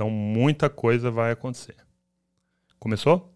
[0.00, 1.76] Então, muita coisa vai acontecer.
[2.78, 3.34] Começou?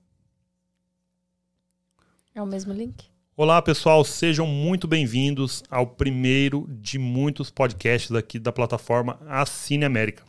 [2.35, 3.05] É o mesmo link?
[3.37, 10.25] Olá, pessoal, sejam muito bem-vindos ao primeiro de muitos podcasts aqui da plataforma Assine América,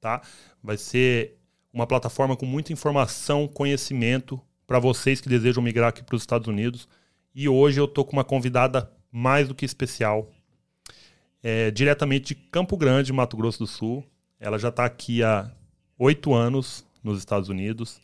[0.00, 0.20] tá?
[0.60, 1.38] Vai ser
[1.72, 6.48] uma plataforma com muita informação, conhecimento para vocês que desejam migrar aqui para os Estados
[6.48, 6.88] Unidos.
[7.32, 10.28] E hoje eu tô com uma convidada mais do que especial,
[11.40, 14.04] é, diretamente de Campo Grande, Mato Grosso do Sul.
[14.40, 15.52] Ela já está aqui há
[15.98, 18.00] oito anos nos Estados Unidos.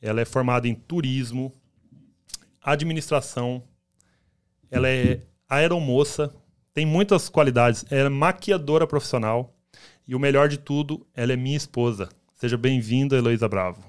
[0.00, 1.52] Ela é formada em turismo,
[2.62, 3.62] administração,
[4.70, 6.34] ela é aeromoça,
[6.74, 9.54] tem muitas qualidades, é maquiadora profissional
[10.06, 12.08] e o melhor de tudo, ela é minha esposa.
[12.34, 13.82] Seja bem-vinda, Heloísa Bravo.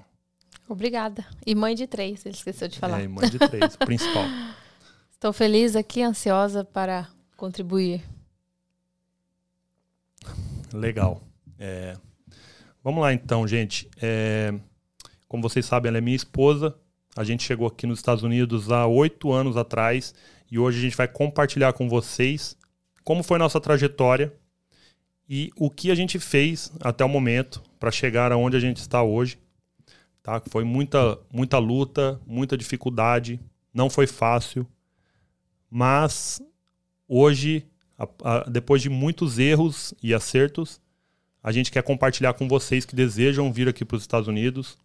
[0.68, 1.24] Obrigada.
[1.46, 3.00] E mãe de três, ele esqueceu de falar.
[3.00, 4.24] É, mãe de três, principal.
[5.10, 8.02] Estou feliz aqui, ansiosa para contribuir.
[10.72, 11.22] Legal.
[11.58, 11.96] É,
[12.88, 13.86] vamos lá então, gente.
[14.00, 14.54] É,
[15.28, 16.74] como vocês sabem, ela é minha esposa.
[17.14, 20.14] A gente chegou aqui nos Estados Unidos há oito anos atrás
[20.50, 22.56] e hoje a gente vai compartilhar com vocês
[23.04, 24.32] como foi nossa trajetória
[25.28, 29.02] e o que a gente fez até o momento para chegar aonde a gente está
[29.02, 29.38] hoje.
[30.22, 30.40] Tá?
[30.48, 33.38] Foi muita, muita luta, muita dificuldade,
[33.72, 34.66] não foi fácil,
[35.70, 36.40] mas
[37.06, 37.66] hoje,
[37.98, 40.80] a, a, depois de muitos erros e acertos,
[41.42, 44.76] a gente quer compartilhar com vocês que desejam vir aqui para os Estados Unidos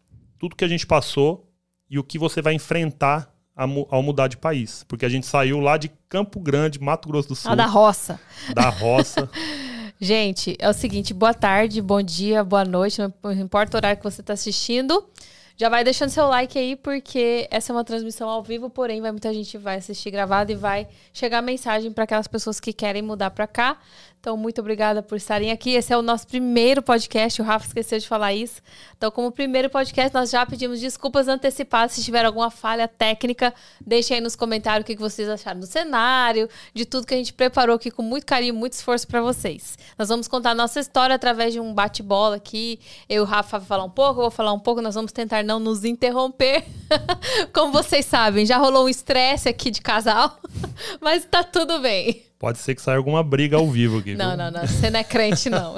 [0.43, 1.49] tudo que a gente passou
[1.89, 4.83] e o que você vai enfrentar ao mudar de país.
[4.89, 7.49] Porque a gente saiu lá de Campo Grande, Mato Grosso do Sul.
[7.49, 8.19] Ah, da roça.
[8.53, 9.29] Da roça.
[10.01, 14.03] gente, é o seguinte: boa tarde, bom dia, boa noite, não importa o horário que
[14.03, 15.07] você está assistindo.
[15.55, 19.11] Já vai deixando seu like aí, porque essa é uma transmissão ao vivo, porém, vai
[19.11, 23.29] muita gente vai assistir gravado e vai chegar mensagem para aquelas pessoas que querem mudar
[23.29, 23.77] para cá.
[24.23, 25.71] Então, muito obrigada por estarem aqui.
[25.71, 28.61] Esse é o nosso primeiro podcast, o Rafa esqueceu de falar isso.
[28.97, 31.91] Então, como primeiro podcast, nós já pedimos desculpas antecipadas.
[31.91, 33.53] Se tiver alguma falha técnica,
[33.85, 37.33] deixem aí nos comentários o que vocês acharam do cenário, de tudo que a gente
[37.33, 39.77] preparou aqui com muito carinho, muito esforço para vocês.
[39.99, 42.79] Nós vamos contar a nossa história através de um bate-bola aqui.
[43.09, 45.11] Eu e o Rafa vão falar um pouco, eu vou falar um pouco, nós vamos
[45.11, 46.63] tentar não nos interromper.
[47.53, 50.39] como vocês sabem, já rolou um estresse aqui de casal,
[51.01, 52.32] mas tá tudo bem.
[52.43, 54.15] Pode ser que saia alguma briga ao vivo aqui.
[54.19, 54.67] não, não, não.
[54.67, 55.75] Você não é crente, não.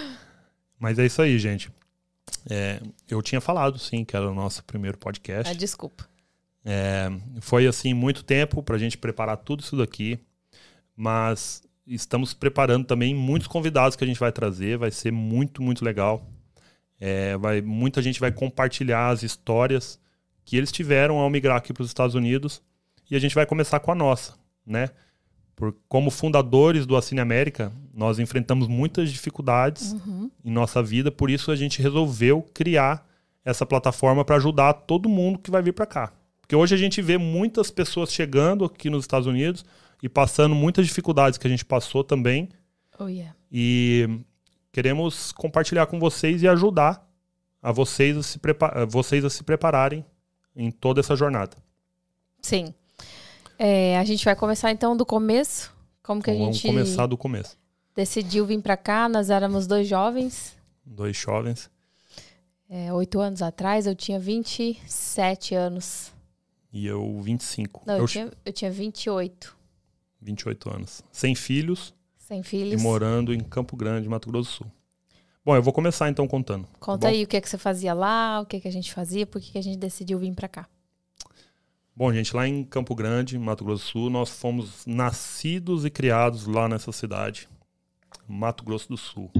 [0.80, 1.70] Mas é isso aí, gente.
[2.48, 5.52] É, eu tinha falado, sim, que era o nosso primeiro podcast.
[5.52, 6.08] Ah, desculpa.
[6.64, 7.12] É,
[7.42, 10.18] foi, assim, muito tempo para a gente preparar tudo isso daqui.
[10.96, 14.78] Mas estamos preparando também muitos convidados que a gente vai trazer.
[14.78, 16.26] Vai ser muito, muito legal.
[16.98, 20.00] É, vai, muita gente vai compartilhar as histórias
[20.46, 22.62] que eles tiveram ao migrar aqui para os Estados Unidos.
[23.10, 24.32] E a gente vai começar com a nossa,
[24.66, 24.88] né?
[25.56, 30.30] Por, como fundadores do Assine América, nós enfrentamos muitas dificuldades uhum.
[30.44, 33.06] em nossa vida, por isso a gente resolveu criar
[33.44, 36.12] essa plataforma para ajudar todo mundo que vai vir para cá.
[36.40, 39.64] Porque hoje a gente vê muitas pessoas chegando aqui nos Estados Unidos
[40.02, 42.48] e passando muitas dificuldades que a gente passou também.
[42.98, 43.34] Oh, yeah.
[43.50, 44.20] E
[44.72, 47.08] queremos compartilhar com vocês e ajudar
[47.62, 48.38] a vocês a se,
[48.88, 50.04] vocês a se prepararem
[50.54, 51.56] em toda essa jornada.
[52.42, 52.74] Sim.
[53.58, 55.72] É, a gente vai começar então do começo.
[56.02, 56.66] Como que então, a gente.
[56.66, 57.56] Vamos começar do começo.
[57.94, 60.56] Decidiu vir para cá, nós éramos dois jovens.
[60.84, 61.70] Dois jovens.
[62.68, 66.12] É, oito anos atrás, eu tinha 27 anos.
[66.72, 67.84] E eu 25.
[67.86, 69.56] Não, eu, eu, tinha, eu tinha 28.
[70.20, 71.02] 28 anos.
[71.12, 71.94] Sem filhos.
[72.18, 72.80] Sem filhos.
[72.80, 74.72] E morando em Campo Grande, Mato Grosso do Sul.
[75.44, 76.66] Bom, eu vou começar então contando.
[76.80, 78.72] Conta tá aí o que é que você fazia lá, o que é que a
[78.72, 80.66] gente fazia, por que, que a gente decidiu vir para cá.
[81.96, 86.44] Bom, gente, lá em Campo Grande, Mato Grosso do Sul, nós fomos nascidos e criados
[86.44, 87.48] lá nessa cidade,
[88.26, 89.30] Mato Grosso do Sul.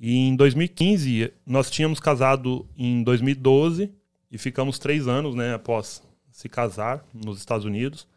[0.00, 3.92] E em 2015, nós tínhamos casado em 2012
[4.28, 6.02] e ficamos três anos, né, após
[6.32, 8.08] se casar nos Estados Unidos.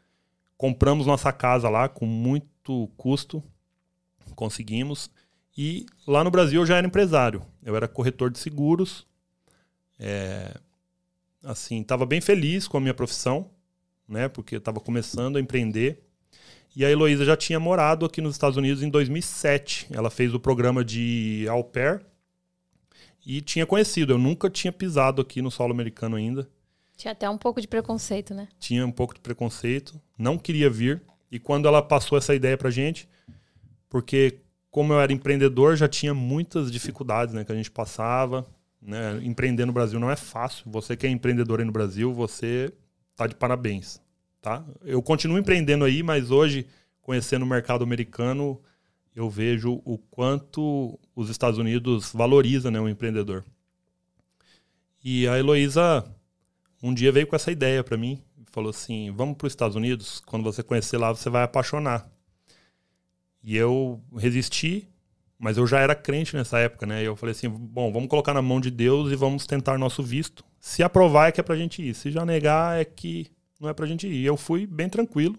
[0.58, 3.44] Compramos nossa casa lá com muito custo,
[4.34, 5.12] conseguimos.
[5.56, 7.46] E lá no Brasil eu já era empresário.
[7.64, 9.06] Eu era corretor de seguros.
[10.00, 10.60] É,
[11.44, 13.50] assim, estava bem feliz com a minha profissão,
[14.08, 14.28] né?
[14.28, 16.04] Porque estava começando a empreender.
[16.76, 19.88] E a Heloísa já tinha morado aqui nos Estados Unidos em 2007.
[19.92, 22.06] Ela fez o programa de au pair
[23.26, 24.14] e tinha conhecido.
[24.14, 26.48] Eu nunca tinha pisado aqui no solo americano ainda.
[26.96, 28.48] Tinha até um pouco de preconceito, né?
[28.60, 30.00] Tinha um pouco de preconceito.
[30.18, 31.02] Não queria vir.
[31.32, 33.08] E quando ela passou essa ideia pra gente,
[33.90, 34.40] porque
[34.72, 38.46] como eu era empreendedor, já tinha muitas dificuldades né, que a gente passava.
[38.82, 39.20] Né?
[39.24, 40.70] Empreender no Brasil não é fácil.
[40.72, 42.74] Você que é empreendedor aí no Brasil, você
[43.16, 44.02] tá de parabéns.
[44.42, 44.66] Tá?
[44.84, 46.66] Eu continuo empreendendo aí, mas hoje,
[47.02, 48.62] conhecendo o mercado americano,
[49.14, 53.44] eu vejo o quanto os Estados Unidos valoriza né, o empreendedor.
[55.04, 56.06] E a Heloísa
[56.82, 58.22] um dia veio com essa ideia para mim,
[58.52, 62.10] falou assim: "Vamos para os Estados Unidos, quando você conhecer lá, você vai apaixonar".
[63.44, 64.88] E eu resisti,
[65.40, 67.02] mas eu já era crente nessa época, né?
[67.02, 70.04] E eu falei assim: "Bom, vamos colocar na mão de Deus e vamos tentar nosso
[70.04, 70.44] visto.
[70.60, 73.28] Se aprovar é que é pra gente ir, se já negar é que
[73.60, 74.26] não é pra gente ir".
[74.26, 75.38] Eu fui bem tranquilo.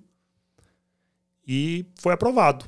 [1.47, 2.64] E foi aprovado.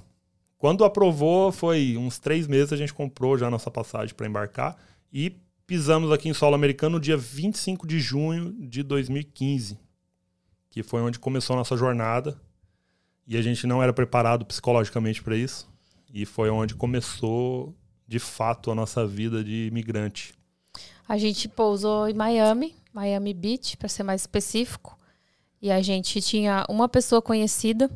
[0.58, 4.76] Quando aprovou, foi uns três meses a gente comprou já a nossa passagem para embarcar
[5.12, 5.36] e
[5.66, 9.78] pisamos aqui em solo americano no dia 25 de junho de 2015,
[10.70, 12.38] que foi onde começou a nossa jornada.
[13.26, 15.71] E a gente não era preparado psicologicamente para isso.
[16.12, 17.74] E foi onde começou,
[18.06, 20.34] de fato, a nossa vida de imigrante.
[21.08, 24.98] A gente pousou em Miami, Miami Beach, para ser mais específico.
[25.60, 27.90] E a gente tinha uma pessoa conhecida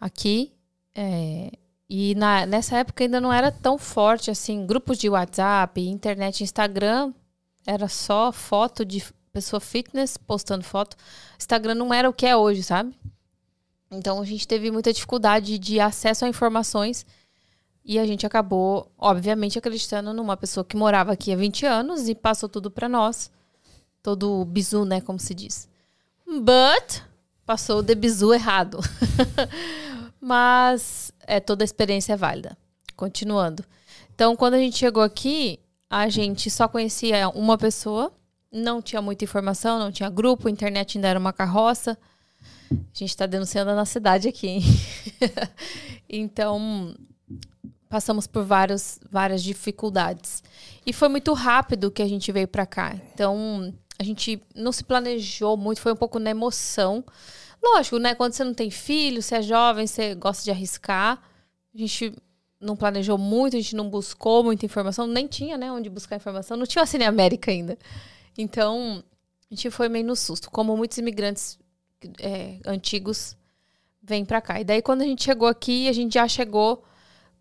[0.00, 0.52] aqui.
[0.94, 1.52] É,
[1.88, 7.12] e na, nessa época ainda não era tão forte assim, grupos de WhatsApp, internet, Instagram,
[7.66, 10.96] era só foto de pessoa fitness postando foto.
[11.38, 12.94] Instagram não era o que é hoje, sabe?
[13.96, 17.06] Então a gente teve muita dificuldade de acesso a informações
[17.84, 22.14] e a gente acabou, obviamente, acreditando numa pessoa que morava aqui há 20 anos e
[22.14, 23.30] passou tudo para nós.
[24.02, 25.68] Todo bizu, né, como se diz.
[26.26, 27.02] But
[27.46, 28.80] passou o de bizu errado.
[30.20, 32.58] Mas é, toda a experiência é válida.
[32.96, 33.64] Continuando.
[34.12, 38.12] Então, quando a gente chegou aqui, a gente só conhecia uma pessoa,
[38.50, 41.96] não tinha muita informação, não tinha grupo, a internet ainda era uma carroça.
[42.70, 44.60] A gente está denunciando na cidade aqui,
[46.08, 46.94] então,
[47.88, 50.42] passamos por vários, várias dificuldades.
[50.84, 52.96] E foi muito rápido que a gente veio para cá.
[53.14, 57.04] Então, a gente não se planejou muito, foi um pouco na emoção.
[57.62, 58.14] Lógico, né?
[58.14, 61.22] Quando você não tem filho, você é jovem, você gosta de arriscar.
[61.74, 62.14] A gente
[62.60, 66.56] não planejou muito, a gente não buscou muita informação, nem tinha, né, onde buscar informação,
[66.56, 67.78] não tinha a Cine América ainda.
[68.36, 69.02] Então,
[69.50, 71.58] a gente foi meio no susto, como muitos imigrantes
[72.20, 73.36] é, antigos
[74.02, 74.60] vêm para cá.
[74.60, 76.84] E daí, quando a gente chegou aqui, a gente já chegou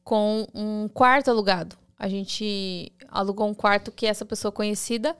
[0.04, 1.78] com um quarto alugado.
[1.98, 5.16] A gente alugou um quarto que essa pessoa conhecida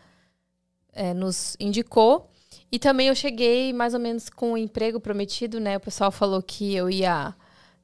[0.94, 2.30] é, nos indicou.
[2.72, 5.78] E também eu cheguei mais ou menos com o um emprego prometido, né?
[5.78, 7.36] O pessoal falou que eu ia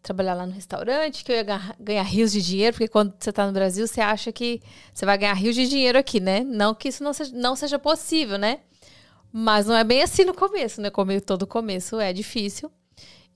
[0.01, 1.43] trabalhar lá no restaurante, que eu ia
[1.79, 4.61] ganhar, rios de dinheiro, porque quando você está no Brasil, você acha que
[4.93, 6.41] você vai ganhar rios de dinheiro aqui, né?
[6.43, 8.59] Não que isso não seja, não seja possível, né?
[9.31, 10.89] Mas não é bem assim no começo, né?
[10.89, 12.71] Como todo começo é difícil.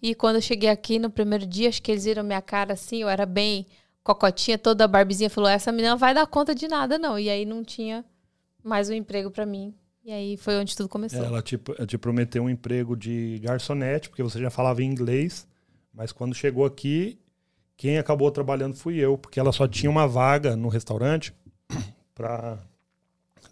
[0.02, 2.98] E quando eu cheguei aqui no primeiro dia, acho que eles viram minha cara assim,
[3.02, 3.66] eu era bem
[4.04, 7.18] cocotinha, toda barbizinha, falou: essa menina não vai dar conta de nada, não.
[7.18, 8.06] E aí não tinha
[8.64, 9.74] mais um emprego para mim.
[10.04, 11.24] E aí foi onde tudo começou.
[11.24, 11.58] Ela te,
[11.88, 15.48] te prometeu um emprego de garçonete, porque você já falava inglês.
[15.92, 17.18] Mas quando chegou aqui,
[17.76, 21.34] quem acabou trabalhando fui eu, porque ela só tinha uma vaga no restaurante
[22.14, 22.60] para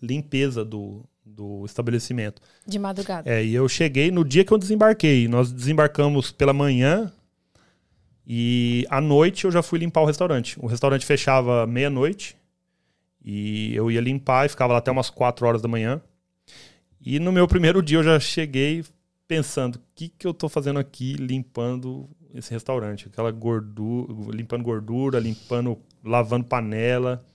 [0.02, 2.42] limpeza do, do estabelecimento.
[2.66, 3.30] De madrugada.
[3.30, 5.28] É, e eu cheguei no dia que eu desembarquei.
[5.28, 7.12] Nós desembarcamos pela manhã
[8.26, 10.60] e à noite eu já fui limpar o restaurante.
[10.60, 12.38] O restaurante fechava meia-noite
[13.24, 16.02] e eu ia limpar e ficava lá até umas 4 horas da manhã.
[17.02, 18.84] E no meu primeiro dia eu já cheguei
[19.28, 23.08] pensando, o que, que eu estou fazendo aqui limpando esse restaurante?
[23.08, 27.26] Aquela gordura, limpando gordura, limpando, lavando panela.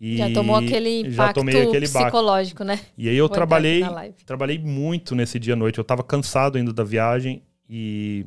[0.00, 2.78] E já tomou aquele impacto aquele psicológico, né?
[2.98, 3.82] E aí eu trabalhei,
[4.26, 5.78] trabalhei muito nesse dia à noite.
[5.78, 8.26] Eu estava cansado ainda da viagem e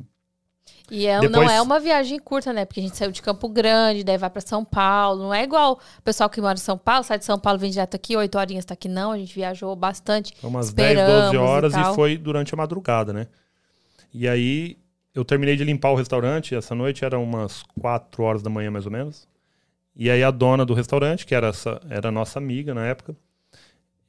[0.90, 1.46] e é, Depois...
[1.46, 2.64] não é uma viagem curta, né?
[2.64, 5.22] Porque a gente saiu de Campo Grande, daí vai para São Paulo.
[5.22, 7.70] Não é igual o pessoal que mora em São Paulo, sai de São Paulo, vem
[7.70, 8.88] direto aqui, oito horinhas tá aqui.
[8.88, 10.34] Não, a gente viajou bastante.
[10.42, 13.28] Umas 10, 12 horas e, e, foi durante a madrugada, né?
[14.12, 14.76] E aí
[15.14, 16.56] eu terminei de limpar o restaurante.
[16.56, 19.28] Essa noite era umas 4 horas da manhã, mais ou menos.
[19.94, 23.16] E aí a dona do restaurante, que era, essa, era nossa amiga na época,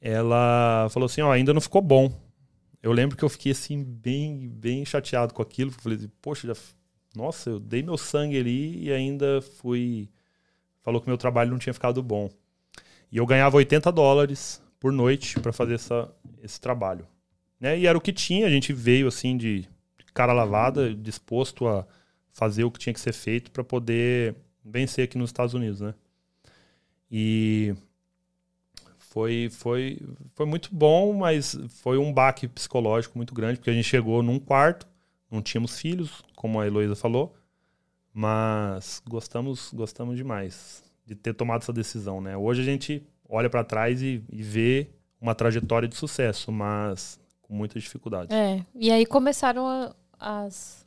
[0.00, 2.12] ela falou assim: ó, ainda não ficou bom.
[2.82, 5.70] Eu lembro que eu fiquei assim, bem, bem chateado com aquilo.
[5.70, 6.54] Falei, poxa, já,
[7.14, 10.08] nossa, eu dei meu sangue ali e ainda fui.
[10.80, 12.28] Falou que meu trabalho não tinha ficado bom.
[13.10, 16.10] E eu ganhava 80 dólares por noite para fazer essa,
[16.42, 17.06] esse trabalho.
[17.60, 17.78] Né?
[17.78, 19.68] E era o que tinha, a gente veio assim de
[20.12, 21.86] cara lavada, disposto a
[22.32, 25.94] fazer o que tinha que ser feito para poder vencer aqui nos Estados Unidos, né?
[27.10, 27.74] E
[28.98, 30.00] foi, foi,
[30.34, 34.38] foi muito bom, mas foi um baque psicológico muito grande, porque a gente chegou num
[34.38, 34.86] quarto,
[35.30, 37.34] não tínhamos filhos, como a Heloísa falou,
[38.12, 42.36] mas gostamos, gostamos demais de ter tomado essa decisão, né?
[42.36, 44.88] Hoje a gente olha para trás e, e vê
[45.20, 48.34] uma trajetória de sucesso, mas com muitas dificuldades.
[48.34, 50.86] É, e aí começaram a, as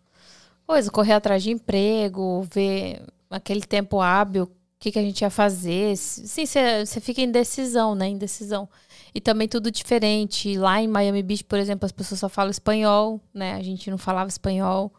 [0.66, 5.30] coisa, correr atrás de emprego, ver aquele tempo hábil, o que, que a gente ia
[5.30, 5.96] fazer.
[5.98, 8.08] Sim, você fica em decisão, né?
[8.08, 8.70] Indecisão.
[9.14, 10.58] E também tudo diferente.
[10.58, 13.54] Lá em Miami Beach, por exemplo, as pessoas só falam espanhol, né?
[13.54, 14.94] A gente não falava espanhol.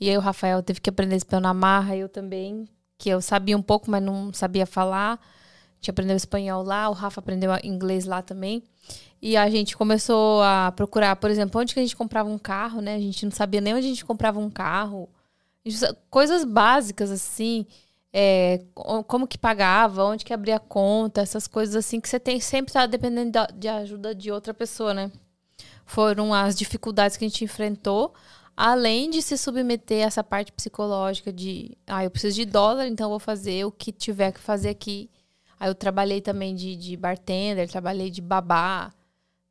[0.00, 2.68] E aí o Rafael teve que aprender espanhol na marra, eu também,
[2.98, 5.14] que eu sabia um pouco, mas não sabia falar.
[5.14, 8.62] A gente aprendeu espanhol lá, o Rafa aprendeu inglês lá também.
[9.22, 12.80] E a gente começou a procurar, por exemplo, onde que a gente comprava um carro,
[12.80, 12.96] né?
[12.96, 15.08] A gente não sabia nem onde a gente comprava um carro.
[16.10, 17.66] Coisas básicas, assim.
[18.12, 22.72] É, como que pagava, onde que abria conta, essas coisas assim que você tem sempre
[22.72, 25.10] tá dependendo de ajuda de outra pessoa, né?
[25.84, 28.14] Foram as dificuldades que a gente enfrentou,
[28.56, 33.10] além de se submeter a essa parte psicológica de, ah, eu preciso de dólar, então
[33.10, 35.10] vou fazer o que tiver que fazer aqui.
[35.58, 38.92] Aí eu trabalhei também de, de bartender, trabalhei de babá,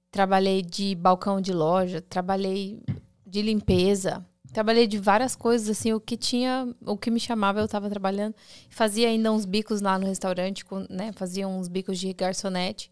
[0.09, 2.81] trabalhei de balcão de loja, trabalhei
[3.27, 7.65] de limpeza, trabalhei de várias coisas, assim, o que tinha, o que me chamava eu
[7.65, 8.35] estava trabalhando.
[8.69, 12.89] Fazia ainda uns bicos lá no restaurante, né, fazia uns bicos de garçonete,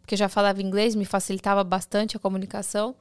[0.00, 2.96] porque já falava inglês, me facilitava bastante a comunicação.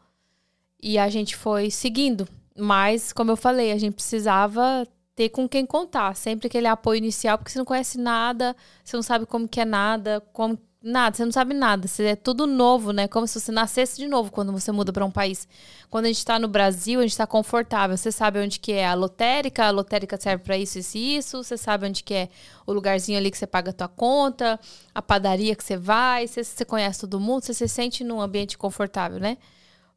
[0.84, 2.28] E a gente foi seguindo.
[2.58, 6.16] Mas, como eu falei, a gente precisava ter com quem contar.
[6.16, 9.66] Sempre aquele apoio inicial, porque você não conhece nada, você não sabe como que é
[9.66, 11.88] nada, como nada, você não sabe nada.
[11.88, 13.08] Você é tudo novo, né?
[13.08, 15.48] Como se você nascesse de novo quando você muda para um país.
[15.90, 17.96] Quando a gente está no Brasil, a gente está confortável.
[17.96, 21.44] Você sabe onde que é a lotérica, a lotérica serve para isso, isso e isso.
[21.44, 22.30] Você sabe onde que é
[22.66, 24.60] o lugarzinho ali que você paga a tua conta,
[24.94, 26.28] a padaria que você vai.
[26.28, 29.38] Você, você conhece todo mundo, você se sente num ambiente confortável, né?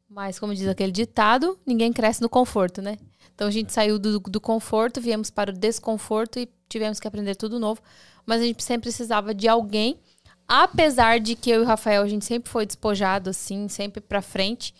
[0.09, 2.97] Mas, como diz aquele ditado, ninguém cresce no conforto, né?
[3.33, 7.35] Então a gente saiu do, do conforto, viemos para o desconforto e tivemos que aprender
[7.35, 7.81] tudo novo.
[8.25, 9.99] Mas a gente sempre precisava de alguém,
[10.47, 14.21] apesar de que eu e o Rafael, a gente sempre foi despojado, assim, sempre para
[14.21, 14.73] frente.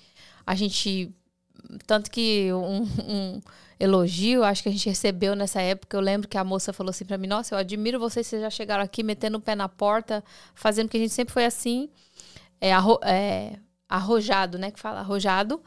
[0.45, 1.11] A gente.
[1.87, 3.41] Tanto que um, um,
[3.79, 5.97] elogio, acho que a gente recebeu nessa época.
[5.97, 8.49] Eu lembro que a moça falou assim para mim: Nossa, eu admiro vocês, vocês já
[8.49, 11.89] chegaram aqui metendo o pé na porta, fazendo, porque a gente sempre foi assim,
[12.61, 13.57] é, arro, é
[13.89, 14.71] arrojado, né?
[14.71, 15.61] Que fala arrojado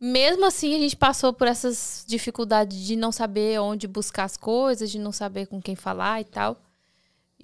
[0.00, 4.90] mesmo assim, a gente passou por essas dificuldades de não saber onde buscar as coisas,
[4.90, 6.60] de não saber com quem falar e tal.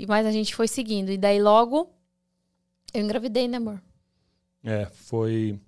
[0.01, 1.11] E mas a gente foi seguindo.
[1.11, 1.91] E daí logo
[2.95, 3.83] eu engravidei, né, amor?
[4.65, 5.61] É, foi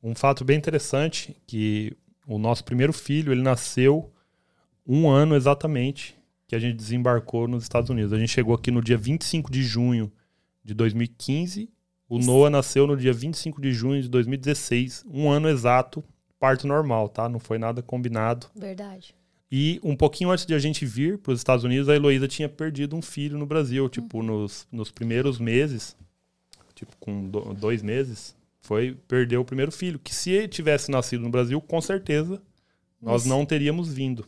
[0.00, 4.12] um fato bem interessante que o nosso primeiro filho, ele nasceu
[4.86, 6.16] um ano exatamente
[6.46, 8.12] que a gente desembarcou nos Estados Unidos.
[8.12, 10.12] A gente chegou aqui no dia 25 de junho
[10.62, 11.68] de 2015.
[12.08, 12.30] O Isso.
[12.30, 16.04] Noah nasceu no dia 25 de junho de 2016, um ano exato
[16.38, 17.28] parto normal, tá?
[17.28, 18.46] Não foi nada combinado.
[18.54, 19.14] Verdade.
[19.50, 22.48] E um pouquinho antes de a gente vir para os Estados Unidos, a Heloísa tinha
[22.48, 23.88] perdido um filho no Brasil.
[23.88, 24.24] Tipo, uhum.
[24.24, 25.96] nos, nos primeiros meses,
[26.74, 29.98] tipo, com do, dois meses, foi perder o primeiro filho.
[29.98, 32.42] Que se ele tivesse nascido no Brasil, com certeza
[33.00, 33.28] nós Isso.
[33.28, 34.26] não teríamos vindo.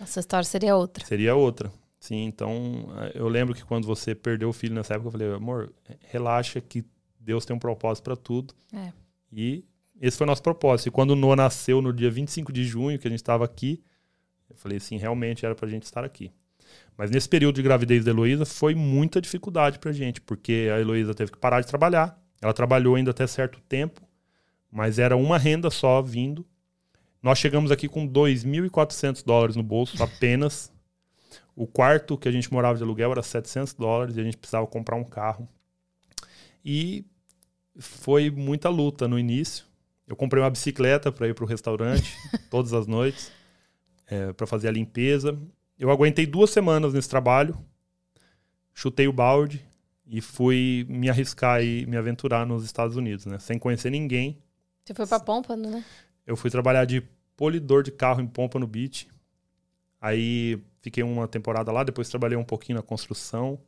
[0.00, 1.04] Essa história seria outra.
[1.04, 1.70] Seria outra.
[1.98, 5.72] Sim, então eu lembro que quando você perdeu o filho nessa época, eu falei, amor,
[6.10, 6.84] relaxa que
[7.18, 8.54] Deus tem um propósito para tudo.
[8.72, 8.92] É.
[9.32, 9.64] E
[10.00, 10.88] esse foi o nosso propósito.
[10.88, 13.82] E quando o Noah nasceu no dia 25 de junho, que a gente estava aqui,
[14.48, 16.32] eu falei assim, realmente era para a gente estar aqui.
[16.96, 20.80] Mas nesse período de gravidez da Heloísa foi muita dificuldade para a gente, porque a
[20.80, 22.20] Heloísa teve que parar de trabalhar.
[22.40, 24.00] Ela trabalhou ainda até certo tempo,
[24.70, 26.46] mas era uma renda só vindo.
[27.22, 30.72] Nós chegamos aqui com 2.400 dólares no bolso apenas.
[31.56, 34.66] O quarto que a gente morava de aluguel era 700 dólares e a gente precisava
[34.66, 35.48] comprar um carro.
[36.64, 37.04] E
[37.78, 39.64] foi muita luta no início.
[40.06, 42.14] Eu comprei uma bicicleta para ir para o restaurante
[42.50, 43.32] todas as noites,
[44.06, 45.38] é, para fazer a limpeza.
[45.78, 47.56] Eu aguentei duas semanas nesse trabalho,
[48.72, 49.64] chutei o balde
[50.06, 53.38] e fui me arriscar e me aventurar nos Estados Unidos, né?
[53.38, 54.38] Sem conhecer ninguém.
[54.84, 55.84] Você foi para Pompano, né?
[56.26, 57.02] Eu fui trabalhar de
[57.36, 59.08] polidor de carro em Pompano Beach.
[60.00, 63.58] Aí fiquei uma temporada lá, depois trabalhei um pouquinho na construção,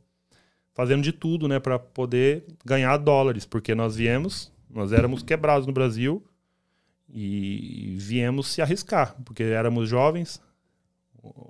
[0.73, 5.73] fazendo de tudo, né, para poder ganhar dólares, porque nós viemos nós éramos quebrados no
[5.73, 6.23] Brasil
[7.09, 10.41] e viemos se arriscar, porque éramos jovens.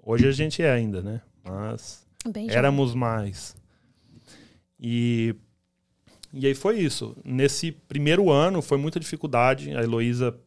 [0.03, 1.21] Hoje a gente é ainda, né?
[1.43, 2.99] Mas Bem éramos jovem.
[2.99, 3.55] mais.
[4.79, 5.35] E,
[6.31, 7.15] e aí foi isso.
[7.23, 9.75] Nesse primeiro ano foi muita dificuldade.
[9.75, 10.37] A Heloísa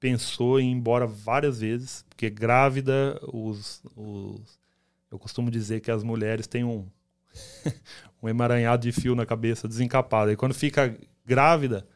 [0.00, 4.58] pensou em ir embora várias vezes, porque grávida, os, os,
[5.10, 6.86] eu costumo dizer que as mulheres têm um,
[8.22, 10.30] um emaranhado de fio na cabeça desencapado.
[10.30, 11.86] E quando fica grávida,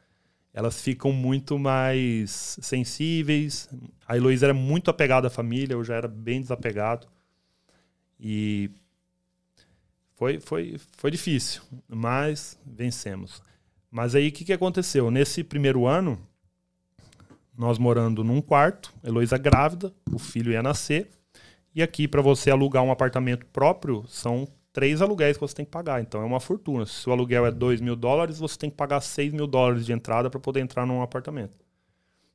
[0.52, 3.69] elas ficam muito mais sensíveis.
[4.07, 7.07] A Heloísa era muito apegada à família, eu já era bem desapegado.
[8.19, 8.71] E
[10.16, 13.42] foi, foi, foi difícil, mas vencemos.
[13.90, 15.11] Mas aí o que, que aconteceu?
[15.11, 16.21] Nesse primeiro ano,
[17.57, 21.11] nós morando num quarto, Heloísa grávida, o filho ia nascer.
[21.75, 25.71] E aqui, para você alugar um apartamento próprio, são três aluguéis que você tem que
[25.71, 26.00] pagar.
[26.00, 26.87] Então é uma fortuna.
[26.87, 29.93] Se o aluguel é 2 mil dólares, você tem que pagar 6 mil dólares de
[29.93, 31.57] entrada para poder entrar num apartamento.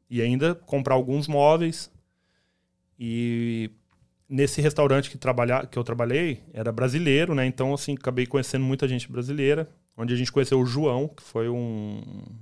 [0.09, 1.91] E ainda comprar alguns móveis.
[2.99, 3.71] E
[4.29, 7.45] nesse restaurante que, trabalha, que eu trabalhei, era brasileiro, né?
[7.45, 9.69] Então, assim, acabei conhecendo muita gente brasileira.
[9.97, 12.01] Onde a gente conheceu o João, que foi um,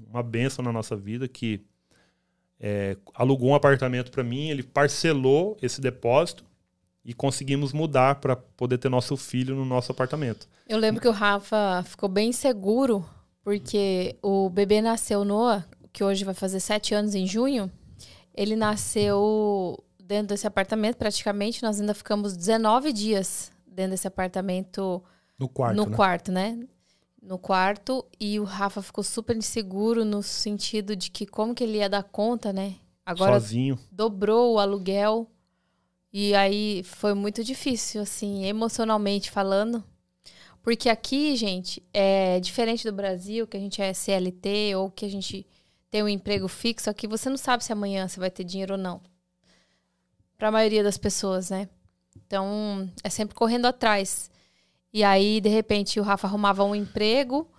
[0.10, 1.62] uma benção na nossa vida, que
[2.60, 6.44] é, alugou um apartamento para mim, ele parcelou esse depósito
[7.06, 10.48] e conseguimos mudar para poder ter nosso filho no nosso apartamento.
[10.68, 13.06] Eu lembro que o Rafa ficou bem seguro,
[13.44, 17.70] porque o bebê nasceu Noah, que hoje vai fazer sete anos em junho.
[18.34, 21.62] Ele nasceu dentro desse apartamento, praticamente.
[21.62, 25.04] Nós ainda ficamos 19 dias dentro desse apartamento.
[25.38, 25.76] No quarto.
[25.76, 25.96] No né?
[25.96, 26.60] quarto, né?
[27.22, 28.06] No quarto.
[28.20, 32.04] E o Rafa ficou super inseguro no sentido de que como que ele ia dar
[32.04, 32.76] conta, né?
[33.06, 33.78] Agora Sozinho.
[33.92, 35.30] dobrou o aluguel.
[36.14, 39.84] E aí foi muito difícil, assim, emocionalmente falando.
[40.62, 45.10] Porque aqui, gente, é diferente do Brasil, que a gente é CLT ou que a
[45.10, 45.46] gente
[45.90, 46.90] tem um emprego fixo.
[46.90, 49.02] Aqui você não sabe se amanhã você vai ter dinheiro ou não.
[50.38, 51.68] Para a maioria das pessoas, né?
[52.16, 54.30] Então, é sempre correndo atrás.
[54.94, 57.50] E aí, de repente, o Rafa arrumava um emprego.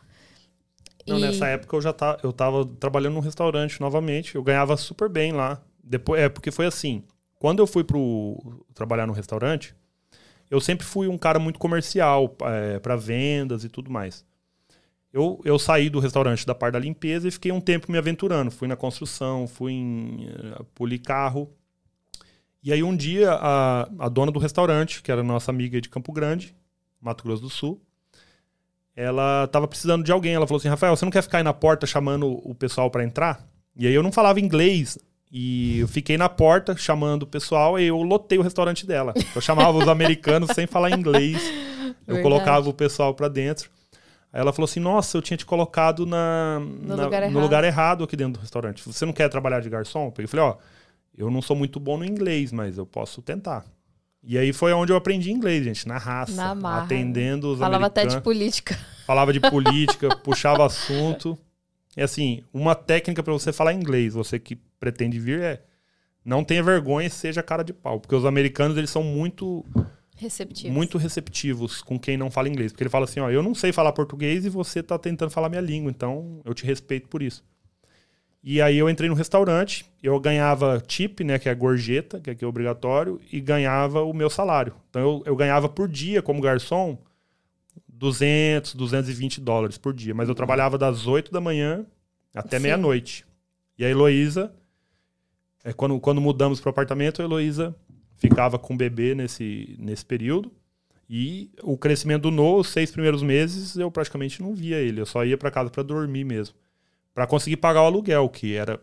[1.06, 1.23] Não, e...
[1.23, 4.37] nessa época eu já tá, eu tava trabalhando num restaurante novamente.
[4.37, 5.61] Eu ganhava super bem lá.
[5.82, 7.02] Depois, é, porque foi assim.
[7.38, 9.75] Quando eu fui pro trabalhar no restaurante,
[10.50, 14.25] eu sempre fui um cara muito comercial, é, para vendas e tudo mais.
[15.12, 18.50] Eu, eu saí do restaurante da parte da limpeza e fiquei um tempo me aventurando.
[18.50, 21.49] Fui na construção, fui em uh, carro.
[22.61, 26.12] E aí um dia a, a dona do restaurante, que era nossa amiga de Campo
[26.12, 26.53] Grande,
[27.00, 27.81] Mato Grosso do Sul,
[28.97, 30.35] ela estava precisando de alguém.
[30.35, 33.05] Ela falou assim: Rafael, você não quer ficar aí na porta chamando o pessoal para
[33.05, 33.47] entrar?
[33.76, 34.99] E aí eu não falava inglês.
[35.31, 39.12] E eu fiquei na porta chamando o pessoal e eu lotei o restaurante dela.
[39.35, 41.43] Eu chamava os americanos sem falar inglês.
[42.07, 42.23] Eu Verdade.
[42.23, 43.69] colocava o pessoal para dentro.
[44.33, 47.43] Aí ela falou assim: Nossa, eu tinha te colocado na, No na- lugar no errado.
[47.43, 48.83] lugar errado aqui dentro do restaurante.
[48.87, 50.13] Você não quer trabalhar de garçom?
[50.17, 50.56] Eu falei: Ó,
[51.17, 53.65] eu não sou muito bom no inglês, mas eu posso tentar.
[54.23, 56.32] E aí foi onde eu aprendi inglês, gente, na raça.
[56.34, 56.84] Na marra.
[56.84, 58.78] atendendo os Falava até de política.
[59.06, 61.37] Falava de política, puxava assunto.
[61.97, 65.62] E assim, uma técnica para você falar inglês, você que pretende vir, é
[66.23, 68.00] não tenha vergonha e seja cara de pau.
[68.00, 69.64] Porque os americanos, eles são muito,
[70.16, 70.73] Receptivo.
[70.73, 72.70] muito receptivos com quem não fala inglês.
[72.70, 75.49] Porque ele fala assim, ó, eu não sei falar português e você tá tentando falar
[75.49, 77.42] minha língua, então eu te respeito por isso.
[78.42, 82.28] E aí eu entrei no restaurante, eu ganhava tip, né, que é a gorjeta, que
[82.28, 84.75] aqui é obrigatório, e ganhava o meu salário.
[84.90, 86.99] Então eu, eu ganhava por dia como garçom
[87.88, 90.14] 200, 220 dólares por dia.
[90.14, 91.86] Mas eu trabalhava das 8 da manhã
[92.34, 93.25] até meia-noite.
[93.78, 94.54] E a Heloísa,
[95.65, 97.75] é, quando, quando mudamos para o apartamento, a Heloísa
[98.17, 100.53] ficava com o bebê nesse, nesse período.
[101.09, 105.00] E o crescimento do Noah, os seis primeiros meses, eu praticamente não via ele.
[105.00, 106.55] Eu só ia para casa para dormir mesmo.
[107.15, 108.81] Para conseguir pagar o aluguel, que era.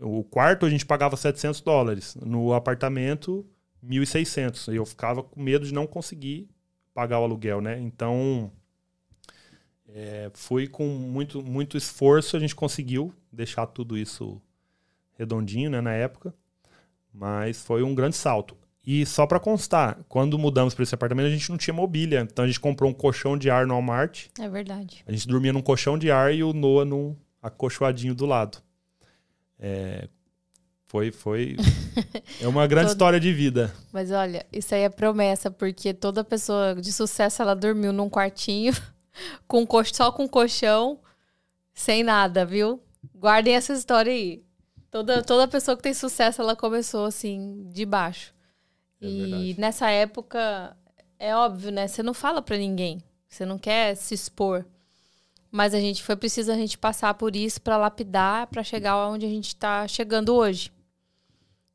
[0.00, 2.16] O quarto a gente pagava 700 dólares.
[2.16, 3.46] No apartamento,
[3.86, 4.72] 1.600.
[4.72, 6.48] E eu ficava com medo de não conseguir
[6.94, 7.78] pagar o aluguel, né?
[7.80, 8.50] Então,
[9.88, 14.40] é, foi com muito, muito esforço a gente conseguiu deixar tudo isso
[15.18, 16.34] redondinho, né, na época.
[17.12, 18.56] Mas foi um grande salto.
[18.86, 22.20] E só para constar, quando mudamos para esse apartamento, a gente não tinha mobília.
[22.20, 24.26] Então a gente comprou um colchão de ar no Walmart.
[24.38, 25.02] É verdade.
[25.06, 28.58] A gente dormia num colchão de ar e o Noah num acolchoadinho do lado.
[29.58, 30.08] É,
[30.86, 31.56] foi, foi.
[32.42, 33.72] É uma grande Todo- história de vida.
[33.92, 38.72] Mas olha, isso aí é promessa, porque toda pessoa de sucesso ela dormiu num quartinho
[39.46, 40.98] com co- só com colchão,
[41.72, 42.82] sem nada, viu?
[43.14, 44.42] Guardem essa história aí.
[44.94, 48.32] Toda, toda pessoa que tem sucesso, ela começou assim, de baixo.
[49.02, 49.60] É e verdade.
[49.60, 50.76] nessa época,
[51.18, 51.88] é óbvio, né?
[51.88, 53.02] Você não fala pra ninguém.
[53.28, 54.64] Você não quer se expor.
[55.50, 59.26] Mas a gente foi preciso a gente passar por isso pra lapidar, pra chegar onde
[59.26, 60.70] a gente tá chegando hoje.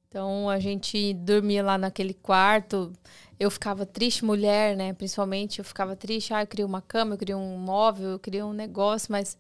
[0.08, 2.94] Então a gente dormia lá naquele quarto.
[3.38, 4.94] Eu ficava triste, mulher, né?
[4.94, 6.34] Principalmente eu ficava triste.
[6.34, 9.38] Ah, eu queria uma cama, eu queria um móvel, eu queria um negócio, mas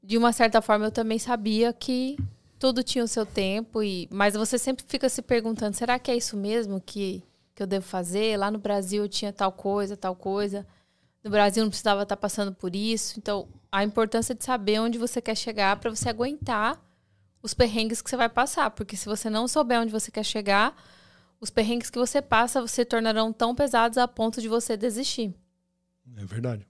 [0.00, 2.16] de uma certa forma eu também sabia que
[2.58, 3.82] tudo tinha o seu tempo.
[3.82, 7.22] E mas você sempre fica se perguntando: será que é isso mesmo que,
[7.54, 8.36] que eu devo fazer?
[8.36, 10.66] Lá no Brasil eu tinha tal coisa, tal coisa.
[11.22, 13.18] No Brasil não precisava estar passando por isso.
[13.18, 16.82] Então a importância de saber onde você quer chegar para você aguentar
[17.42, 18.70] os perrengues que você vai passar.
[18.70, 20.76] Porque se você não souber onde você quer chegar,
[21.40, 25.34] os perrengues que você passa se tornarão tão pesados a ponto de você desistir.
[26.16, 26.67] É verdade.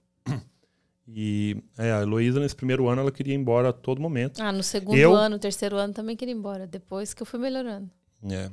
[1.15, 4.41] E é, a Heloísa, nesse primeiro ano, ela queria ir embora a todo momento.
[4.41, 6.67] Ah, no segundo Eu- ano, terceiro ano também queria ir embora.
[6.67, 7.89] Depois que eu fui melhorando.
[8.29, 8.49] É.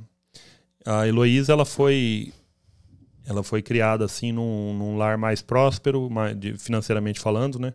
[0.85, 2.33] A Heloísa, ela foi
[3.27, 7.75] ela foi criada assim num, num lar mais próspero, mais, de, financeiramente falando, né?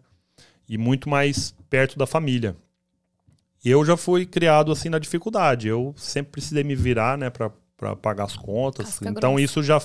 [0.68, 2.56] E muito mais perto da família.
[3.64, 5.68] Eu já fui criado assim na dificuldade.
[5.68, 7.52] Eu sempre precisei me virar, né, para
[7.98, 8.86] pagar as contas.
[8.86, 9.44] Casca então grossa.
[9.44, 9.80] isso já,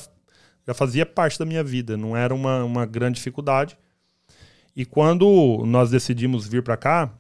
[0.67, 1.97] já fazia parte da minha vida.
[1.97, 3.77] Não era uma, uma grande dificuldade.
[4.77, 7.13] E quando nós decidimos vir para cá,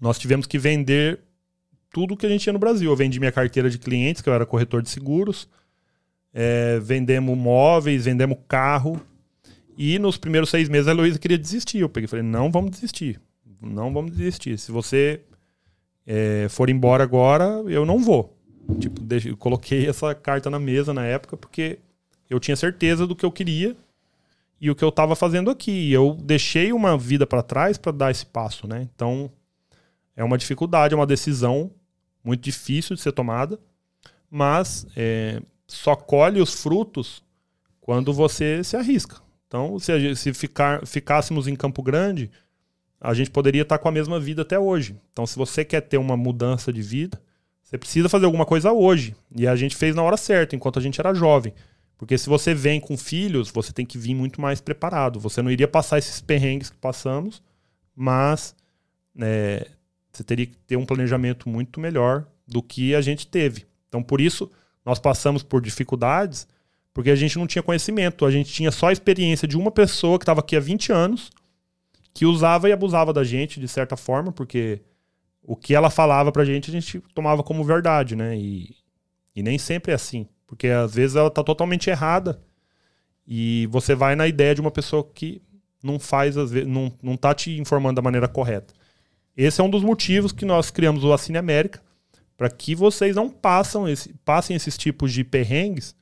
[0.00, 1.20] nós tivemos que vender
[1.92, 2.90] tudo que a gente tinha no Brasil.
[2.90, 5.48] Eu vendi minha carteira de clientes, que eu era corretor de seguros
[6.32, 9.00] é, vendemos móveis, vendemos carro.
[9.76, 11.78] E nos primeiros seis meses a Heloísa queria desistir.
[11.78, 13.20] Eu peguei e falei, não vamos desistir.
[13.60, 14.58] Não vamos desistir.
[14.58, 15.20] Se você
[16.06, 18.36] é, for embora agora, eu não vou.
[18.78, 21.78] Tipo, deixe, coloquei essa carta na mesa na época porque
[22.30, 23.76] eu tinha certeza do que eu queria
[24.62, 25.92] e o que eu estava fazendo aqui.
[25.92, 28.88] Eu deixei uma vida para trás para dar esse passo, né?
[28.94, 29.28] Então,
[30.14, 31.72] é uma dificuldade, é uma decisão
[32.22, 33.58] muito difícil de ser tomada,
[34.30, 37.24] mas é, só colhe os frutos
[37.80, 39.16] quando você se arrisca.
[39.48, 42.30] Então, se, se ficar, ficássemos em Campo Grande,
[43.00, 44.96] a gente poderia estar com a mesma vida até hoje.
[45.12, 47.20] Então, se você quer ter uma mudança de vida,
[47.64, 49.16] você precisa fazer alguma coisa hoje.
[49.34, 51.52] E a gente fez na hora certa, enquanto a gente era jovem.
[52.02, 55.20] Porque se você vem com filhos, você tem que vir muito mais preparado.
[55.20, 57.40] Você não iria passar esses perrengues que passamos,
[57.94, 58.56] mas
[59.20, 59.68] é,
[60.12, 63.66] você teria que ter um planejamento muito melhor do que a gente teve.
[63.88, 64.50] Então, por isso,
[64.84, 66.48] nós passamos por dificuldades
[66.92, 68.26] porque a gente não tinha conhecimento.
[68.26, 71.30] A gente tinha só a experiência de uma pessoa que estava aqui há 20 anos,
[72.12, 74.80] que usava e abusava da gente de certa forma, porque
[75.40, 78.36] o que ela falava pra gente a gente tomava como verdade, né?
[78.36, 78.74] E,
[79.36, 80.26] e nem sempre é assim.
[80.52, 82.38] Porque às vezes ela tá totalmente errada
[83.26, 85.40] e você vai na ideia de uma pessoa que
[85.82, 88.74] não faz, às vezes, não, não tá te informando da maneira correta.
[89.34, 91.80] Esse é um dos motivos que nós criamos o Assine América,
[92.36, 95.96] para que vocês não passam esse, passem esses tipos de perrengues,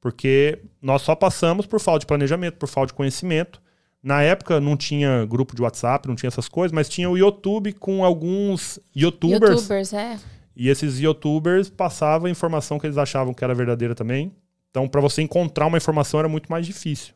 [0.00, 3.60] porque nós só passamos por falta de planejamento, por falta de conhecimento.
[4.00, 7.72] Na época não tinha grupo de WhatsApp, não tinha essas coisas, mas tinha o YouTube
[7.72, 9.62] com alguns YouTubers.
[9.62, 10.20] YouTubers, é.
[10.58, 14.34] E esses YouTubers passavam a informação que eles achavam que era verdadeira também.
[14.72, 17.14] Então, para você encontrar uma informação era muito mais difícil.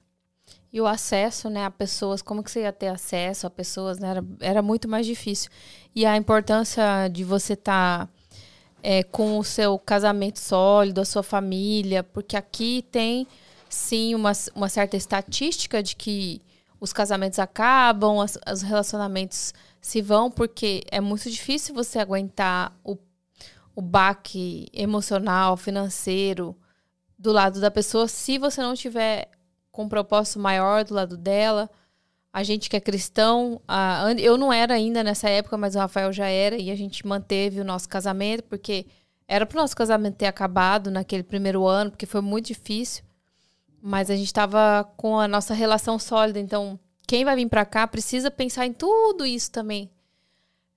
[0.73, 4.11] E o acesso, né, a pessoas, como que você ia ter acesso a pessoas, né,
[4.11, 5.51] era, era muito mais difícil.
[5.93, 8.13] E a importância de você estar tá
[8.81, 13.27] é, com o seu casamento sólido, a sua família, porque aqui tem
[13.69, 16.41] sim uma, uma certa estatística de que
[16.81, 22.97] os casamentos acabam, as, os relacionamentos se vão, porque é muito difícil você aguentar o,
[23.75, 26.57] o baque emocional, financeiro
[27.19, 29.31] do lado da pessoa se você não tiver
[29.71, 31.71] com um propósito maior do lado dela
[32.33, 36.13] a gente que é cristão, a, eu não era ainda nessa época, mas o Rafael
[36.13, 38.87] já era, e a gente manteve o nosso casamento, porque
[39.29, 43.05] era para o nosso casamento ter acabado naquele primeiro ano, porque foi muito difícil,
[43.83, 47.87] mas a gente estava com a nossa relação sólida, então quem vai vir para cá
[47.87, 49.91] precisa pensar em tudo isso também.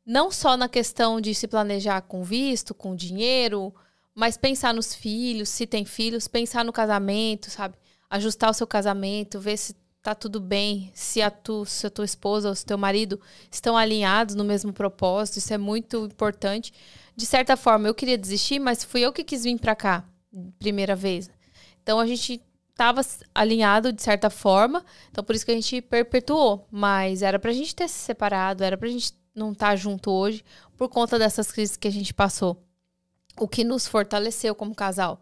[0.06, 3.74] Não só na questão de se planejar com visto, com dinheiro,
[4.14, 7.76] mas pensar nos filhos, se tem filhos, pensar no casamento, sabe?
[8.10, 12.06] Ajustar o seu casamento, ver se tá tudo bem, se a, tu, se a tua
[12.06, 13.20] esposa ou se teu marido
[13.52, 16.72] estão alinhados no mesmo propósito, isso é muito importante.
[17.16, 20.06] De certa forma, eu queria desistir, mas fui eu que quis vir para cá,
[20.60, 21.28] primeira vez.
[21.82, 22.40] Então a gente
[22.70, 23.02] estava
[23.34, 26.68] alinhado de certa forma, então por isso que a gente perpetuou.
[26.70, 30.44] Mas era pra gente ter se separado, era pra gente não tá junto hoje,
[30.78, 32.64] por conta dessas crises que a gente passou.
[33.38, 35.22] O que nos fortaleceu como casal.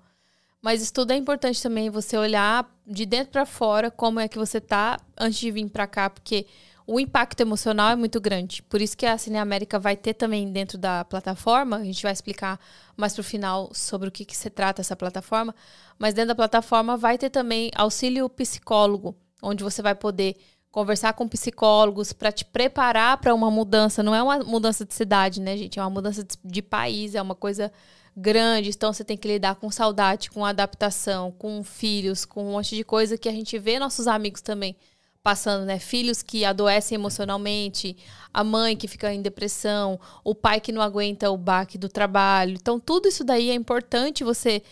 [0.62, 4.38] Mas isso tudo é importante também, você olhar de dentro para fora como é que
[4.38, 6.46] você tá antes de vir para cá, porque
[6.86, 8.62] o impacto emocional é muito grande.
[8.64, 12.12] Por isso que a Cine América vai ter também dentro da plataforma, a gente vai
[12.12, 12.60] explicar
[12.96, 15.56] mais pro final sobre o que, que se trata essa plataforma,
[15.98, 20.38] mas dentro da plataforma vai ter também auxílio psicólogo, onde você vai poder
[20.74, 24.02] conversar com psicólogos para te preparar para uma mudança.
[24.02, 25.78] Não é uma mudança de cidade, né, gente?
[25.78, 27.72] É uma mudança de, país, é uma coisa
[28.18, 32.76] grande, então você tem que lidar com saudade, com adaptação, com filhos, com um monte
[32.76, 34.76] de coisa que a gente vê nossos amigos também
[35.22, 35.78] passando, né?
[35.78, 37.96] Filhos que adoecem emocionalmente,
[38.34, 42.58] a mãe que fica em depressão, o pai que não aguenta o baque do trabalho.
[42.60, 44.64] Então, tudo isso daí é importante você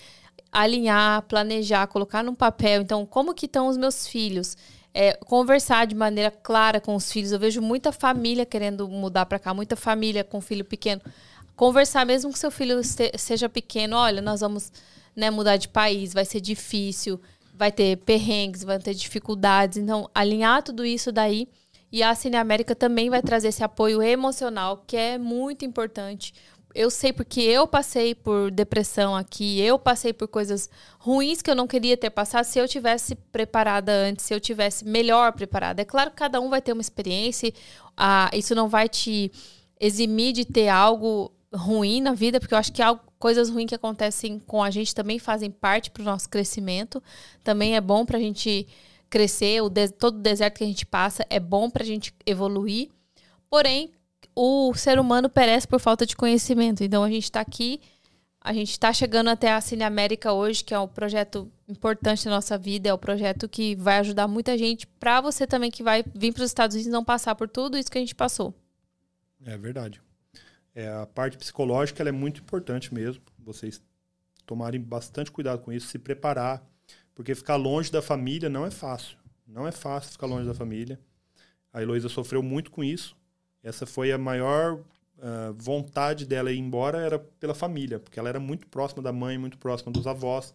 [0.51, 2.81] alinhar, planejar, colocar num papel.
[2.81, 4.57] Então, como que estão os meus filhos?
[4.93, 7.31] É, conversar de maneira clara com os filhos.
[7.31, 11.01] Eu vejo muita família querendo mudar para cá, muita família com filho pequeno
[11.61, 12.81] conversar mesmo que seu filho
[13.15, 14.71] seja pequeno, olha, nós vamos
[15.15, 17.21] né, mudar de país, vai ser difícil,
[17.53, 19.77] vai ter perrengues, vai ter dificuldades.
[19.77, 21.47] Então, alinhar tudo isso daí.
[21.91, 26.33] E a Cine América também vai trazer esse apoio emocional, que é muito importante,
[26.73, 31.55] eu sei porque eu passei por depressão aqui, eu passei por coisas ruins que eu
[31.55, 35.81] não queria ter passado se eu tivesse preparada antes, se eu tivesse melhor preparada.
[35.81, 37.53] É claro que cada um vai ter uma experiência,
[37.95, 39.31] ah, isso não vai te
[39.79, 43.75] eximir de ter algo ruim na vida, porque eu acho que algo, coisas ruins que
[43.75, 47.01] acontecem com a gente também fazem parte para o nosso crescimento.
[47.43, 48.67] Também é bom para a gente
[49.09, 52.13] crescer, o de, todo o deserto que a gente passa é bom para a gente
[52.25, 52.89] evoluir.
[53.49, 53.91] Porém,
[54.35, 56.83] o ser humano perece por falta de conhecimento.
[56.83, 57.81] Então a gente está aqui,
[58.39, 62.31] a gente está chegando até a Cine América hoje, que é um projeto importante na
[62.31, 66.03] nossa vida, é um projeto que vai ajudar muita gente, para você também que vai
[66.13, 68.53] vir para os Estados Unidos não passar por tudo isso que a gente passou.
[69.45, 70.01] É verdade.
[70.73, 73.21] É, a parte psicológica é muito importante mesmo.
[73.39, 73.81] Vocês
[74.45, 76.63] tomarem bastante cuidado com isso, se preparar,
[77.13, 79.17] porque ficar longe da família não é fácil.
[79.45, 80.99] Não é fácil ficar longe da família.
[81.73, 83.15] A Heloísa sofreu muito com isso.
[83.63, 88.39] Essa foi a maior uh, vontade dela ir embora, era pela família, porque ela era
[88.39, 90.53] muito próxima da mãe, muito próxima dos avós.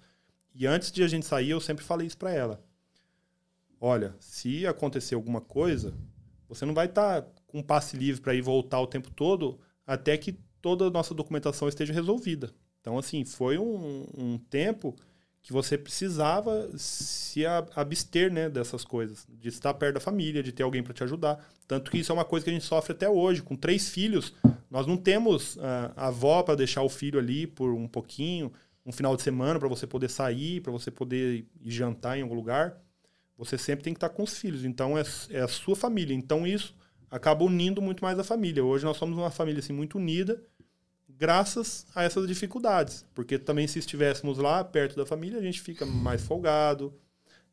[0.55, 2.63] E antes de a gente sair, eu sempre falei isso para ela.
[3.81, 5.95] Olha, se acontecer alguma coisa,
[6.49, 10.17] você não vai estar tá com passe livre para ir voltar o tempo todo até
[10.17, 12.53] que toda a nossa documentação esteja resolvida.
[12.81, 14.95] Então, assim, foi um, um tempo
[15.47, 20.65] que você precisava se abster né, dessas coisas, de estar perto da família, de ter
[20.65, 21.39] alguém para te ajudar.
[21.69, 23.43] Tanto que isso é uma coisa que a gente sofre até hoje.
[23.43, 24.35] Com três filhos,
[24.69, 25.57] nós não temos
[25.97, 28.53] a avó para deixar o filho ali por um pouquinho,
[28.85, 32.35] um final de semana para você poder sair, para você poder ir jantar em algum
[32.35, 32.83] lugar.
[33.39, 34.65] Você sempre tem que estar com os filhos.
[34.65, 36.13] Então é, é a sua família.
[36.13, 36.75] Então isso
[37.09, 38.65] acaba unindo muito mais a família.
[38.65, 40.43] Hoje nós somos uma família assim, muito unida
[41.19, 43.05] graças a essas dificuldades.
[43.15, 46.95] Porque também se estivéssemos lá perto da família, a gente fica mais folgado.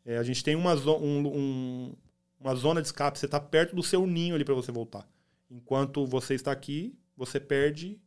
[0.05, 1.95] É, a gente tem uma, zo um, um,
[2.39, 5.07] uma zona de escape, você está perto do seu ninho ali para você voltar.
[5.49, 7.99] Enquanto você está aqui, você perde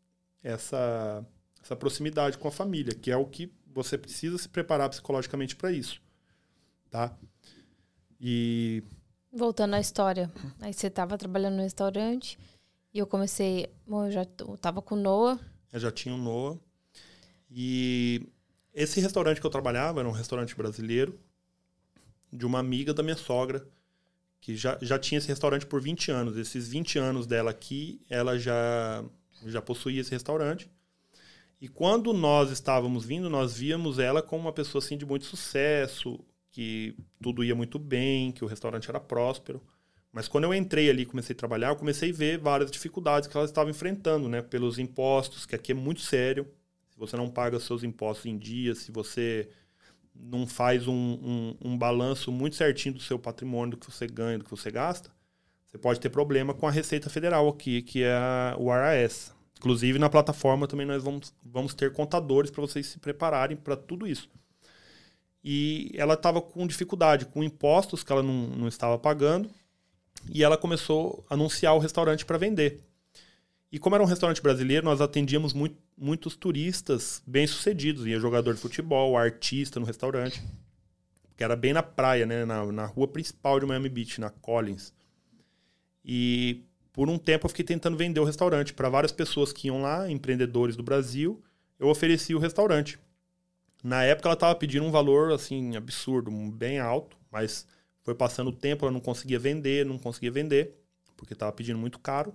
[0.43, 1.25] essa,
[1.63, 5.73] essa proximidade com a família, que é o que você precisa se preparar psicologicamente para
[5.73, 6.01] isso.
[6.91, 7.17] Tá?
[8.21, 8.83] E.
[9.33, 10.31] Voltando à história.
[10.61, 12.39] Aí você estava trabalhando no restaurante
[12.97, 13.69] e eu comecei.
[13.87, 15.39] Bom, eu já estava com o Noah.
[15.71, 16.59] Eu já tinha o Noah.
[17.51, 18.27] E
[18.73, 21.19] esse restaurante que eu trabalhava era um restaurante brasileiro
[22.33, 23.67] de uma amiga da minha sogra,
[24.41, 26.37] que já, já tinha esse restaurante por 20 anos.
[26.39, 29.05] Esses 20 anos dela aqui, ela já,
[29.45, 30.71] já possuía esse restaurante.
[31.61, 36.19] E quando nós estávamos vindo, nós víamos ela como uma pessoa assim de muito sucesso,
[36.51, 39.63] que tudo ia muito bem, que o restaurante era próspero.
[40.17, 43.29] Mas quando eu entrei ali e comecei a trabalhar, eu comecei a ver várias dificuldades
[43.29, 44.41] que ela estava enfrentando, né?
[44.41, 46.51] Pelos impostos, que aqui é muito sério.
[46.89, 49.47] Se você não paga seus impostos em dia, se você
[50.15, 54.39] não faz um, um, um balanço muito certinho do seu patrimônio, do que você ganha,
[54.39, 55.11] do que você gasta,
[55.67, 59.35] você pode ter problema com a Receita Federal aqui, que é o RAS.
[59.59, 64.07] Inclusive, na plataforma também nós vamos, vamos ter contadores para vocês se prepararem para tudo
[64.07, 64.31] isso.
[65.45, 69.51] E ela estava com dificuldade, com impostos que ela não, não estava pagando,
[70.33, 72.83] e ela começou a anunciar o restaurante para vender.
[73.71, 78.07] E como era um restaurante brasileiro, nós atendíamos muito, muitos turistas bem-sucedidos.
[78.07, 80.43] Ia jogador de futebol, artista no restaurante.
[81.37, 82.45] Que era bem na praia, né?
[82.45, 84.93] Na, na rua principal de Miami Beach, na Collins.
[86.05, 89.83] E por um tempo eu fiquei tentando vender o restaurante para várias pessoas que iam
[89.83, 91.43] lá, empreendedores do Brasil.
[91.79, 92.99] Eu ofereci o restaurante.
[93.85, 97.67] Na época ela estava pedindo um valor assim absurdo, bem alto, mas
[98.07, 100.81] foi passando o tempo, ela não conseguia vender, não conseguia vender,
[101.17, 102.33] porque estava pedindo muito caro.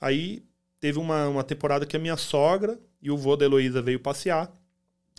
[0.00, 0.44] Aí
[0.78, 4.48] teve uma, uma temporada que a minha sogra e o vô da Heloísa veio passear.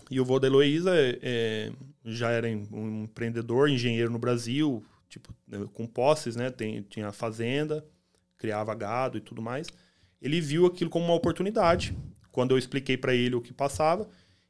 [0.10, 1.72] E o vô da Heloísa é, é,
[2.06, 5.36] já era um empreendedor, engenheiro no Brasil, tipo,
[5.74, 6.50] com posses, né?
[6.50, 7.86] Tem, tinha fazenda,
[8.38, 9.68] criava gado e tudo mais.
[10.22, 11.94] Ele viu aquilo como uma oportunidade.
[12.32, 14.08] Quando eu expliquei para ele o que passava,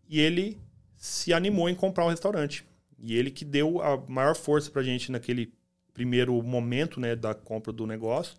[0.08, 0.60] e ele
[0.96, 2.64] se animou em comprar um restaurante.
[3.02, 5.52] E ele que deu a maior força para a gente naquele
[5.92, 8.38] primeiro momento né, da compra do negócio.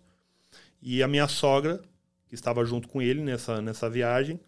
[0.81, 1.81] E a minha sogra,
[2.29, 4.39] que estava junto com ele nessa, nessa viagem,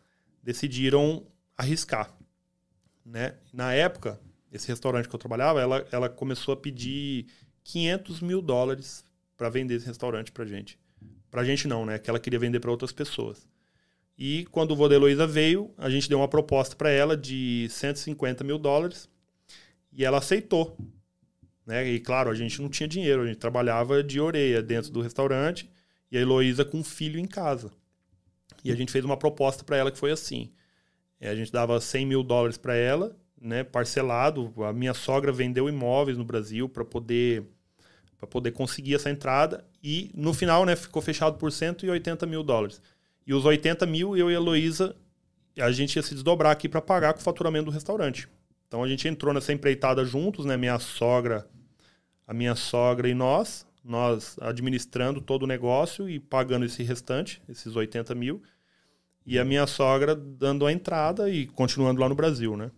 [0.41, 2.15] decidiram arriscar.
[3.06, 3.36] Né?
[3.51, 4.19] Na época,
[4.51, 7.28] esse restaurante que eu trabalhava, ela, ela começou a pedir
[7.65, 9.04] 500 mil dólares
[9.36, 10.80] para vender esse restaurante para gente.
[11.30, 11.99] Para gente não, né?
[11.99, 13.45] Que ela queria vender para outras pessoas.
[14.17, 17.67] E quando o vô da Heloísa veio, a gente deu uma proposta para ela de
[17.69, 19.10] 150 mil dólares
[19.95, 20.77] e ela aceitou.
[21.65, 21.88] Né?
[21.88, 25.69] E claro, a gente não tinha dinheiro, a gente trabalhava de orelha dentro do restaurante
[26.12, 27.71] e a Heloísa com um filho em casa.
[28.63, 30.51] E a gente fez uma proposta para ela que foi assim:
[31.19, 34.53] é, a gente dava 100 mil dólares para ela, né, parcelado.
[34.63, 37.43] A minha sogra vendeu imóveis no Brasil para poder
[38.17, 42.81] para poder conseguir essa entrada e no final né, ficou fechado por 180 mil dólares.
[43.27, 44.95] E os 80 mil, eu e a Heloísa,
[45.60, 48.29] a gente ia se desdobrar aqui para pagar com o faturamento do restaurante.
[48.76, 50.58] Então a gente entrou nessa empreitada juntos, né?
[50.58, 51.48] Minha sogra,
[52.28, 57.74] a minha sogra e nós, nós administrando todo o negócio e pagando esse restante, esses
[57.74, 58.44] 80 mil.
[59.26, 62.70] E a minha sogra dando a entrada e continuando lá no Brasil, né?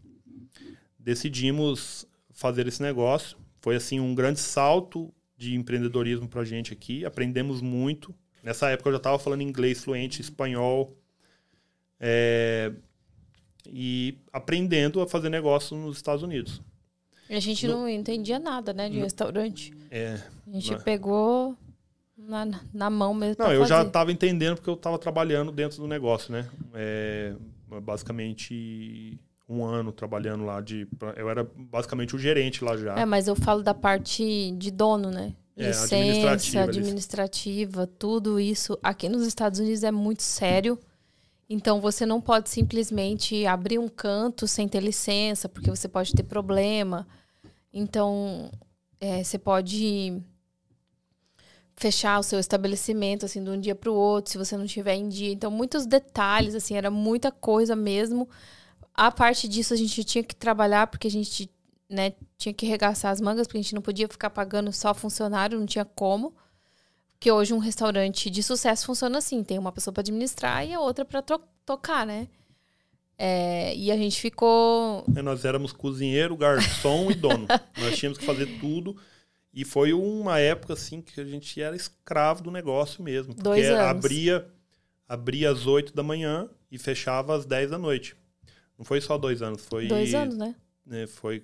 [0.99, 3.35] Decidimos fazer esse negócio.
[3.59, 7.05] Foi assim um grande salto de empreendedorismo para a gente aqui.
[7.05, 8.13] Aprendemos muito.
[8.43, 10.95] Nessa época eu já estava falando inglês fluente, espanhol.
[11.99, 12.71] É...
[13.71, 16.61] E aprendendo a fazer negócio nos Estados Unidos.
[17.29, 17.73] A gente no...
[17.73, 19.03] não entendia nada, né, de no...
[19.03, 19.73] restaurante.
[19.91, 20.19] É.
[20.47, 21.57] A gente pegou
[22.17, 23.43] na, na mão mesmo.
[23.43, 23.73] Não, eu fazer.
[23.73, 26.49] já estava entendendo porque eu estava trabalhando dentro do negócio, né?
[26.73, 27.35] É,
[27.81, 30.87] basicamente um ano trabalhando lá de.
[31.15, 32.97] Eu era basicamente o gerente lá já.
[32.97, 35.33] É, mas eu falo da parte de dono, né?
[35.55, 38.77] É, Licença, administrativa, administrativa, tudo isso.
[38.83, 40.77] Aqui nos Estados Unidos é muito sério.
[41.49, 46.23] Então você não pode simplesmente abrir um canto sem ter licença, porque você pode ter
[46.23, 47.07] problema.
[47.71, 48.51] Então
[48.99, 50.21] é, você pode
[51.75, 54.95] fechar o seu estabelecimento assim de um dia para o outro, se você não tiver
[54.95, 55.31] em dia.
[55.31, 58.27] Então muitos detalhes assim, era muita coisa mesmo.
[58.93, 61.49] A parte disso a gente tinha que trabalhar porque a gente
[61.89, 65.59] né, tinha que regaçar as mangas, porque a gente não podia ficar pagando só funcionário,
[65.59, 66.35] não tinha como.
[67.17, 70.79] Porque hoje um restaurante de sucesso funciona assim: tem uma pessoa para administrar e a
[70.79, 71.23] outra para
[71.65, 72.27] tocar, né?
[73.17, 75.03] É, e a gente ficou.
[75.15, 77.47] É, nós éramos cozinheiro, garçom e dono.
[77.79, 78.95] nós tínhamos que fazer tudo.
[79.51, 83.33] E foi uma época assim que a gente era escravo do negócio mesmo.
[83.33, 83.79] Porque Dois anos.
[83.79, 84.47] abria,
[85.09, 88.15] abria às 8 da manhã e fechava às 10 da noite.
[88.77, 89.87] Não foi só dois anos, foi.
[89.87, 90.53] Dois anos, né?
[90.85, 91.43] né foi.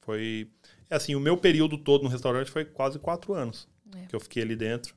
[0.00, 0.50] Foi.
[0.90, 4.06] É assim, o meu período todo no restaurante foi quase quatro anos é.
[4.06, 4.92] que eu fiquei ali dentro.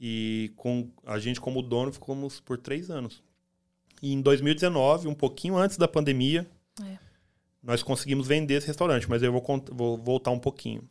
[0.00, 3.22] E com a gente, como dono, ficamos por três anos.
[4.02, 6.48] E em 2019, um pouquinho antes da pandemia,
[6.82, 6.96] é.
[7.62, 10.88] nós conseguimos vender esse restaurante, mas eu vou, vou voltar um pouquinho.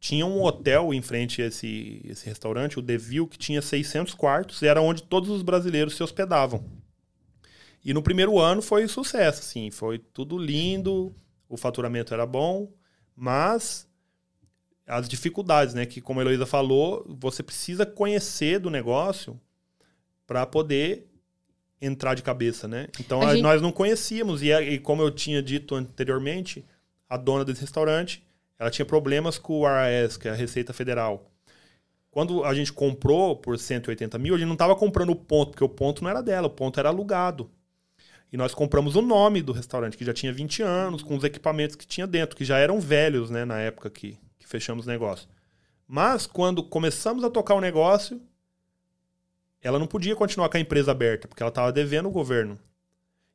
[0.00, 4.62] Tinha um hotel em frente a esse, esse restaurante, o Deville, que tinha 600 quartos,
[4.62, 6.64] e era onde todos os brasileiros se hospedavam.
[7.84, 11.14] E no primeiro ano foi sucesso, assim, foi tudo lindo,
[11.48, 12.72] o faturamento era bom,
[13.14, 13.87] mas
[14.88, 15.84] as dificuldades, né?
[15.86, 19.38] Que, como a Heloísa falou, você precisa conhecer do negócio
[20.26, 21.06] para poder
[21.80, 22.88] entrar de cabeça, né?
[22.98, 23.42] Então, a a, gente...
[23.42, 24.42] nós não conhecíamos.
[24.42, 26.64] E, e, como eu tinha dito anteriormente,
[27.08, 28.24] a dona desse restaurante,
[28.58, 31.30] ela tinha problemas com o RAS, que é a Receita Federal.
[32.10, 35.62] Quando a gente comprou por 180 mil, a gente não estava comprando o ponto, porque
[35.64, 37.50] o ponto não era dela, o ponto era alugado.
[38.32, 41.76] E nós compramos o nome do restaurante, que já tinha 20 anos, com os equipamentos
[41.76, 45.28] que tinha dentro, que já eram velhos, né, na época que, fechamos o negócio.
[45.86, 48.20] Mas quando começamos a tocar o negócio,
[49.62, 52.58] ela não podia continuar com a empresa aberta, porque ela estava devendo o governo.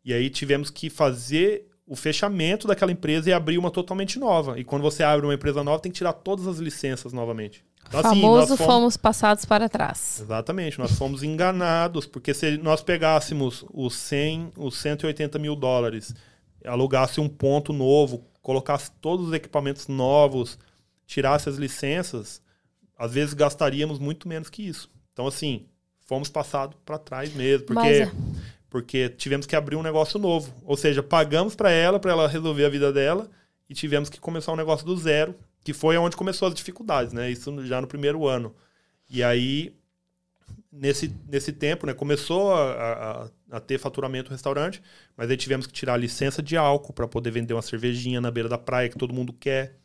[0.05, 4.59] E aí tivemos que fazer o fechamento daquela empresa e abrir uma totalmente nova.
[4.59, 7.63] E quando você abre uma empresa nova, tem que tirar todas as licenças novamente.
[7.87, 8.73] Então, assim, Famoso fomos...
[8.73, 8.97] fomos...
[8.97, 10.19] passados para trás.
[10.21, 16.15] Exatamente, nós fomos enganados, porque se nós pegássemos os 100, os 180 mil dólares,
[16.65, 20.57] alugasse um ponto novo, colocasse todos os equipamentos novos,
[21.13, 22.41] tirasse as licenças,
[22.97, 24.89] às vezes gastaríamos muito menos que isso.
[25.11, 25.67] Então, assim,
[26.05, 27.87] fomos passados para trás mesmo, porque.
[27.87, 28.11] É.
[28.69, 30.51] porque tivemos que abrir um negócio novo.
[30.63, 33.29] Ou seja, pagamos para ela, para ela resolver a vida dela,
[33.69, 37.29] e tivemos que começar um negócio do zero, que foi onde começou as dificuldades, né?
[37.29, 38.55] Isso já no primeiro ano.
[39.07, 39.75] E aí,
[40.71, 42.71] nesse, nesse tempo, né, começou a,
[43.51, 44.81] a, a ter faturamento no restaurante,
[45.15, 48.31] mas aí tivemos que tirar a licença de álcool para poder vender uma cervejinha na
[48.31, 49.82] beira da praia que todo mundo quer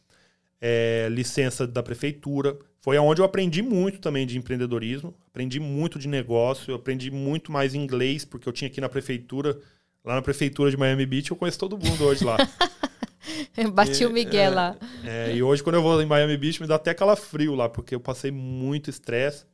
[0.61, 2.59] é, licença da prefeitura.
[2.81, 7.75] Foi onde eu aprendi muito também de empreendedorismo, aprendi muito de negócio, aprendi muito mais
[7.75, 9.59] inglês, porque eu tinha aqui na prefeitura,
[10.05, 12.37] lá na prefeitura de Miami Beach, eu conheço todo mundo hoje lá.
[13.73, 14.77] Bati e, o Miguel é, lá.
[15.05, 17.95] É, e hoje, quando eu vou em Miami Beach, me dá até calafrio lá, porque
[17.95, 19.45] eu passei muito estresse.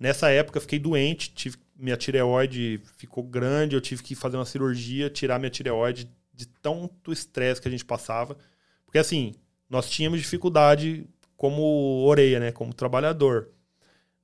[0.00, 5.10] Nessa época, fiquei doente, tive, minha tireoide ficou grande, eu tive que fazer uma cirurgia,
[5.10, 8.36] tirar minha tireoide de tanto estresse que a gente passava.
[8.84, 9.34] Porque, assim,
[9.68, 11.06] nós tínhamos dificuldade
[11.36, 12.52] como orelha, né?
[12.52, 13.48] Como trabalhador.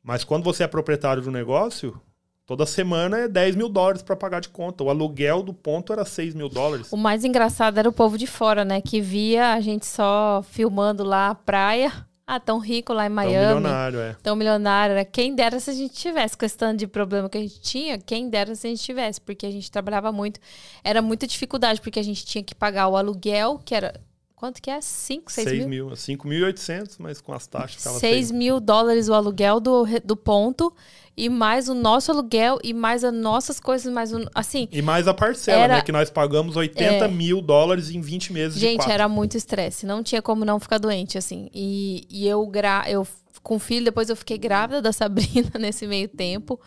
[0.03, 2.01] Mas quando você é proprietário de um negócio,
[2.47, 4.83] toda semana é 10 mil dólares para pagar de conta.
[4.83, 6.91] O aluguel do ponto era 6 mil dólares.
[6.91, 8.81] O mais engraçado era o povo de fora, né?
[8.81, 11.93] Que via a gente só filmando lá a praia.
[12.27, 13.35] Ah, tão rico lá em Miami.
[13.35, 14.17] Tão milionário, é.
[14.23, 14.93] Tão milionário.
[14.93, 16.39] Era quem dera se a gente tivesse.
[16.39, 19.21] Questão de problema que a gente tinha, quem dera se a gente tivesse.
[19.21, 20.39] Porque a gente trabalhava muito.
[20.85, 24.01] Era muita dificuldade, porque a gente tinha que pagar o aluguel, que era
[24.41, 24.81] Quanto que é?
[24.81, 25.87] 5, 6, 6 mil?
[25.89, 25.95] mil.
[25.95, 28.31] 5.800, mas com as taxas ficava 6 seis.
[28.31, 30.73] mil dólares o aluguel do, do ponto.
[31.15, 34.27] E mais o nosso aluguel e mais as nossas coisas, mais o.
[34.35, 35.83] Assim, E mais a parcela, Era- né?
[35.83, 37.09] Que nós pagamos 80 É.
[37.09, 39.85] mil dólares em 20 meses Gente, era muito estresse.
[39.85, 41.51] Não tinha como não ficar doente, assim.
[41.53, 43.07] E, e eu, gra eu
[43.43, 46.59] com filho, depois eu fiquei grávida da Sabrina nesse meio tempo.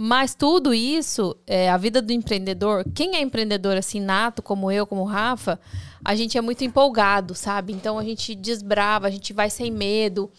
[0.00, 4.86] Mas tudo isso, é, a vida do empreendedor, quem é empreendedor assim, nato, como eu,
[4.86, 5.58] como o Rafa,
[6.04, 7.72] a gente é muito empolgado, sabe?
[7.72, 10.30] Então a gente desbrava, a gente vai sem medo.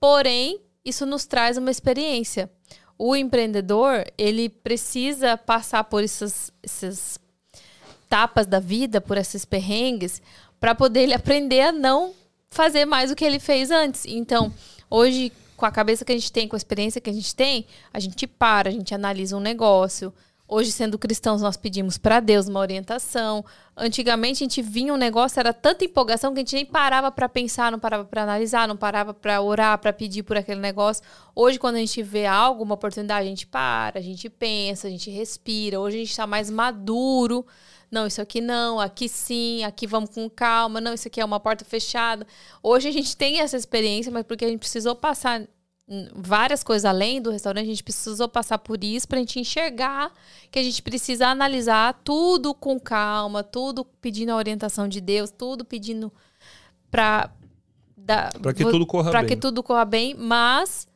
[0.00, 2.50] Porém, isso nos traz uma experiência.
[2.98, 7.18] O empreendedor, ele precisa passar por essas, essas
[8.08, 10.22] tapas da vida, por esses perrengues,
[10.58, 12.14] para poder ele aprender a não
[12.48, 14.06] fazer mais o que ele fez antes.
[14.06, 14.52] Então,
[14.88, 15.30] hoje,
[15.62, 18.00] com a cabeça que a gente tem, com a experiência que a gente tem, a
[18.00, 20.12] gente para, a gente analisa um negócio.
[20.48, 23.44] Hoje, sendo cristãos, nós pedimos para Deus uma orientação.
[23.74, 27.26] Antigamente, a gente vinha um negócio, era tanta empolgação que a gente nem parava para
[27.26, 31.02] pensar, não parava para analisar, não parava para orar, para pedir por aquele negócio.
[31.34, 34.90] Hoje, quando a gente vê algo, uma oportunidade, a gente para, a gente pensa, a
[34.90, 35.80] gente respira.
[35.80, 37.46] Hoje, a gente está mais maduro.
[37.90, 40.78] Não, isso aqui não, aqui sim, aqui vamos com calma.
[40.78, 42.26] Não, isso aqui é uma porta fechada.
[42.62, 45.48] Hoje, a gente tem essa experiência, mas porque a gente precisou passar
[46.14, 50.12] várias coisas além do restaurante, a gente precisou passar por isso para a gente enxergar
[50.50, 55.64] que a gente precisa analisar tudo com calma, tudo pedindo a orientação de Deus, tudo
[55.64, 56.12] pedindo
[56.90, 57.30] para
[58.40, 59.28] Pra que tudo corra para bem.
[59.28, 60.88] que tudo corra bem, mas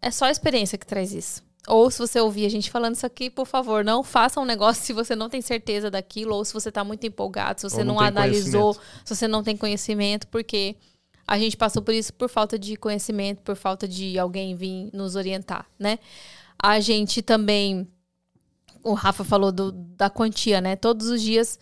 [0.00, 1.42] é só a experiência que traz isso.
[1.66, 4.82] Ou se você ouvir a gente falando isso aqui, por favor, não faça um negócio
[4.84, 7.84] se você não tem certeza daquilo, ou se você está muito empolgado, se você Ou
[7.84, 8.74] não não, analisou,
[9.04, 10.76] se você não tem conhecimento, porque
[11.26, 15.16] a gente passou por isso por falta de conhecimento, por falta de alguém vir nos
[15.16, 15.98] orientar, né?
[16.62, 17.88] A gente também,
[18.82, 20.76] o Rafa falou do- da quantia, né?
[20.76, 21.58] Todos os dias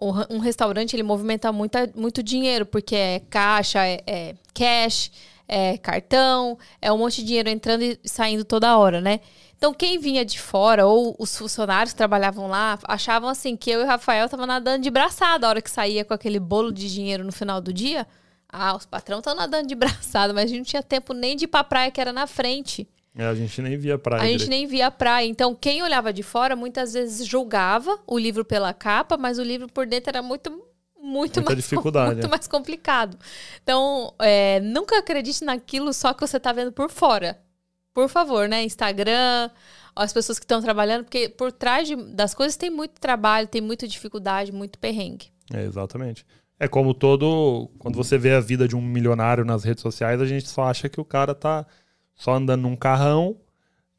[0.00, 5.10] um, ra- restaurante ele movimenta muita, muito dinheiro, porque é caixa, é, é cash,
[5.46, 9.20] é cartão, é um monte de dinheiro entrando e saindo toda hora, né?
[9.56, 13.80] Então, quem vinha de fora, ou os funcionários que trabalhavam lá, achavam assim que eu
[13.80, 16.92] e o Rafael estavam nadando de braçada a hora que saía com aquele bolo de
[16.92, 18.06] dinheiro no final do dia.
[18.56, 21.44] Ah, os patrão estão nadando de braçada, mas a gente não tinha tempo nem de
[21.44, 22.88] ir pra praia que era na frente.
[23.16, 24.22] É, a gente nem via praia.
[24.22, 24.50] A gente direito.
[24.50, 25.26] nem via praia.
[25.26, 29.68] Então, quem olhava de fora muitas vezes julgava o livro pela capa, mas o livro
[29.68, 30.64] por dentro era muito, muito,
[31.36, 32.28] Muita mais, dificuldade, muito é.
[32.30, 33.16] mais complicado.
[33.62, 37.40] Então, é, nunca acredite naquilo só que você tá vendo por fora.
[37.92, 38.64] Por favor, né?
[38.64, 39.48] Instagram,
[39.94, 43.60] as pessoas que estão trabalhando, porque por trás de- das coisas tem muito trabalho, tem
[43.60, 45.32] muita dificuldade, muito perrengue.
[45.52, 46.26] É, exatamente.
[46.64, 47.70] É como todo.
[47.78, 50.88] Quando você vê a vida de um milionário nas redes sociais, a gente só acha
[50.88, 51.66] que o cara tá
[52.14, 53.36] só andando num carrão,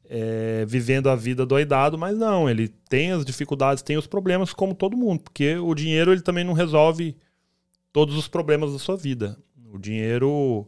[0.08, 4.74] é, vivendo a vida doidado, mas não, ele tem as dificuldades, tem os problemas como
[4.74, 7.16] todo mundo, porque o dinheiro ele também não resolve
[7.92, 9.38] todos os problemas da sua vida.
[9.72, 10.66] O dinheiro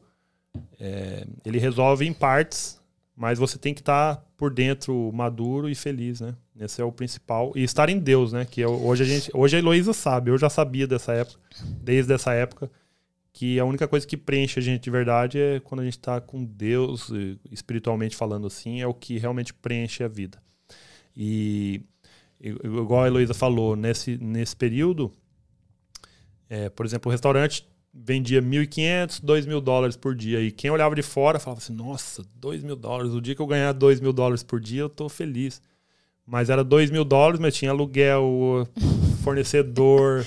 [0.79, 2.81] é, ele resolve em partes,
[3.17, 6.33] mas você tem que estar por dentro maduro e feliz, né?
[6.59, 7.53] Esse é o principal.
[7.57, 8.47] E estar em Deus, né?
[8.49, 11.41] Que é hoje a gente, hoje a Heloísa sabe, eu já sabia dessa época,
[11.83, 12.71] desde essa época,
[13.33, 16.21] que a única coisa que preenche a gente de verdade é quando a gente está
[16.21, 17.11] com Deus,
[17.51, 20.41] espiritualmente falando assim, é o que realmente preenche a vida.
[21.17, 21.83] E
[22.41, 25.13] igual a Heloísa falou, nesse, nesse período,
[26.49, 30.41] é, por exemplo, o restaurante vendia 1.500, 2 mil dólares por dia.
[30.41, 33.13] E quem olhava de fora falava assim: nossa, 2 mil dólares.
[33.13, 35.61] O dia que eu ganhar 2 mil dólares por dia, eu tô feliz.
[36.27, 38.69] Mas era 2 mil dólares, mas tinha aluguel,
[39.25, 40.27] fornecedor,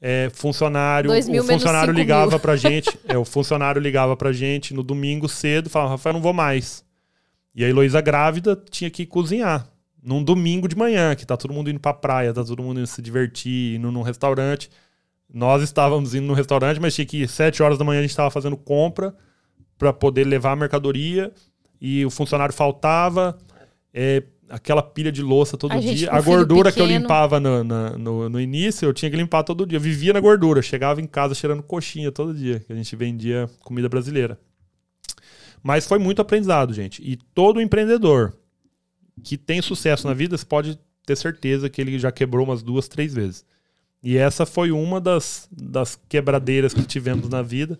[0.00, 1.10] é, funcionário.
[1.10, 2.40] O funcionário ligava mil.
[2.40, 2.90] pra gente.
[3.06, 6.84] É, o funcionário ligava pra gente no domingo cedo falava: Rafael, não vou mais.
[7.54, 9.68] E a Heloísa grávida tinha que cozinhar.
[10.02, 12.86] Num domingo de manhã, que tá todo mundo indo pra praia, tá todo mundo indo
[12.88, 14.68] se divertir, indo num restaurante.
[15.32, 18.10] Nós estávamos indo no restaurante, mas tinha que ir 7 horas da manhã a gente
[18.10, 19.14] estava fazendo compra
[19.78, 21.32] para poder levar a mercadoria
[21.80, 23.38] e o funcionário faltava.
[23.94, 26.08] é, aquela pilha de louça todo A gente dia.
[26.10, 27.00] com A gordura que eu pequeno.
[27.02, 29.76] limpava no, na- no, no início, eu tinha que limpar todo dia.
[29.78, 30.60] Eu vivia na gordura.
[30.60, 34.38] Chegava em casa cheirando coxinha todo dia, que a gente vendia comida brasileira.
[35.62, 37.02] Mas foi muito aprendizado, gente.
[37.02, 38.36] E todo empreendedor
[39.22, 42.88] que tem sucesso na vida, você pode ter certeza que ele já quebrou umas duas,
[42.88, 43.44] três vezes.
[44.02, 47.78] E essa foi uma das, das quebradeiras que tivemos na vida,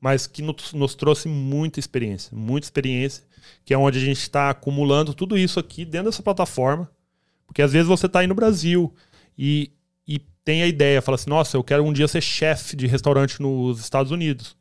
[0.00, 3.24] mas que nos, nos trouxe muita experiência, muita experiência,
[3.64, 6.90] que é onde a gente está acumulando tudo isso aqui dentro dessa plataforma.
[7.46, 8.94] Porque às vezes você está aí no Brasil
[9.36, 9.72] e,
[10.06, 13.40] e tem a ideia, fala assim, nossa, eu quero um dia ser chefe de restaurante
[13.40, 14.56] nos Estados Unidos.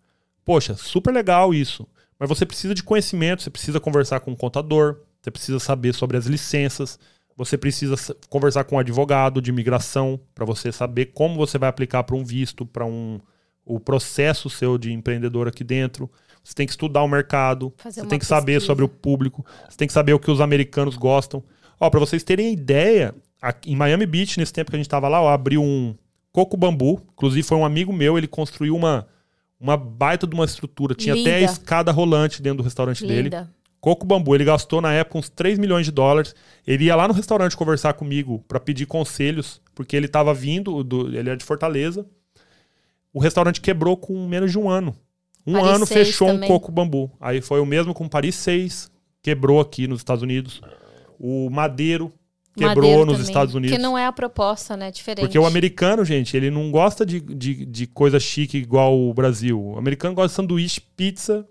[0.46, 1.88] Poxa, super legal isso.
[2.18, 6.18] Mas você precisa de conhecimento, você precisa conversar com um contador, você precisa saber sobre
[6.18, 7.00] as licenças,
[7.40, 7.96] você precisa
[8.28, 12.24] conversar com um advogado de imigração para você saber como você vai aplicar para um
[12.26, 13.18] visto, para um
[13.66, 16.12] o processo seu de empreendedor aqui dentro.
[16.44, 18.66] Você tem que estudar o mercado, Fazer você tem que saber pesquisa.
[18.66, 21.42] sobre o público, você tem que saber o que os americanos gostam.
[21.80, 23.16] Ó, para vocês terem ideia,
[23.66, 25.96] em Miami Beach, nesse tempo que a gente tava lá, ó, abriu um
[26.34, 27.02] coco bambu.
[27.14, 29.08] Inclusive foi um amigo meu, ele construiu uma
[29.58, 31.52] uma baita de uma estrutura, tinha até a Linda.
[31.52, 33.30] escada rolante dentro do restaurante dele.
[33.82, 36.36] Coco Bambu, ele gastou na época uns 3 milhões de dólares.
[36.68, 41.08] Ele ia lá no restaurante conversar comigo para pedir conselhos, porque ele estava vindo, do,
[41.16, 42.06] ele é de Fortaleza.
[43.14, 44.96] O restaurante quebrou com menos de um ano.
[45.48, 46.50] Um Paris ano 6 fechou também.
[46.50, 47.10] um Coco Bambu.
[47.20, 50.62] Aí foi o mesmo com Paris 6, quebrou aqui nos Estados Unidos.
[51.18, 52.12] O Madeiro
[52.56, 53.78] quebrou Madeiro nos também, Estados Unidos.
[53.78, 54.92] Que não é a proposta, né?
[54.92, 55.24] Diferente.
[55.24, 59.60] Porque o americano, gente, ele não gosta de, de, de coisa chique igual o Brasil.
[59.60, 61.48] O americano gosta de sanduíche, pizza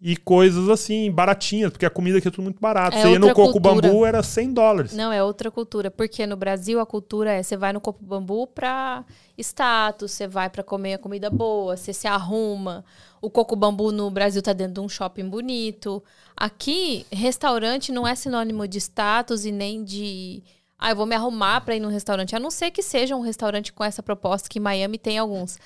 [0.00, 2.96] e coisas assim, baratinhas, porque a comida aqui é tudo muito barato.
[2.96, 3.88] É Você ia no Coco cultura.
[3.88, 4.92] Bambu, era 100 dólares.
[4.94, 5.90] Não, é outra cultura.
[5.90, 9.04] Porque no Brasil a cultura é: você vai no Copo Bambu pra
[9.36, 12.84] status, você vai pra comer a comida boa, você se arruma.
[13.20, 16.02] O Coco Bambu no Brasil tá dentro de um shopping bonito.
[16.36, 20.44] Aqui, restaurante não é sinônimo de status e nem de.
[20.78, 22.36] Ah, eu vou me arrumar pra ir num restaurante.
[22.36, 25.58] A não ser que seja um restaurante com essa proposta, que em Miami tem alguns.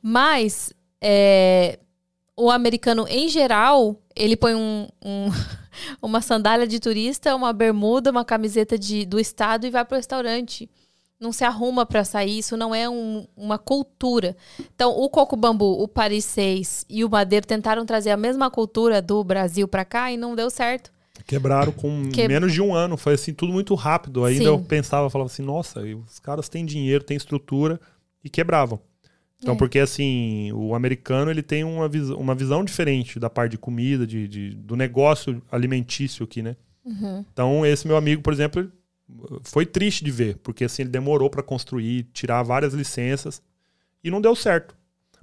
[0.00, 1.80] Mas é,
[2.36, 5.28] o americano, em geral, ele põe um- um,
[6.02, 10.68] uma sandália de turista, uma bermuda, uma camiseta de, do estado e vai pro restaurante.
[11.20, 14.36] Não se arruma para sair, isso não é um- uma cultura.
[14.74, 19.00] Então, o Coco Bambu, o Paris 6 e o Madeiro tentaram trazer a mesma cultura
[19.00, 20.92] do Brasil para cá e não deu certo.
[21.26, 22.96] Quebraram com Que- menos de um ano.
[22.96, 24.24] Foi assim, tudo muito rápido.
[24.24, 24.48] Ainda Sim.
[24.50, 27.80] eu pensava, falava assim, nossa, os caras têm dinheiro, têm estrutura
[28.22, 28.80] e quebravam.
[29.44, 29.58] Então, É.
[29.58, 34.06] porque assim, o americano ele tem uma, vis uma visão diferente da parte de comida,
[34.06, 36.56] de, de- do negócio alimentício aqui, né?
[36.82, 37.22] Uhum.
[37.30, 38.72] Então, esse meu amigo, por exemplo,
[39.42, 43.42] foi triste de ver, porque assim, ele demorou para construir, tirar várias licenças
[44.02, 44.74] e não deu certo.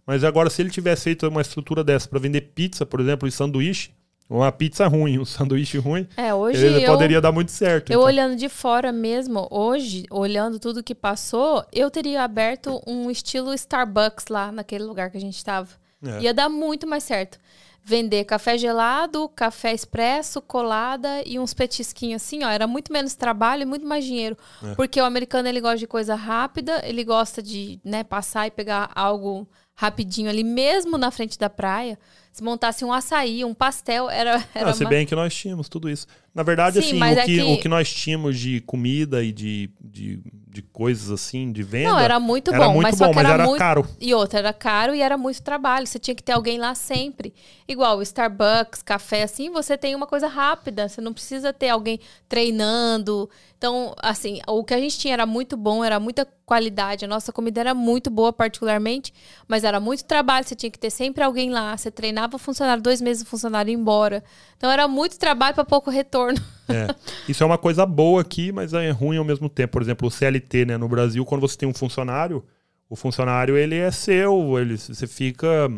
[0.06, 3.32] Mas agora, se ele tivesse feito uma estrutura dessa para vender pizza, por exemplo, e
[3.32, 3.90] sanduíche,
[4.38, 7.92] uma pizza ruim, um sanduíche ruim, É, hoje ele eu, poderia dar muito certo.
[7.92, 8.08] eu então.
[8.08, 14.28] olhando de fora mesmo, hoje, olhando tudo que passou, eu teria aberto um estilo Starbucks
[14.30, 15.68] lá naquele lugar que a gente estava.
[16.04, 16.22] É.
[16.22, 17.38] Ia dar muito mais certo.
[17.84, 22.50] Vender café gelado, café expresso, colada e uns petisquinhos assim, ó.
[22.50, 24.38] Era muito menos trabalho e muito mais dinheiro.
[24.64, 24.76] É.
[24.76, 28.92] Porque o americano, ele gosta de coisa rápida, ele gosta de, né, passar e pegar
[28.96, 29.48] algo
[29.82, 31.98] rapidinho ali, mesmo na frente da praia.
[32.32, 34.42] Se montasse um açaí, um pastel, era...
[34.56, 36.06] era Ah, se uma- bem que nós tínhamos tudo isso.
[36.34, 39.34] Na verdade, Sim, assim, o é que, que- o que nós tínhamos de comida e
[39.34, 41.90] de, de, de coisas assim, de venda.
[41.90, 43.58] Não, era muito era bom, muito mas só bom, que mas era, era muito...
[43.60, 43.86] caro.
[44.00, 45.86] E outra, era caro e era muito trabalho.
[45.86, 47.34] Você tinha que ter alguém lá sempre.
[47.68, 50.88] Igual o Starbucks, café, assim, você tem uma coisa rápida.
[50.88, 53.30] Você não precisa ter alguém treinando.
[53.62, 57.06] Então, assim, o que a gente tinha era muito bom, era muita qualidade.
[57.06, 59.14] A nossa comida era muito boa, particularmente,
[59.48, 60.48] mas era muito trabalho.
[60.48, 61.78] Você tinha que ter sempre alguém lá.
[61.78, 64.24] Você treinava o funcionário, dois meses o funcionário ia embora.
[64.58, 66.42] Então, era muito trabalho para pouco retorno.
[66.72, 66.88] É.
[67.28, 69.74] Isso é uma coisa boa aqui, mas é ruim ao mesmo tempo.
[69.74, 70.78] Por exemplo, o CLT, né?
[70.78, 72.46] No Brasil, quando você tem um funcionário,
[72.90, 75.70] o funcionário ele é seu, ele você fica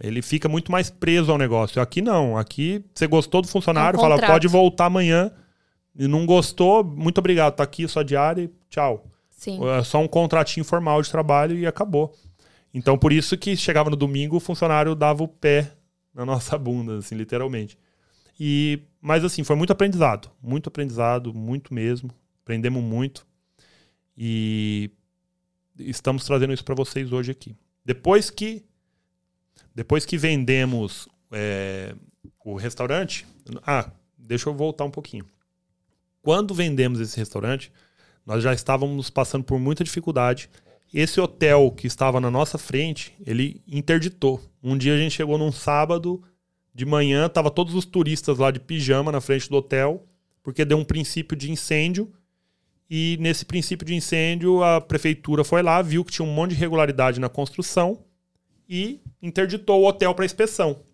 [0.00, 1.82] ele fica muito mais preso ao negócio.
[1.82, 5.30] Aqui não, aqui você gostou do funcionário, É um fala pode voltar amanhã.
[5.94, 9.06] E não gostou, muito obrigado, tá aqui sua diária, e tchau.
[9.30, 9.60] Sim.
[9.68, 12.14] É só um contratinho formal de trabalho e acabou.
[12.72, 15.72] Então, por isso que chegava no domingo, o funcionário dava o pé
[16.14, 17.76] na nossa bunda, assim, literalmente.
[18.38, 20.30] E, mas assim, foi muito aprendizado.
[20.42, 22.10] Muito aprendizado, muito mesmo.
[22.42, 23.26] Aprendemos muito.
[24.16, 24.90] E
[25.78, 27.54] estamos trazendo isso para vocês hoje aqui.
[27.84, 28.64] Depois que
[29.74, 31.94] depois que vendemos é,
[32.44, 33.26] o restaurante,
[33.66, 35.24] ah, deixa eu voltar um pouquinho.
[36.22, 37.72] Quando vendemos esse restaurante,
[38.24, 40.48] nós já estávamos passando por muita dificuldade.
[40.94, 44.40] Esse hotel que estava na nossa frente, ele interditou.
[44.62, 46.22] Um dia a gente chegou num sábado
[46.72, 50.06] de manhã, tava todos os turistas lá de pijama na frente do hotel,
[50.42, 52.12] porque deu um princípio de incêndio.
[52.88, 56.56] E nesse princípio de incêndio, a prefeitura foi lá, viu que tinha um monte de
[56.56, 58.04] irregularidade na construção
[58.68, 60.84] e interditou o hotel para inspeção.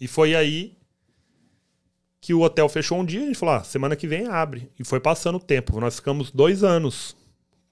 [0.00, 0.76] E foi aí
[2.22, 4.70] que o hotel fechou um dia e a gente falou: ah, semana que vem abre.
[4.78, 5.78] E foi passando o tempo.
[5.80, 7.16] Nós ficamos dois anos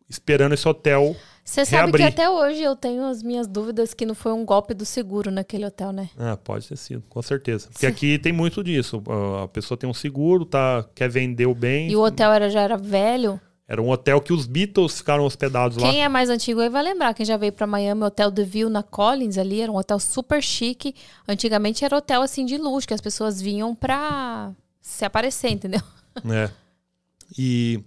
[0.08, 1.16] esperando esse hotel.
[1.44, 4.74] Você sabe que até hoje eu tenho as minhas dúvidas que não foi um golpe
[4.74, 6.10] do seguro naquele hotel, né?
[6.18, 7.68] Ah, pode ter sido, com certeza.
[7.72, 9.02] Porque aqui tem muito disso.
[9.42, 11.88] A pessoa tem um seguro, tá, quer vender o bem.
[11.88, 13.40] E o hotel era, já era velho.
[13.70, 15.88] Era um hotel que os Beatles ficaram hospedados lá.
[15.88, 17.14] Quem é mais antigo aí vai lembrar.
[17.14, 20.00] Quem já veio pra Miami, o Hotel The View na Collins ali, era um hotel
[20.00, 20.92] super chique.
[21.28, 24.50] Antigamente era hotel assim de luxo, que as pessoas vinham pra
[24.82, 25.80] se aparecer, entendeu?
[26.28, 26.50] É.
[27.38, 27.78] E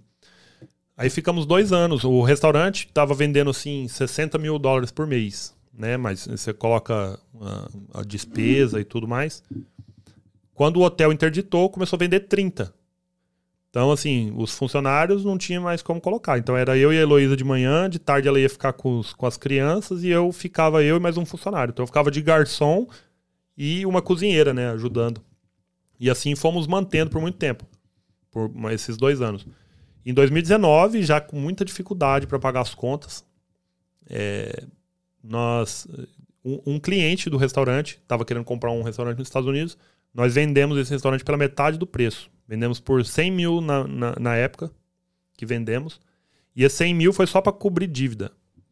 [0.96, 2.02] aí ficamos dois anos.
[2.02, 5.54] O restaurante estava vendendo assim 60 mil dólares por mês.
[5.70, 5.98] né?
[5.98, 9.42] Mas você coloca a, a despesa e tudo mais.
[10.54, 12.72] Quando o hotel interditou, começou a vender 30.
[13.74, 16.38] Então, assim, os funcionários não tinham mais como colocar.
[16.38, 19.12] Então, era eu e a Heloísa de manhã, de tarde ela ia ficar com, os,
[19.12, 21.72] com as crianças e eu ficava eu e mais um funcionário.
[21.72, 22.86] Então, eu ficava de garçom
[23.58, 25.20] e uma cozinheira, né, ajudando.
[25.98, 27.66] E assim fomos mantendo por muito tempo,
[28.30, 29.44] por esses dois anos.
[30.06, 33.24] Em 2019, já com muita dificuldade para pagar as contas,
[34.08, 34.66] é,
[35.20, 35.88] nós,
[36.44, 39.76] um, um, cliente do restaurante estava querendo comprar um restaurante nos Estados Unidos,
[40.14, 42.30] nós vendemos esse restaurante pela metade do preço.
[42.46, 44.70] Vendemos por 100 mil na, na, na época
[45.36, 46.00] que vendemos.
[46.54, 48.30] E esse 100 mil foi só para cobrir dívida.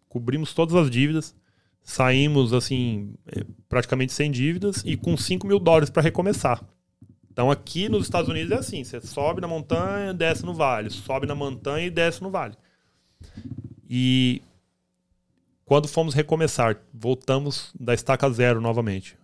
[0.08, 1.34] Cobrimos todas as dívidas.
[1.82, 6.62] Saímos, assim, é, praticamente sem dívidas e com 5 mil dólares para recomeçar.
[7.32, 11.26] Então aqui nos Estados Unidos é assim: você sobe na montanha, desce no vale, sobe
[11.26, 12.54] na montanha e desce no vale.
[13.88, 14.42] E
[15.64, 19.16] quando fomos recomeçar, voltamos da estaca zero novamente.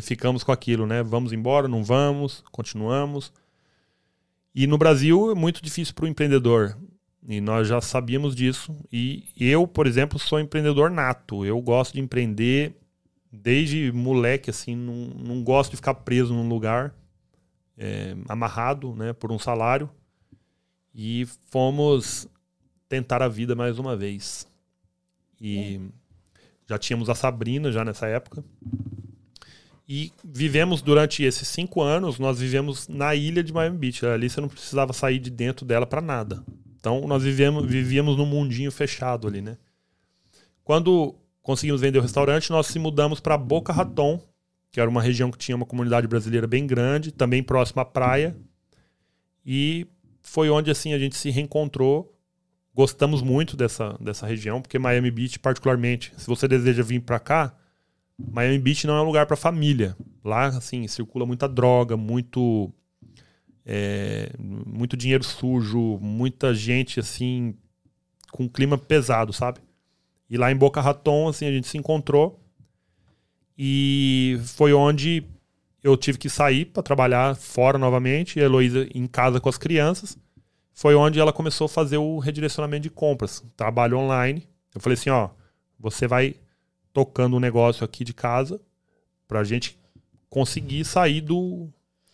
[0.00, 1.02] Ficamos com aquilo, né?
[1.02, 3.30] Vamos embora, não vamos, continuamos.
[4.54, 6.76] E no Brasil é muito difícil para o empreendedor.
[7.26, 8.74] E nós já sabíamos disso.
[8.92, 11.44] E eu, por exemplo, sou empreendedor nato.
[11.44, 12.76] Eu gosto de empreender
[13.30, 14.74] desde moleque, assim.
[14.74, 16.94] Não, não gosto de ficar preso num lugar,
[17.78, 19.88] é, amarrado né, por um salário.
[20.94, 22.28] E fomos
[22.88, 24.46] tentar a vida mais uma vez.
[25.40, 25.80] E é.
[26.68, 28.44] já tínhamos a Sabrina já nessa época.
[29.94, 34.06] E vivemos durante esses cinco anos, nós vivemos na ilha de Miami Beach.
[34.06, 36.42] Ali você não precisava sair de dentro dela para nada.
[36.80, 39.58] Então nós vivemos, vivíamos num mundinho fechado ali, né?
[40.64, 44.18] Quando conseguimos vender o restaurante, nós se mudamos para Boca Raton,
[44.70, 48.34] que era uma região que tinha uma comunidade brasileira bem grande, também próxima à praia.
[49.44, 49.86] E
[50.22, 52.18] foi onde assim a gente se reencontrou.
[52.74, 57.54] Gostamos muito dessa, dessa região, porque Miami Beach, particularmente, se você deseja vir para cá,
[58.30, 59.96] Miami Beach não é um lugar para família.
[60.24, 62.72] Lá, assim, circula muita droga, muito.
[63.64, 67.54] É, muito dinheiro sujo, muita gente, assim,
[68.32, 69.60] com clima pesado, sabe?
[70.28, 72.40] E lá em Boca Raton, assim, a gente se encontrou.
[73.56, 75.24] E foi onde
[75.82, 79.58] eu tive que sair para trabalhar fora novamente, e a Heloísa em casa com as
[79.58, 80.16] crianças.
[80.72, 84.48] Foi onde ela começou a fazer o redirecionamento de compras, trabalho online.
[84.74, 85.30] Eu falei assim: ó,
[85.78, 86.36] você vai
[86.92, 88.60] tocando um negócio aqui de casa
[89.26, 89.78] pra gente
[90.28, 91.68] conseguir sair do.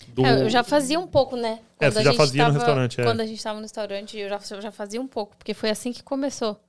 [0.08, 0.24] do...
[0.24, 1.60] É, eu já fazia um pouco, né?
[1.76, 3.04] Quando é, você já fazia tava, no restaurante, é.
[3.04, 5.70] Quando a gente estava no restaurante, eu já, eu já fazia um pouco, porque foi
[5.70, 6.60] assim que começou.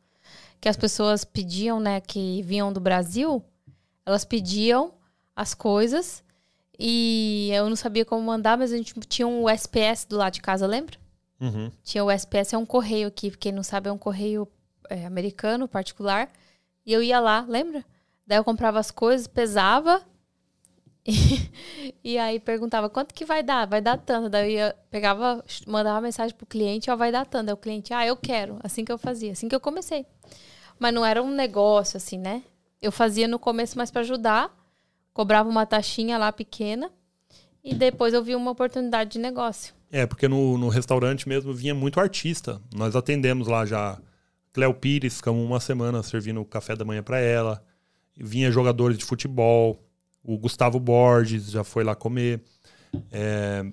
[0.62, 3.44] Que as pessoas pediam, né, que vinham do Brasil,
[4.06, 4.94] elas pediam
[5.36, 6.24] as coisas
[6.78, 10.42] e eu não sabia como mandar, mas a gente tinha um SPS do lado de
[10.42, 10.98] casa, lembra?
[11.40, 11.72] Uhum.
[11.84, 14.48] Tinha o SPS, é um correio aqui, quem não sabe, é um correio
[14.90, 16.30] é, americano, particular.
[16.86, 17.86] E eu ia lá, lembra?
[18.30, 20.04] Daí eu comprava as coisas, pesava
[21.04, 21.50] e,
[22.14, 23.66] e, aí perguntava quanto que vai dar?
[23.66, 24.30] Vai dar tanto.
[24.30, 27.48] Daí eu pegava, mandava mensagem pro cliente, ó, vai dar tanto.
[27.48, 28.60] Daí o cliente, ah, eu quero.
[28.64, 30.06] Assim que eu fazia, assim que eu comecei.
[30.78, 32.44] Mas não era um negócio assim, né?
[32.80, 34.56] Eu fazia no começo mais para ajudar,
[35.12, 36.92] cobrava uma taxinha lá pequena
[37.64, 39.74] e depois eu vi uma oportunidade de negócio.
[39.92, 42.62] É, porque no, no restaurante mesmo vinha muito artista.
[42.76, 44.00] Nós atendemos lá já
[44.54, 47.68] Cléo Pires, ficamos uma semana servindo o café da manhã para ela
[48.20, 49.82] vinha jogadores de futebol,
[50.24, 52.42] o Gustavo Borges já foi lá comer,
[53.12, 53.66] é,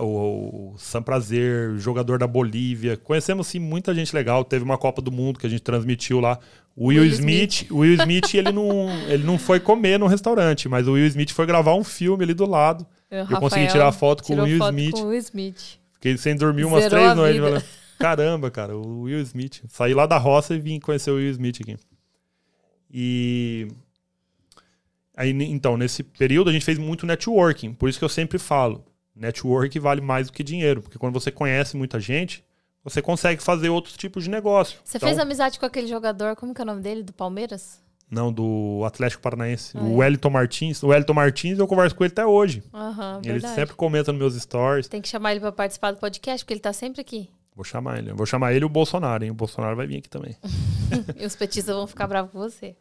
[0.00, 2.96] o, o Sam Prazer, jogador da Bolívia.
[2.96, 4.44] Conhecemos sim muita gente legal.
[4.44, 6.38] Teve uma Copa do Mundo que a gente transmitiu lá.
[6.74, 7.72] O Will, Will Smith, Smith.
[7.72, 11.46] Will Smith ele, não, ele não foi comer no restaurante, mas o Will Smith foi
[11.46, 12.86] gravar um filme ali do lado.
[13.10, 14.92] Eu, eu consegui tirar foto com o Will Smith.
[14.92, 15.78] Com o Will Smith.
[15.94, 17.64] Fiquei sem dormir umas Zerou três noites.
[17.98, 19.62] Caramba, cara, o Will Smith.
[19.68, 21.76] Saí lá da roça e vim conhecer o Will Smith aqui.
[22.90, 23.68] E
[25.22, 27.74] Aí, então, nesse período a gente fez muito networking.
[27.74, 30.82] Por isso que eu sempre falo, network vale mais do que dinheiro.
[30.82, 32.44] Porque quando você conhece muita gente,
[32.82, 34.80] você consegue fazer outros tipos de negócio.
[34.82, 37.04] Você então, fez amizade com aquele jogador, como que é o nome dele?
[37.04, 37.80] Do Palmeiras?
[38.10, 39.78] Não, do Atlético Paranaense.
[39.78, 40.82] Ah, o Wellington Martins.
[40.82, 42.60] O Wellington Martins, eu converso com ele até hoje.
[42.72, 44.88] Uhum, ele sempre comenta nos meus stories.
[44.88, 47.30] Tem que chamar ele para participar do podcast, porque ele tá sempre aqui.
[47.54, 48.12] Vou chamar ele.
[48.12, 49.30] Vou chamar ele e o Bolsonaro, hein?
[49.30, 50.36] O Bolsonaro vai vir aqui também.
[51.16, 52.74] e os petistas vão ficar bravos com você.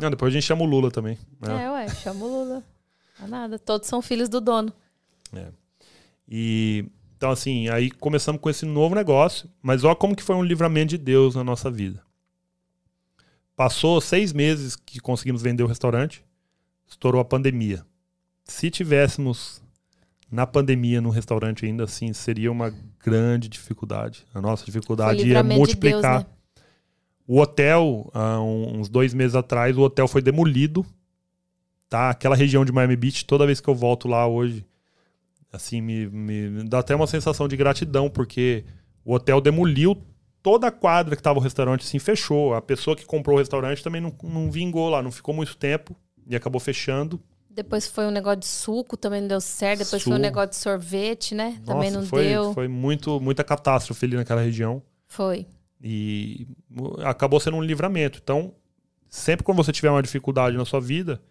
[0.00, 1.18] Não, depois a gente chama o Lula também.
[1.40, 1.64] Né?
[1.64, 2.64] É, ué, chama o Lula.
[3.20, 3.58] Não nada.
[3.58, 4.72] Todos são filhos do dono.
[5.32, 5.48] É.
[6.28, 6.86] E
[7.20, 10.88] então, assim, aí começamos com esse novo negócio, mas olha como que foi um livramento
[10.88, 12.02] de Deus na nossa vida.
[13.54, 16.24] Passou seis meses que conseguimos vender o restaurante,
[16.88, 17.84] estourou a pandemia.
[18.42, 19.60] Se tivéssemos
[20.32, 22.72] na pandemia no restaurante ainda assim, seria uma
[23.04, 24.24] grande dificuldade.
[24.32, 26.20] A nossa dificuldade ia multiplicar.
[26.20, 26.39] De Deus, né?
[27.32, 30.84] O hotel, há uns dois meses atrás, o hotel foi demolido.
[31.88, 32.10] Tá?
[32.10, 34.66] Aquela região de Miami Beach, toda vez que eu volto lá hoje,
[35.52, 38.64] assim, me, me dá até uma sensação de gratidão, porque
[39.04, 39.96] o hotel demoliu
[40.42, 42.52] toda a quadra que tava o restaurante, assim, fechou.
[42.52, 45.94] A pessoa que comprou o restaurante também não, não vingou lá, não ficou muito tempo
[46.26, 47.20] e acabou fechando.
[47.48, 49.84] Depois foi um negócio de suco, também não deu certo.
[49.84, 51.60] Depois foi um negócio de sorvete, né?
[51.60, 52.52] Nossa, também não foi, deu.
[52.54, 54.82] Foi muito, muita catástrofe ali naquela região.
[55.06, 55.46] Foi.
[55.82, 56.46] E
[57.04, 58.20] acabou sendo um livramento.
[58.22, 58.54] Então,
[59.08, 61.22] sempre quando você tiver uma dificuldade na sua vida,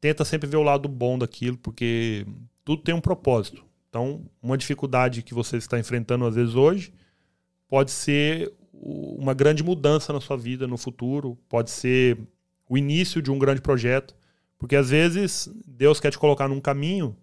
[0.00, 2.26] tenta sempre ver o lado bom daquilo, porque
[2.64, 3.64] tudo tem um propósito.
[3.88, 6.92] Então, uma dificuldade que você está enfrentando às vezes hoje
[7.68, 12.18] pode ser uma grande mudança na sua vida no futuro, pode ser
[12.68, 14.14] o início de um grande projeto,
[14.58, 17.16] porque às vezes Deus quer te colocar num caminho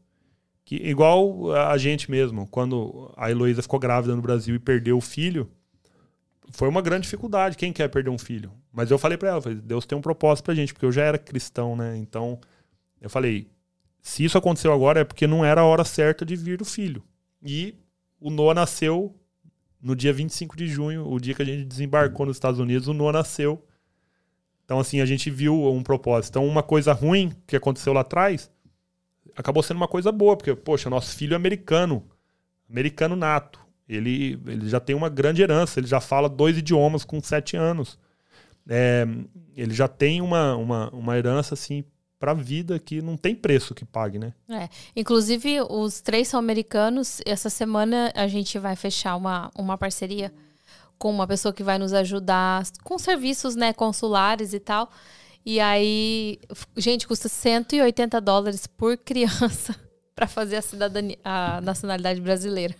[0.65, 5.01] que igual a gente mesmo, quando a Heloísa ficou grávida no Brasil e perdeu o
[5.01, 5.49] filho,
[6.53, 7.57] foi uma grande dificuldade.
[7.57, 8.51] Quem quer perder um filho?
[8.71, 11.03] Mas eu falei pra ela, falei, Deus tem um propósito pra gente, porque eu já
[11.03, 11.97] era cristão, né?
[11.97, 12.39] Então,
[13.01, 13.49] eu falei,
[14.01, 17.03] se isso aconteceu agora é porque não era a hora certa de vir o filho.
[17.41, 17.75] E
[18.19, 19.15] o Noah nasceu
[19.81, 22.93] no dia 25 de junho, o dia que a gente desembarcou nos Estados Unidos, o
[22.93, 23.65] Noah nasceu.
[24.63, 26.31] Então, assim, a gente viu um propósito.
[26.31, 28.49] Então, uma coisa ruim que aconteceu lá atrás
[29.35, 32.05] acabou sendo uma coisa boa, porque, poxa, nosso filho é americano,
[32.69, 33.62] americano nato.
[33.87, 37.97] Ele, ele já tem uma grande herança, ele já fala dois idiomas com sete anos.
[38.67, 39.05] É,
[39.55, 41.83] ele já tem uma, uma, uma herança, assim,
[42.17, 44.33] pra vida que não tem preço que pague, né?
[44.95, 47.19] Inclusive, os três são americanos.
[47.25, 50.33] Essa semana a gente vai fechar uma, uma parceria
[50.97, 54.89] com uma pessoa que vai nos ajudar com serviços né, consulares e tal.
[55.45, 56.39] E aí,
[56.77, 59.75] gente, custa 180 dólares por criança
[60.15, 62.73] para fazer a cidadania, a nacionalidade brasileira.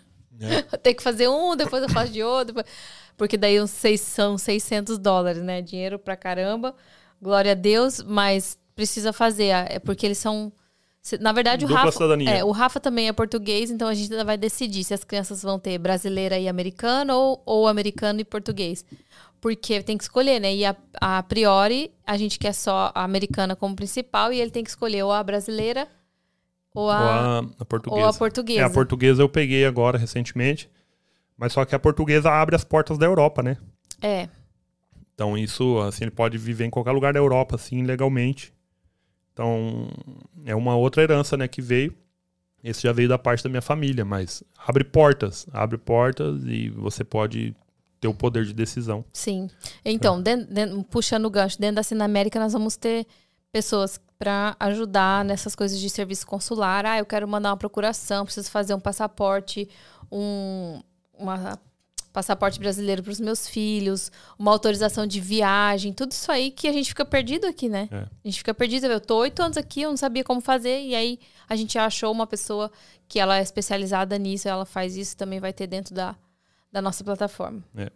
[0.44, 0.62] É.
[0.78, 2.54] Tem que fazer um, depois eu faço de outro.
[2.56, 2.66] depois-
[3.18, 5.62] Porque daí uns seis, são 600 dólares, né?
[5.62, 6.76] Dinheiro pra caramba.
[7.22, 9.48] Glória a Deus, mas precisa fazer.
[9.70, 10.52] É porque eles são.
[11.20, 11.92] Na verdade, o Rafa.
[11.92, 12.30] cidadania.
[12.30, 15.44] É, o Rafa também é português, então a gente ainda vai decidir se as crianças
[15.44, 18.86] vão ter brasileira e americana ou, ou americano e português.
[19.42, 20.56] Porque tem que escolher, né?
[20.56, 24.64] E a, a priori, a gente quer só a americana como principal e ele tem
[24.64, 25.90] que escolher ou a brasileira
[26.74, 28.10] ou Ou a, a, a ou portuguesa.
[28.10, 28.60] a portuguesa.
[28.62, 30.70] É, a portuguesa eu peguei agora recentemente.
[31.38, 33.58] Mas só que a portuguesa abre as portas da Europa, né?
[34.02, 34.30] É.
[35.16, 38.54] Então isso, assim, ele pode viver em qualquer lugar da Europa, assim, legalmente.
[39.34, 39.88] Então,
[40.46, 41.96] é uma outra herança, né, que veio.
[42.64, 47.04] Esse já veio da parte da minha família, mas abre portas, abre portas e você
[47.04, 47.54] pode
[48.00, 49.04] ter o poder de decisão.
[49.12, 49.50] Sim.
[49.84, 53.06] Então, den- den- puxando o gancho, dentro da Cine América nós vamos ter
[53.54, 56.86] pessoas para ajudar nessas coisas de serviço consular.
[56.86, 59.70] Ah, eu quero mandar uma procuração, preciso fazer um passaporte,
[60.12, 60.82] um
[61.18, 61.60] uma
[62.12, 66.72] passaporte brasileiro para os meus filhos, uma autorização de viagem, tudo isso aí que a
[66.72, 67.88] gente fica perdido aqui, né?
[67.92, 67.98] É.
[67.98, 68.88] A gente fica perdido.
[68.88, 72.12] Eu tô oito anos aqui, eu não sabia como fazer, e aí a gente achou
[72.12, 72.72] uma pessoa
[73.08, 76.16] que ela é especializada nisso, ela faz isso, também vai ter dentro da,
[76.72, 77.64] da nossa plataforma.
[77.76, 77.92] É,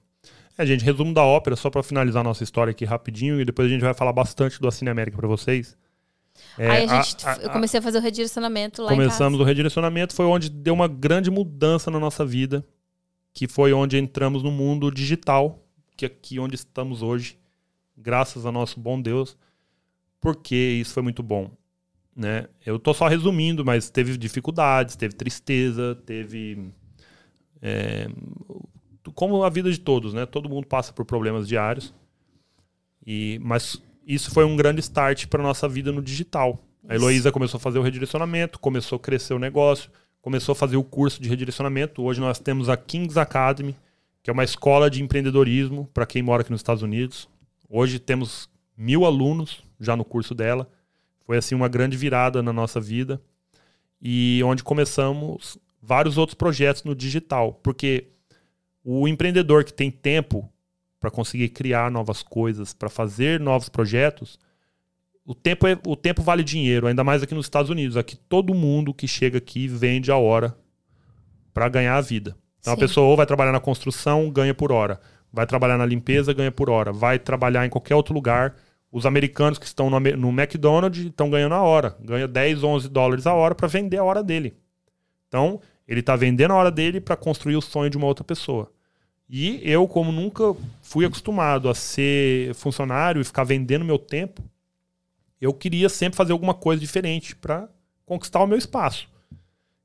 [0.65, 3.81] gente, resumo da ópera, só para finalizar nossa história aqui rapidinho, e depois a gente
[3.81, 5.77] vai falar bastante do Cine América para vocês.
[6.57, 9.43] É, Aí a gente, a- a- eu comecei a fazer o redirecionamento lá Começamos o
[9.43, 12.65] redirecionamento, foi onde deu uma grande mudança na nossa vida,
[13.33, 15.63] que foi onde entramos no mundo digital,
[15.95, 17.37] que é aqui onde estamos hoje,
[17.97, 19.35] graças ao nosso bom Deus,
[20.19, 21.51] porque isso foi muito bom.
[22.15, 22.47] Né?
[22.65, 26.71] Eu tô só resumindo, mas teve dificuldades, teve tristeza, teve.
[27.61, 28.07] é,
[29.13, 30.25] como a vida de todos, né?
[30.25, 31.93] Todo mundo passa por problemas diários.
[33.05, 36.59] E, mas isso foi um grande start para nossa vida no digital.
[36.87, 37.03] A Isso.
[37.03, 39.89] Heloísa começou a fazer o redirecionamento, começou a crescer o negócio,
[40.21, 42.01] começou a fazer o curso de redirecionamento.
[42.03, 43.75] Hoje nós temos a Kings Academy,
[44.23, 47.29] que é uma escola de empreendedorismo para quem mora aqui nos Estados Unidos.
[47.69, 50.69] Hoje temos mil alunos já no curso dela.
[51.25, 53.21] Foi assim uma grande virada na nossa vida
[54.01, 58.07] e onde começamos vários outros projetos no digital, porque
[58.89, 60.49] o empreendedor que tem tempo
[60.97, 64.39] para conseguir criar novas coisas, para fazer novos projetos,
[65.25, 67.97] o tempo, é, o tempo vale dinheiro, ainda mais aqui nos Estados Unidos.
[67.97, 70.57] Aqui todo mundo que chega aqui vende a hora
[71.53, 72.33] para ganhar a vida.
[72.61, 72.79] Então a Sim.
[72.79, 75.01] pessoa ou vai trabalhar na construção, ganha por hora.
[75.33, 76.93] Vai trabalhar na limpeza, ganha por hora.
[76.93, 78.55] Vai trabalhar em qualquer outro lugar.
[78.89, 81.97] Os americanos que estão no, no McDonald's estão ganhando a hora.
[81.99, 84.55] Ganha 10, 11 dólares a hora para vender a hora dele.
[85.27, 88.71] Então, ele está vendendo a hora dele para construir o sonho de uma outra pessoa.
[89.29, 94.41] E eu, como nunca fui acostumado a ser funcionário e ficar vendendo meu tempo,
[95.39, 97.67] eu queria sempre fazer alguma coisa diferente para
[98.05, 99.09] conquistar o meu espaço.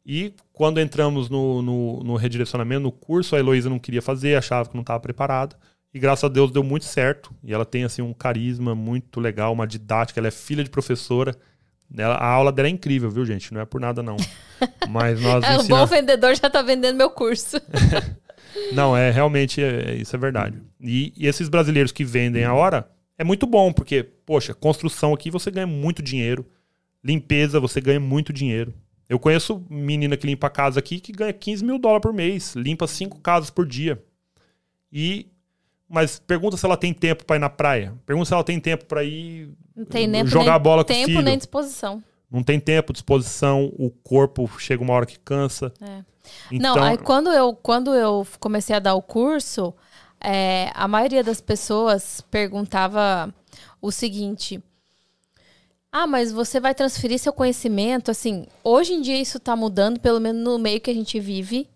[0.04, 4.68] E quando entramos no, no, no redirecionamento, no curso, a Heloísa não queria fazer, achava
[4.68, 5.56] que não estava preparada.
[5.94, 7.32] E graças a Deus deu muito certo.
[7.42, 10.18] E ela tem assim um carisma muito legal, uma didática.
[10.18, 11.36] Ela é filha de professora.
[11.94, 13.52] Ela, a aula dela é incrível, viu, gente?
[13.52, 14.16] Não é por nada, não.
[14.88, 15.44] Mas nós.
[15.44, 17.60] é, um bom vendedor já tá vendendo meu curso.
[18.72, 20.60] não, é realmente é, é, isso é verdade.
[20.80, 22.88] E, e esses brasileiros que vendem a hora
[23.18, 26.46] é muito bom, porque, poxa, construção aqui você ganha muito dinheiro.
[27.04, 28.72] Limpeza, você ganha muito dinheiro.
[29.08, 32.86] Eu conheço menina que limpa casa aqui que ganha 15 mil dólares por mês, limpa
[32.86, 34.02] cinco casas por dia.
[34.90, 35.26] E
[35.88, 37.94] mas pergunta se ela tem tempo para ir na praia.
[38.06, 41.06] Pergunta se ela tem tempo para ir não tem nem, jogar nem bola com tempo
[41.06, 41.22] filho.
[41.22, 42.02] nem disposição.
[42.32, 45.70] Não tem tempo, disposição, o corpo chega uma hora que cansa.
[45.82, 46.02] É.
[46.50, 46.76] Então...
[46.76, 49.74] Não, aí quando eu, quando eu comecei a dar o curso,
[50.18, 53.32] é, a maioria das pessoas perguntava
[53.82, 54.62] o seguinte:
[55.90, 58.10] Ah, mas você vai transferir seu conhecimento?
[58.10, 61.68] Assim, hoje em dia isso está mudando, pelo menos no meio que a gente vive.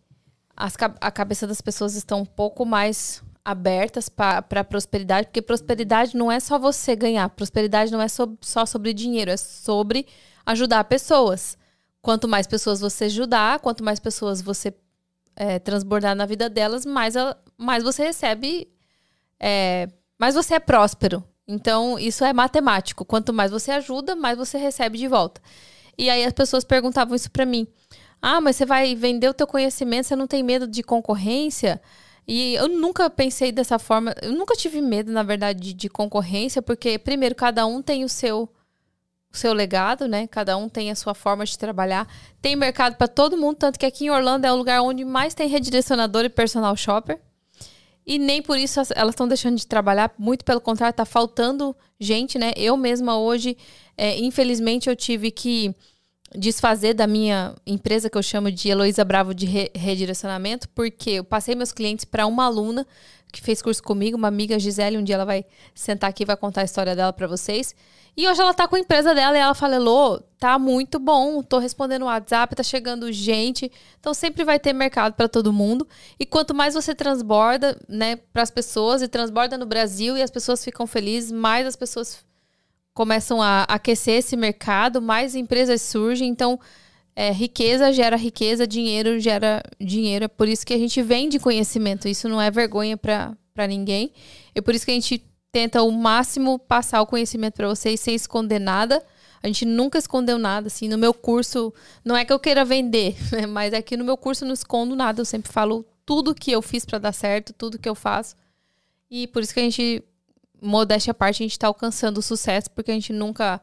[0.57, 6.33] As, a cabeça das pessoas estão um pouco mais abertas para prosperidade, porque prosperidade não
[6.33, 10.07] é só você ganhar, prosperidade não é so, só sobre dinheiro, é sobre
[10.47, 11.59] ajudar pessoas.
[12.01, 14.73] Quanto mais pessoas você ajudar, quanto mais pessoas você
[15.35, 17.15] é, transbordar na vida delas, mais,
[17.59, 18.69] mais você recebe,
[19.41, 19.89] é,
[20.19, 21.25] mais você é próspero.
[21.49, 23.05] Então, isso é matemático.
[23.05, 25.41] Quanto mais você ajuda, mais você recebe de volta.
[25.99, 27.67] E aí as pessoas perguntavam isso para mim.
[28.21, 31.81] Ah, mas você vai vender o teu conhecimento, você não tem medo de concorrência?
[32.27, 36.61] E eu nunca pensei dessa forma, eu nunca tive medo, na verdade, de, de concorrência,
[36.61, 38.49] porque, primeiro, cada um tem o seu
[39.33, 40.27] o seu legado, né?
[40.27, 42.09] Cada um tem a sua forma de trabalhar.
[42.41, 45.35] Tem mercado para todo mundo, tanto que aqui em Orlando é o lugar onde mais
[45.35, 47.21] tem redirecionador e personal shopper.
[48.07, 52.39] E nem por isso elas estão deixando de trabalhar, muito pelo contrário, está faltando gente,
[52.39, 52.53] né?
[52.57, 53.57] Eu mesma hoje,
[53.97, 55.75] é, infelizmente, eu tive que
[56.35, 61.25] desfazer da minha empresa que eu chamo de Heloísa Bravo de re redirecionamento, porque eu
[61.25, 62.87] passei meus clientes para uma aluna
[63.33, 66.37] que fez curso comigo, uma amiga Gisele, um dia ela vai sentar aqui e vai
[66.37, 67.75] contar a história dela para vocês.
[68.17, 71.43] E hoje ela tá com a empresa dela e ela fala: "Elô, tá muito bom,
[71.43, 73.71] tô respondendo o WhatsApp, tá chegando gente".
[74.01, 75.87] Então sempre vai ter mercado para todo mundo.
[76.19, 80.31] E quanto mais você transborda, né, para as pessoas e transborda no Brasil e as
[80.31, 82.25] pessoas ficam felizes, mais as pessoas
[82.95, 86.31] começam a aquecer esse mercado, mais empresas surgem.
[86.31, 86.59] Então,
[87.19, 90.27] é, riqueza gera riqueza, dinheiro gera dinheiro.
[90.27, 92.07] É por isso que a gente vende conhecimento.
[92.07, 94.13] Isso não é vergonha para ninguém.
[94.55, 98.15] É por isso que a gente tenta o máximo passar o conhecimento para vocês sem
[98.15, 99.03] esconder nada.
[99.43, 101.73] A gente nunca escondeu nada, assim, no meu curso,
[102.05, 103.17] não é que eu queira vender,
[103.49, 106.61] mas aqui no meu curso eu não escondo nada, eu sempre falo tudo que eu
[106.61, 108.35] fiz para dar certo, tudo que eu faço.
[109.11, 110.03] E por isso que a gente
[110.61, 113.61] modéstia à parte, a gente está alcançando o sucesso porque a gente nunca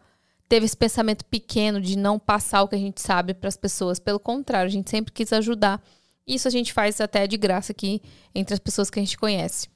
[0.53, 3.97] teve esse pensamento pequeno de não passar o que a gente sabe para as pessoas.
[3.97, 5.81] Pelo contrário, a gente sempre quis ajudar.
[6.27, 7.99] Isso a gente faz até de graça aqui
[8.35, 9.67] entre as pessoas que a gente conhece.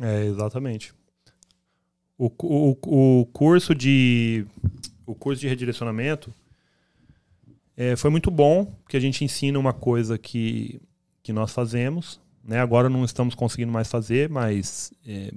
[0.00, 0.94] É, exatamente.
[2.16, 4.46] O, o, o curso de
[5.04, 6.32] o curso de redirecionamento
[7.76, 10.80] é, foi muito bom, porque a gente ensina uma coisa que,
[11.20, 12.20] que nós fazemos.
[12.44, 12.60] Né?
[12.60, 15.32] Agora não estamos conseguindo mais fazer, mas é,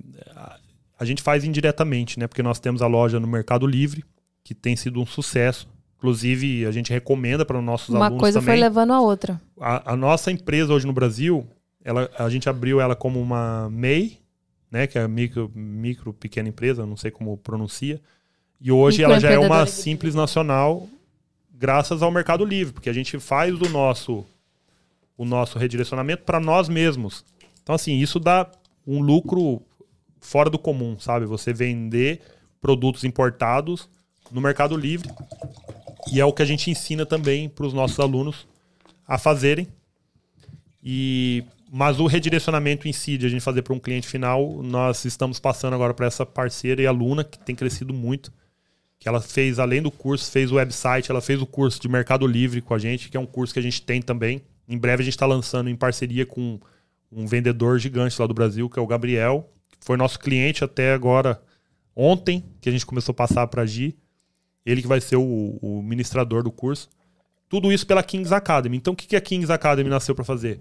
[0.99, 2.27] a gente faz indiretamente, né?
[2.27, 4.05] Porque nós temos a loja no Mercado Livre,
[4.53, 5.67] que tem sido um sucesso.
[5.97, 8.55] Inclusive, a gente recomenda para os nossos Uma alunos coisa também.
[8.55, 9.41] foi levando a outra.
[9.59, 11.47] A, a, nossa empresa hoje no Brasil,
[11.83, 14.19] ela, a gente abriu ela como uma MEI,
[14.69, 14.85] né?
[14.85, 18.01] Que é a micro, micro pequena empresa, não sei como pronuncia.
[18.59, 20.87] E hoje ela já é uma simples nacional,
[21.53, 24.25] graças ao Mercado Livre, porque a gente faz o nosso
[25.17, 27.23] o nosso redirecionamento para nós mesmos.
[27.61, 28.49] Então, assim, isso dá
[28.85, 29.61] um lucro
[30.19, 31.25] fora do comum, sabe?
[31.25, 32.19] Você vender
[32.59, 33.87] produtos importados
[34.33, 35.09] no Mercado Livre.
[36.11, 38.47] E é o que a gente ensina também para os nossos alunos
[39.07, 39.67] a fazerem.
[40.83, 45.05] E mas o redirecionamento em si, de a gente fazer para um cliente final, nós
[45.05, 48.31] estamos passando agora para essa parceira e aluna que tem crescido muito.
[48.99, 52.27] Que ela fez, além do curso, fez o website, ela fez o curso de Mercado
[52.27, 54.41] Livre com a gente, que é um curso que a gente tem também.
[54.67, 56.59] Em breve a gente está lançando em parceria com
[57.11, 59.49] um vendedor gigante lá do Brasil, que é o Gabriel
[59.83, 61.41] foi nosso cliente até agora,
[61.95, 63.95] ontem, que a gente começou a passar para a.
[64.65, 66.89] Ele que vai ser o, o, ministrador do curso.
[67.49, 68.77] Tudo isso pela Kings Academy.
[68.77, 70.59] Então, o que a Kings Academy nasceu para fazer?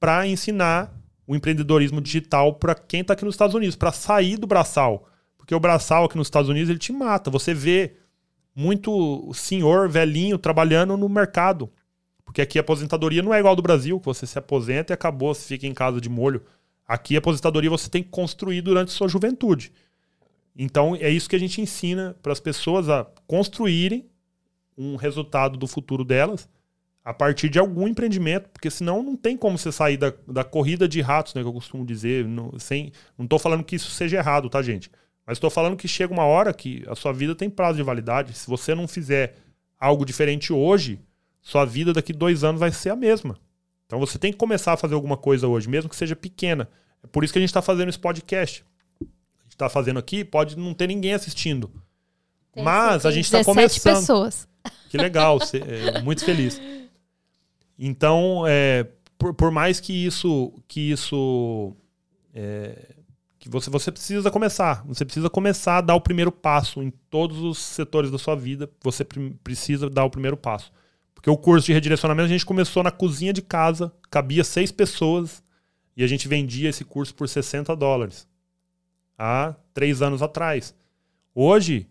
[0.00, 0.92] Para ensinar
[1.26, 5.08] o empreendedorismo digital para quem está aqui nos Estados Unidos, para sair do braçal.
[5.36, 7.30] Porque o braçal aqui nos Estados Unidos ele te mata.
[7.30, 7.96] Você vê
[8.54, 11.70] muito senhor velhinho trabalhando no mercado.
[12.24, 14.94] Porque aqui a aposentadoria não é igual ao do Brasil, que você se aposenta e
[14.94, 16.42] acabou, você fica em casa de molho.
[16.86, 19.72] Aqui a aposentadoria você tem que construir durante sua juventude.
[20.56, 24.06] Então é isso que a gente ensina para as pessoas a construírem
[24.76, 26.48] um resultado do futuro delas
[27.04, 30.88] a partir de algum empreendimento, porque senão não tem como você sair da, da corrida
[30.88, 34.16] de ratos, né, que eu costumo dizer, não, sem, não tô falando que isso seja
[34.16, 34.90] errado, tá, gente?
[35.24, 38.32] Mas estou falando que chega uma hora que a sua vida tem prazo de validade.
[38.32, 39.36] Se você não fizer
[39.78, 41.00] algo diferente hoje,
[41.40, 43.36] sua vida daqui dois anos vai ser a mesma.
[43.86, 46.68] Então você tem que começar a fazer alguma coisa hoje, mesmo que seja pequena.
[47.02, 48.64] É por isso que a gente está fazendo esse podcast.
[49.56, 51.70] Está fazendo aqui, pode não ter ninguém assistindo.
[52.52, 53.94] Tem, mas a gente está começando.
[53.96, 54.46] pessoas.
[54.90, 56.60] Que legal, é, muito feliz.
[57.78, 58.86] Então, é,
[59.18, 61.76] por, por, mais que isso, que isso,
[62.34, 62.94] é,
[63.38, 67.38] que você, você precisa começar, você precisa começar a dar o primeiro passo em todos
[67.38, 68.70] os setores da sua vida.
[68.82, 70.72] Você precisa dar o primeiro passo.
[71.14, 75.42] Porque o curso de redirecionamento a gente começou na cozinha de casa, cabia seis pessoas
[75.96, 78.26] e a gente vendia esse curso por 60 dólares
[79.18, 80.74] há três anos atrás.
[81.34, 81.88] Hoje,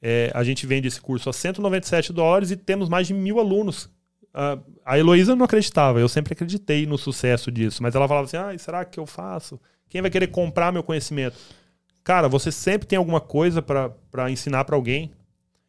[0.00, 3.86] é, a gente vende esse curso a 197 dólares e temos mais de mil alunos.
[4.34, 8.36] Uh, a Heloísa não acreditava, eu sempre acreditei no sucesso disso, mas ela falava assim:
[8.36, 9.58] ah, será que eu faço?
[9.88, 11.38] Quem vai querer comprar meu conhecimento?
[12.04, 15.10] Cara, você sempre tem alguma coisa para ensinar para alguém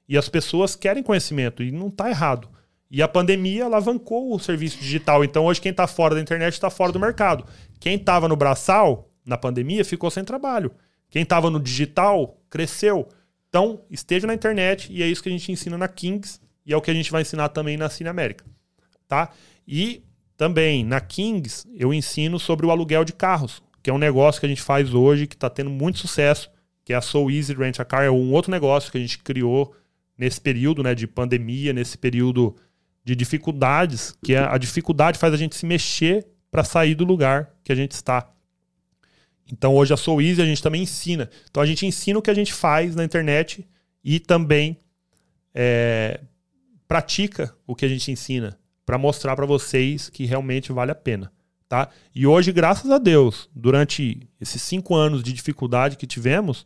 [0.08, 2.50] e as pessoas querem conhecimento e não está errado.
[2.90, 5.24] E a pandemia alavancou o serviço digital.
[5.24, 7.46] Então, hoje, quem está fora da internet está fora do mercado.
[7.80, 10.72] Quem estava no braçal, na pandemia, ficou sem trabalho.
[11.10, 13.08] Quem estava no digital, cresceu.
[13.50, 16.78] Então, esteja na internet e é isso que a gente ensina na Kings e é
[16.78, 18.46] o que a gente vai ensinar também na Cine América.
[19.08, 19.32] Tá?
[19.68, 20.04] E
[20.36, 24.46] também na Kings eu ensino sobre o aluguel de carros, que é um negócio que
[24.46, 26.50] a gente faz hoje que está tendo muito sucesso,
[26.84, 29.18] que é a So Easy Rent a Car, é um outro negócio que a gente
[29.20, 29.74] criou
[30.18, 32.56] nesse período né, de pandemia, nesse período
[33.04, 37.52] de dificuldades, que a, a dificuldade faz a gente se mexer para sair do lugar
[37.64, 38.30] que a gente está.
[39.52, 41.30] Então hoje a Soul Easy a gente também ensina.
[41.50, 43.68] Então a gente ensina o que a gente faz na internet
[44.04, 44.78] e também
[45.54, 46.22] é,
[46.88, 51.32] pratica o que a gente ensina para mostrar para vocês que realmente vale a pena.
[51.68, 51.90] Tá?
[52.16, 56.66] E hoje, graças a Deus, durante esses cinco anos de dificuldade que tivemos,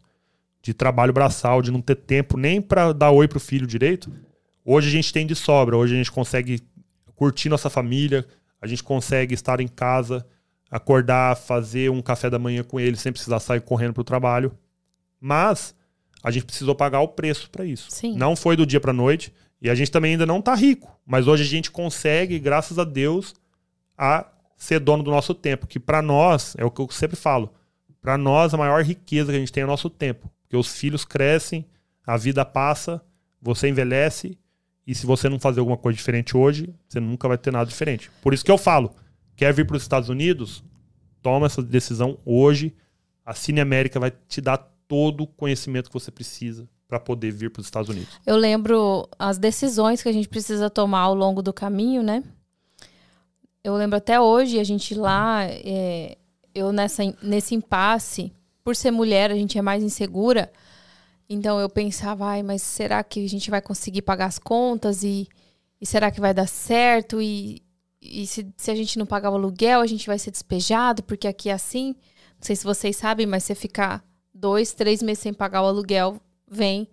[0.62, 4.12] de trabalho braçal, de não ter tempo nem para dar oi pro filho direito,
[4.64, 6.62] Hoje a gente tem de sobra, hoje a gente consegue
[7.16, 8.26] curtir nossa família,
[8.62, 10.26] a gente consegue estar em casa,
[10.72, 14.58] acordar, fazer um café da manhã com ele sem precisar sair correndo para o trabalho.
[15.20, 15.76] Mas
[16.24, 17.88] a gente precisou pagar o preço para isso.
[17.90, 18.16] Sim.
[18.16, 21.28] Não foi do dia para noite e a gente também ainda não está rico, mas
[21.28, 23.36] hoje a gente consegue, graças a Deus,
[23.98, 24.26] a
[24.58, 27.54] ser dono do nosso tempo, que para nós, é o que eu sempre falo,
[28.02, 30.74] para nós a maior riqueza que a gente tem é o nosso tempo, porque os
[30.76, 31.66] filhos crescem,
[32.06, 33.02] a vida passa,
[33.40, 34.38] você envelhece
[34.86, 38.10] e se você não fazer alguma coisa diferente hoje, você nunca vai ter nada diferente.
[38.22, 38.96] Por isso que eu falo:
[39.36, 40.64] quer vir para os Estados Unidos?
[41.22, 42.76] Toma essa decisão hoje.
[43.26, 44.58] A Cine América vai te dar
[44.88, 48.20] todo o conhecimento que você precisa para poder vir para os Estados Unidos.
[48.26, 52.22] Eu lembro as decisões que a gente precisa tomar ao longo do caminho, né?
[53.64, 56.18] Eu lembro até hoje, a gente lá, é,
[56.54, 60.52] eu nessa, nesse impasse, por ser mulher, a gente é mais insegura.
[61.30, 65.30] Então eu pensava, ai, mas será que a gente vai conseguir pagar as contas e,
[65.80, 67.22] e será que vai dar certo?
[67.22, 67.62] E,
[68.02, 71.28] e se, se a gente não pagar o aluguel, a gente vai ser despejado, porque
[71.28, 71.96] aqui é assim.
[72.38, 76.20] Não sei se vocês sabem, mas você ficar dois, três meses sem pagar o aluguel,
[76.50, 76.88] vem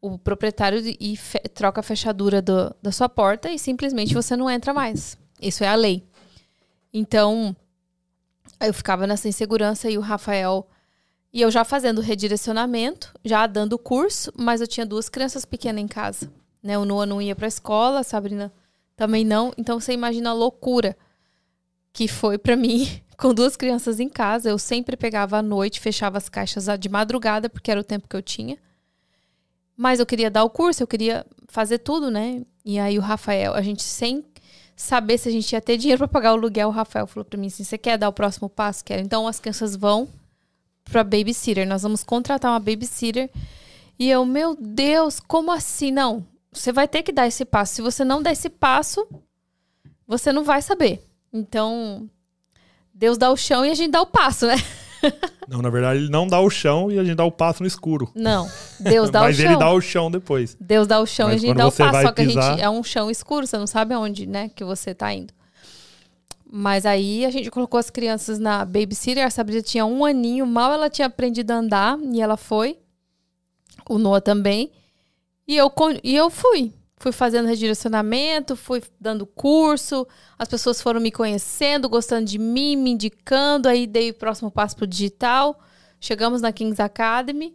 [0.00, 4.50] o proprietário e fe troca a fechadura do, da sua porta e simplesmente você não
[4.50, 5.18] entra mais.
[5.40, 6.02] Isso é a lei.
[6.92, 7.54] Então,
[8.60, 10.66] eu ficava nessa insegurança e o Rafael
[11.32, 15.88] e eu já fazendo redirecionamento, já dando curso, mas eu tinha duas crianças pequenas em
[15.88, 16.32] casa.
[16.62, 16.78] Né?
[16.78, 18.50] O Noah não ia para a escola, a Sabrina
[18.96, 19.52] também não.
[19.56, 20.96] Então você imagina a loucura
[21.92, 24.48] que foi para mim com duas crianças em casa.
[24.48, 28.16] Eu sempre pegava à noite, fechava as caixas de madrugada, porque era o tempo que
[28.16, 28.58] eu tinha.
[29.76, 32.42] Mas eu queria dar o curso, eu queria fazer tudo, né?
[32.64, 34.24] E aí o Rafael, a gente sem
[34.74, 37.38] saber se a gente ia ter dinheiro para pagar o aluguel, o Rafael falou para
[37.38, 39.02] mim assim: "Você quer dar o próximo passo?" Quero.
[39.02, 40.08] Então as crianças vão
[40.84, 41.66] para babysitter.
[41.66, 43.30] Nós vamos contratar uma babysitter.
[43.98, 45.90] E eu, meu Deus, como assim?
[45.90, 46.24] Não,
[46.58, 47.74] você vai ter que dar esse passo.
[47.74, 49.06] Se você não der esse passo,
[50.06, 51.02] você não vai saber.
[51.32, 52.08] Então,
[52.92, 54.56] Deus dá o chão e a gente dá o passo, né?
[55.48, 57.68] Não, na verdade, ele não dá o chão e a gente dá o passo no
[57.68, 58.10] escuro.
[58.16, 58.50] Não,
[58.80, 59.28] Deus dá o chão.
[59.28, 60.56] Mas ele dá o chão depois.
[60.58, 62.02] Deus dá o chão Mas e a gente dá o passo.
[62.02, 62.42] Só que pisar...
[62.42, 65.32] a gente é um chão escuro, você não sabe aonde, né, que você tá indo.
[66.50, 69.24] Mas aí a gente colocou as crianças na babysitter.
[69.24, 72.78] A Sabrina tinha um aninho, mal ela tinha aprendido a andar e ela foi.
[73.88, 74.72] O Noah também.
[75.46, 75.72] E eu,
[76.02, 76.72] e eu fui.
[76.98, 80.06] Fui fazendo redirecionamento, fui dando curso.
[80.38, 83.68] As pessoas foram me conhecendo, gostando de mim, me indicando.
[83.68, 85.60] Aí dei o próximo passo pro digital.
[86.00, 87.54] Chegamos na Kings Academy.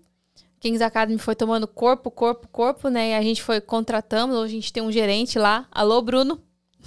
[0.59, 3.09] Kings Academy foi tomando corpo, corpo, corpo, né?
[3.09, 4.35] E a gente foi contratando.
[4.35, 5.67] Hoje a gente tem um gerente lá.
[5.71, 6.39] Alô, Bruno.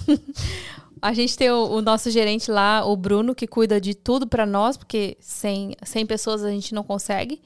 [1.03, 4.47] a gente tem o, o, nosso gerente lá, o Bruno, que cuida de tudo para
[4.47, 7.43] nós, porque sem, sem pessoas a gente não consegue.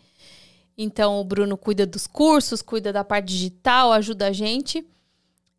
[0.81, 4.87] Então, o Bruno cuida dos cursos, cuida da parte digital, ajuda a gente.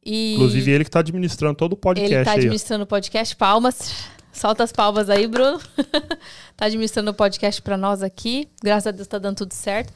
[0.03, 2.13] E Inclusive, ele que está administrando todo o podcast.
[2.13, 3.35] Ele está administrando o podcast.
[3.35, 3.91] Palmas.
[4.31, 5.59] Solta as palmas aí, Bruno.
[5.77, 8.47] Está administrando o podcast para nós aqui.
[8.63, 9.91] Graças a Deus está dando tudo certo.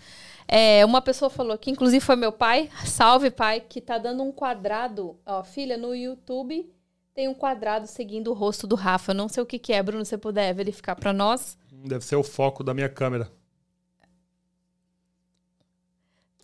[0.46, 2.70] É, uma pessoa falou que, inclusive, foi meu pai.
[2.86, 5.16] Salve, pai, que está dando um quadrado.
[5.26, 6.70] Ó, filha, no YouTube
[7.16, 9.14] tem um quadrado seguindo o rosto do Rafa.
[9.14, 10.04] Não sei o que, que é, Bruno.
[10.04, 11.58] Se você puder verificar para nós.
[11.72, 13.32] Deve ser o foco da minha câmera.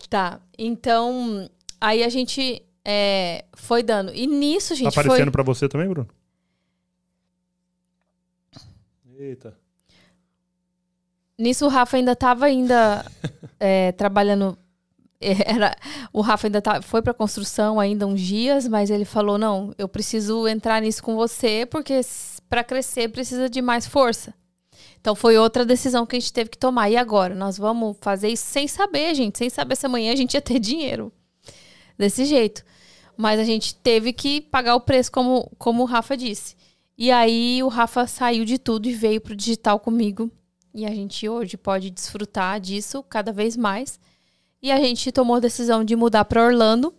[0.08, 0.40] Tá.
[0.58, 1.48] Então,
[1.80, 4.12] aí a gente é, foi dando.
[4.14, 4.92] E nisso, gente.
[4.92, 5.32] Tá aparecendo foi...
[5.32, 6.08] para você também, Bruno?
[9.18, 9.56] Eita.
[11.38, 13.04] Nisso o Rafa ainda tava ainda
[13.60, 14.58] é, trabalhando.
[15.20, 15.76] Era,
[16.12, 19.88] o Rafa ainda tá, foi para construção ainda uns dias, mas ele falou: não, eu
[19.88, 22.00] preciso entrar nisso com você, porque
[22.48, 24.34] para crescer precisa de mais força.
[25.00, 26.90] Então foi outra decisão que a gente teve que tomar.
[26.90, 27.34] E agora?
[27.34, 30.58] Nós vamos fazer isso sem saber, gente, sem saber se amanhã a gente ia ter
[30.58, 31.12] dinheiro.
[31.98, 32.64] Desse jeito.
[33.16, 36.56] Mas a gente teve que pagar o preço, como, como o Rafa disse.
[36.96, 40.30] E aí o Rafa saiu de tudo e veio pro digital comigo.
[40.74, 43.98] E a gente hoje pode desfrutar disso cada vez mais.
[44.62, 46.94] E a gente tomou a decisão de mudar para Orlando.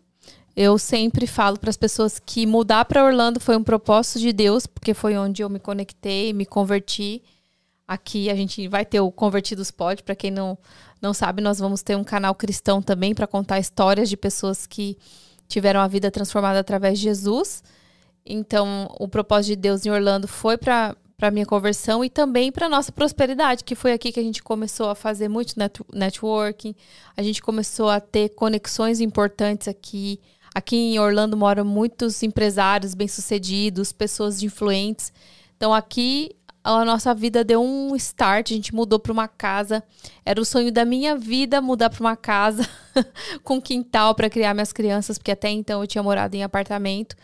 [0.56, 4.66] Eu sempre falo para as pessoas que mudar para Orlando foi um propósito de Deus,
[4.66, 7.24] porque foi onde eu me conectei, me converti.
[7.92, 10.58] Aqui a gente vai ter o Convertidos Pod, para quem não,
[11.02, 14.98] não sabe, nós vamos ter um canal cristão também para contar histórias de pessoas que
[15.46, 17.62] tiveram a vida transformada através de Jesus.
[18.26, 22.70] Então, o propósito de Deus em Orlando foi para para minha conversão e também para
[22.70, 26.74] nossa prosperidade, que foi aqui que a gente começou a fazer muito net networking,
[27.16, 30.18] a gente começou a ter conexões importantes aqui.
[30.56, 35.12] Aqui em Orlando moram muitos empresários bem-sucedidos, pessoas influentes.
[35.58, 36.32] Então aqui
[36.64, 39.84] a nossa vida deu um start, a gente mudou para uma casa.
[40.24, 42.68] Era o sonho da minha vida mudar para uma casa
[43.43, 47.16] com quintal para criar minhas crianças, porque até então eu tinha morado em apartamento.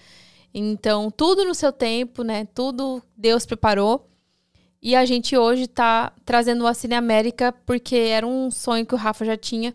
[0.53, 2.47] Então, tudo no seu tempo, né?
[2.53, 4.09] Tudo Deus preparou.
[4.81, 8.97] E a gente hoje está trazendo o Cine América porque era um sonho que o
[8.97, 9.73] Rafa já tinha,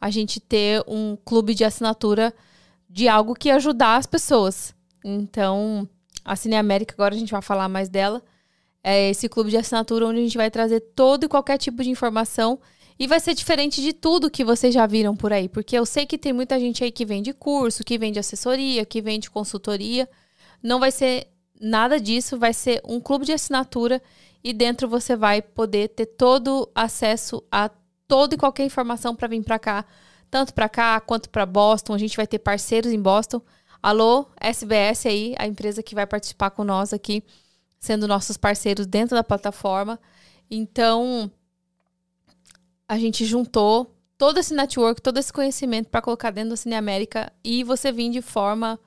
[0.00, 2.32] a gente ter um clube de assinatura
[2.88, 4.74] de algo que ajudar as pessoas.
[5.04, 5.88] Então,
[6.24, 8.22] a Cine América, agora a gente vai falar mais dela
[8.82, 11.90] é esse clube de assinatura onde a gente vai trazer todo e qualquer tipo de
[11.90, 12.58] informação
[12.98, 16.04] e vai ser diferente de tudo que vocês já viram por aí, porque eu sei
[16.04, 20.06] que tem muita gente aí que vende curso, que vende assessoria, que vende consultoria.
[20.62, 21.28] Não vai ser
[21.58, 24.02] nada disso, vai ser um clube de assinatura
[24.44, 27.70] e dentro você vai poder ter todo acesso a
[28.06, 29.86] toda e qualquer informação para vir para cá,
[30.30, 31.94] tanto para cá quanto para Boston.
[31.94, 33.40] A gente vai ter parceiros em Boston.
[33.82, 37.24] Alô, SBS aí, a empresa que vai participar com nós aqui
[37.80, 39.98] sendo nossos parceiros dentro da plataforma.
[40.50, 41.30] Então,
[42.86, 47.32] a gente juntou todo esse network, todo esse conhecimento para colocar dentro do Cine América
[47.42, 48.78] e você vir de forma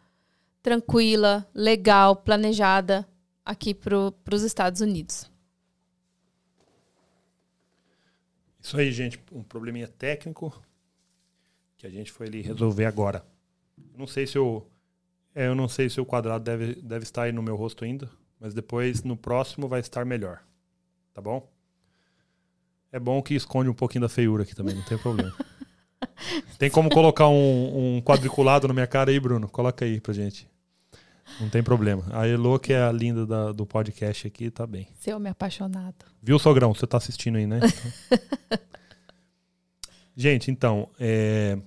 [0.61, 3.07] tranquila, legal, planejada
[3.43, 5.29] aqui para os Estados Unidos.
[8.61, 10.63] Isso aí, gente, um probleminha técnico
[11.77, 13.25] que a gente foi ali resolver agora.
[13.97, 14.65] Não sei se eu,
[15.35, 18.09] é, eu não sei se o quadrado deve, deve estar aí no meu rosto ainda.
[18.43, 20.43] Mas depois, no próximo, vai estar melhor.
[21.13, 21.49] Tá bom?
[22.91, 25.33] É bom que esconde um pouquinho da feiura aqui também, não tem problema.
[26.59, 29.47] tem como colocar um, um, quadriculado na minha cara aí, Bruno?
[29.47, 30.45] Coloca aí pra gente.
[31.39, 32.03] Não tem problema.
[32.11, 34.89] A Elo, que é a linda da, do podcast aqui, tá bem.
[34.99, 36.05] Seu me apaixonado.
[36.21, 36.73] Viu, Sogrão?
[36.73, 37.61] Você tá assistindo aí, né?
[40.17, 41.57] gente, então, é...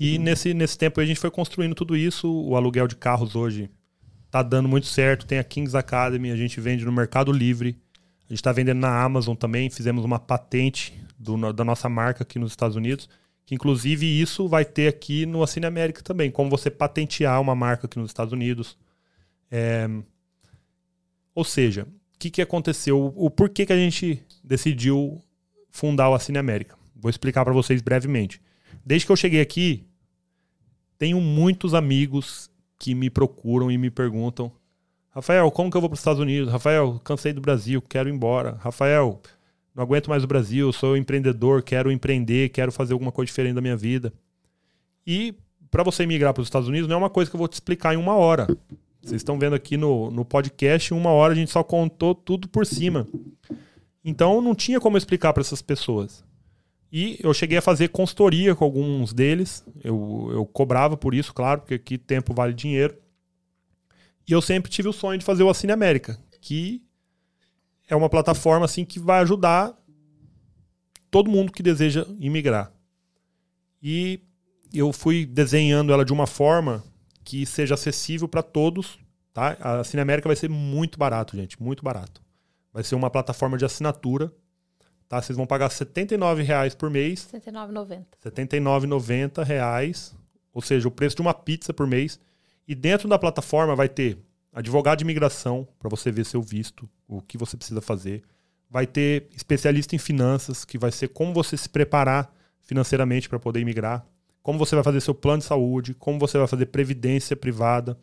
[0.00, 2.26] E nesse, nesse tempo a gente foi construindo tudo isso.
[2.26, 3.68] O aluguel de carros hoje
[4.34, 5.26] tá dando muito certo.
[5.26, 7.78] Tem a Kings Academy, a gente vende no Mercado Livre.
[8.24, 9.70] A gente está vendendo na Amazon também.
[9.70, 13.08] Fizemos uma patente do, da nossa marca aqui nos Estados Unidos.
[13.46, 16.32] Que inclusive isso vai ter aqui no Assine América também.
[16.32, 18.76] Como você patentear uma marca aqui nos Estados Unidos.
[19.52, 19.88] É...
[21.32, 23.12] Ou seja, o que, que aconteceu?
[23.14, 25.22] O, porquê que a gente decidiu
[25.70, 26.76] fundar o Assine América?
[26.96, 28.42] Vou explicar para vocês brevemente.
[28.84, 29.86] Desde que eu cheguei aqui,
[30.98, 34.50] tenho muitos amigos que me procuram e me perguntam:
[35.10, 36.50] Rafael, como que eu vou para os Estados Unidos?
[36.50, 38.58] Rafael, cansei do Brasil, quero ir embora.
[38.60, 39.20] Rafael,
[39.74, 43.60] não aguento mais o Brasil, sou empreendedor, quero empreender, quero fazer alguma coisa diferente da
[43.60, 44.12] minha vida.
[45.06, 45.34] E
[45.70, 47.54] para você migrar para os Estados Unidos não é uma coisa que eu vou te
[47.54, 48.46] explicar em uma hora.
[49.02, 52.48] Vocês estão vendo aqui no, no podcast, em uma hora a gente só contou tudo
[52.48, 53.06] por cima.
[54.04, 56.24] Então não tinha como explicar para essas pessoas.
[56.96, 59.64] E eu cheguei a fazer consultoria com alguns deles.
[59.82, 62.96] Eu, eu cobrava por isso, claro, porque aqui tempo vale dinheiro.
[64.28, 66.84] E eu sempre tive o sonho de fazer o Assine América, que
[67.88, 69.76] é uma plataforma assim que vai ajudar
[71.10, 72.72] todo mundo que deseja imigrar.
[73.82, 74.20] E
[74.72, 76.84] eu fui desenhando ela de uma forma
[77.24, 79.00] que seja acessível para todos,
[79.32, 79.56] tá?
[79.58, 82.22] A Cine América vai ser muito barato, gente, muito barato.
[82.72, 84.32] Vai ser uma plataforma de assinatura,
[85.08, 85.20] tá?
[85.20, 87.28] Vocês vão pagar R$ 79,00 por mês.
[87.32, 88.04] R$ 79,90.
[88.24, 90.14] 79,90 reais,
[90.52, 92.20] ou seja, o preço de uma pizza por mês.
[92.66, 94.18] E dentro da plataforma vai ter
[94.52, 98.22] advogado de imigração para você ver seu visto, o que você precisa fazer.
[98.70, 102.32] Vai ter especialista em finanças, que vai ser como você se preparar
[102.62, 104.06] financeiramente para poder imigrar,
[104.42, 107.98] como você vai fazer seu plano de saúde, como você vai fazer previdência privada,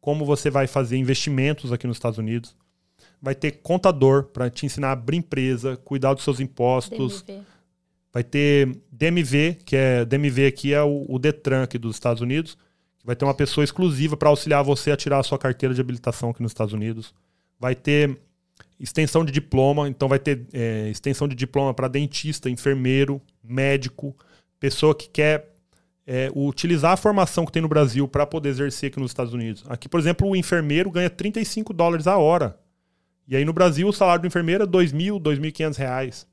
[0.00, 2.56] como você vai fazer investimentos aqui nos Estados Unidos.
[3.20, 7.22] Vai ter contador para te ensinar a abrir empresa, cuidar dos seus impostos.
[7.22, 7.46] DMV.
[8.12, 12.56] Vai ter DMV, que é DMV aqui é o, o Detran aqui dos Estados Unidos,
[13.06, 16.30] Vai ter uma pessoa exclusiva para auxiliar você a tirar a sua carteira de habilitação
[16.30, 17.14] aqui nos Estados Unidos.
[17.56, 18.18] Vai ter
[18.80, 24.12] extensão de diploma, então vai ter é, extensão de diploma para dentista, enfermeiro, médico,
[24.58, 25.54] pessoa que quer
[26.04, 29.62] é, utilizar a formação que tem no Brasil para poder exercer aqui nos Estados Unidos.
[29.68, 32.58] Aqui, por exemplo, o enfermeiro ganha 35 dólares a hora.
[33.26, 36.26] E aí no Brasil o salário do enfermeiro é 2.000, 2.500 reais.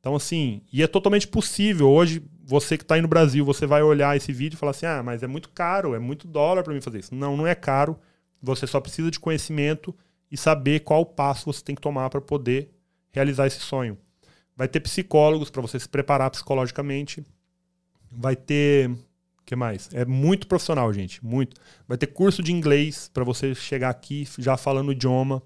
[0.00, 1.88] Então, assim, e é totalmente possível.
[1.88, 4.86] Hoje, você que está aí no Brasil, você vai olhar esse vídeo e falar assim:
[4.86, 7.14] ah, mas é muito caro, é muito dólar para mim fazer isso.
[7.14, 7.98] Não, não é caro.
[8.42, 9.94] Você só precisa de conhecimento
[10.30, 12.70] e saber qual passo você tem que tomar para poder
[13.10, 13.98] realizar esse sonho.
[14.56, 17.24] Vai ter psicólogos para você se preparar psicologicamente.
[18.10, 18.90] Vai ter.
[19.44, 19.88] Que mais?
[19.92, 21.24] É muito profissional, gente.
[21.24, 21.60] Muito.
[21.86, 25.42] Vai ter curso de inglês para você chegar aqui já falando o idioma.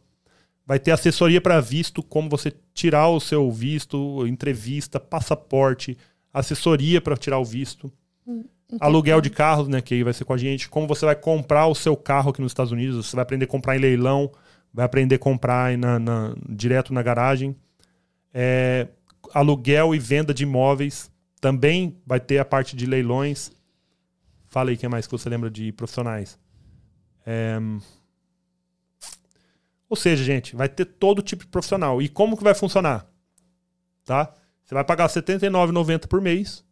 [0.66, 5.98] Vai ter assessoria para visto, como você tirar o seu visto, entrevista, passaporte,
[6.32, 7.92] assessoria para tirar o visto.
[8.26, 8.44] Hum,
[8.80, 10.68] aluguel de carros, né, que aí vai ser com a gente.
[10.68, 13.48] Como você vai comprar o seu carro aqui nos Estados Unidos, você vai aprender a
[13.48, 14.30] comprar em leilão,
[14.72, 17.56] vai aprender a comprar na, na, direto na garagem.
[18.32, 18.88] É,
[19.34, 21.10] aluguel e venda de imóveis.
[21.40, 23.50] Também vai ter a parte de leilões.
[24.48, 26.38] Fala aí, quem mais que você lembra de profissionais?
[27.26, 27.58] É,
[29.92, 32.00] ou seja, gente, vai ter todo tipo de profissional.
[32.00, 33.06] E como que vai funcionar?
[34.06, 34.32] Tá?
[34.64, 36.64] Você vai pagar R$ 79,90 por mês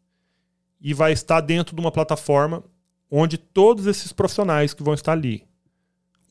[0.80, 2.64] e vai estar dentro de uma plataforma
[3.10, 5.46] onde todos esses profissionais que vão estar ali,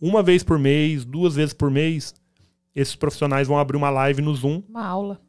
[0.01, 2.15] uma vez por mês, duas vezes por mês,
[2.75, 4.63] esses profissionais vão abrir uma live no Zoom.
[4.67, 5.21] Uma aula.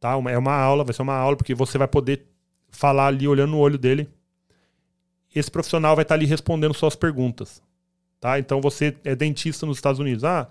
[0.00, 0.12] Tá?
[0.12, 2.26] É uma aula, vai ser uma aula, porque você vai poder
[2.70, 4.08] falar ali olhando no olho dele.
[5.34, 7.62] Esse profissional vai estar ali respondendo suas perguntas.
[8.24, 8.38] Tá?
[8.38, 10.24] Então você é dentista nos Estados Unidos.
[10.24, 10.48] Ah,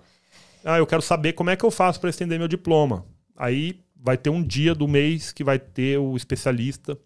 [0.64, 3.04] ah eu quero saber como é que eu faço para estender meu diploma.
[3.36, 6.96] Aí vai ter um dia do mês que vai ter o especialista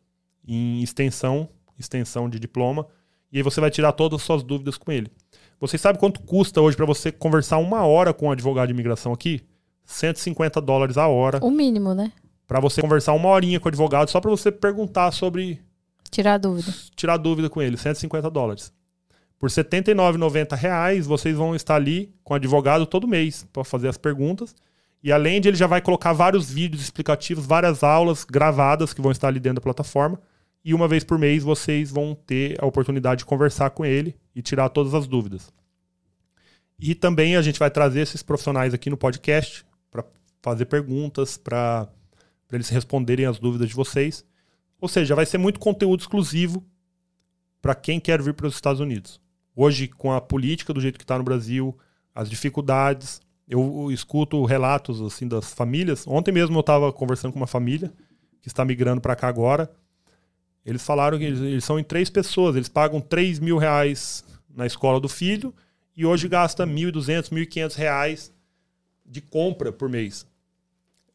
[0.47, 2.87] em extensão, extensão de diploma,
[3.33, 5.11] e aí você vai tirar todas as suas dúvidas com ele.
[5.59, 9.15] Você sabe quanto custa hoje para você conversar uma hora com um advogado de imigração
[9.15, 9.41] aqui?
[9.87, 11.43] 150 dólares a hora.
[11.43, 12.13] O mínimo, né?
[12.47, 15.63] Para você conversar uma horinha com o advogado só para você perguntar sobre.
[16.11, 16.75] Tirar dúvida.
[16.95, 18.71] Tirar dúvida com ele, 150 dólares.
[19.39, 23.97] Por R$ 79,90 vocês vão estar ali com o advogado todo mês para fazer as
[23.97, 24.55] perguntas.
[25.03, 29.13] E além de ele já vai colocar vários vídeos explicativos, várias aulas gravadas que vão
[29.13, 30.21] estar ali dentro da plataforma.
[30.65, 34.43] E uma vez por mês vocês vão ter a oportunidade de conversar com ele e
[34.43, 35.53] tirar todas as dúvidas.
[36.77, 40.05] E também a gente vai trazer esses profissionais aqui no podcast para
[40.43, 41.89] fazer perguntas, para
[42.53, 44.25] eles responderem as dúvidas de vocês.
[44.81, 46.65] Ou seja, vai ser muito conteúdo exclusivo
[47.63, 49.21] para quem quer vir para os Estados Unidos.
[49.61, 51.77] Hoje, com a política do jeito que está no Brasil,
[52.15, 56.07] as dificuldades, eu escuto relatos assim das famílias.
[56.07, 57.93] Ontem mesmo eu estava conversando com uma família
[58.41, 59.69] que está migrando para cá agora.
[60.65, 62.55] Eles falaram que eles, eles, são em três pessoas.
[62.55, 65.53] Eles pagam 3 mil reais na escola do filho
[65.97, 68.33] e hoje gasta 1.200, 1.500 reais
[69.05, 70.25] de compra por mês.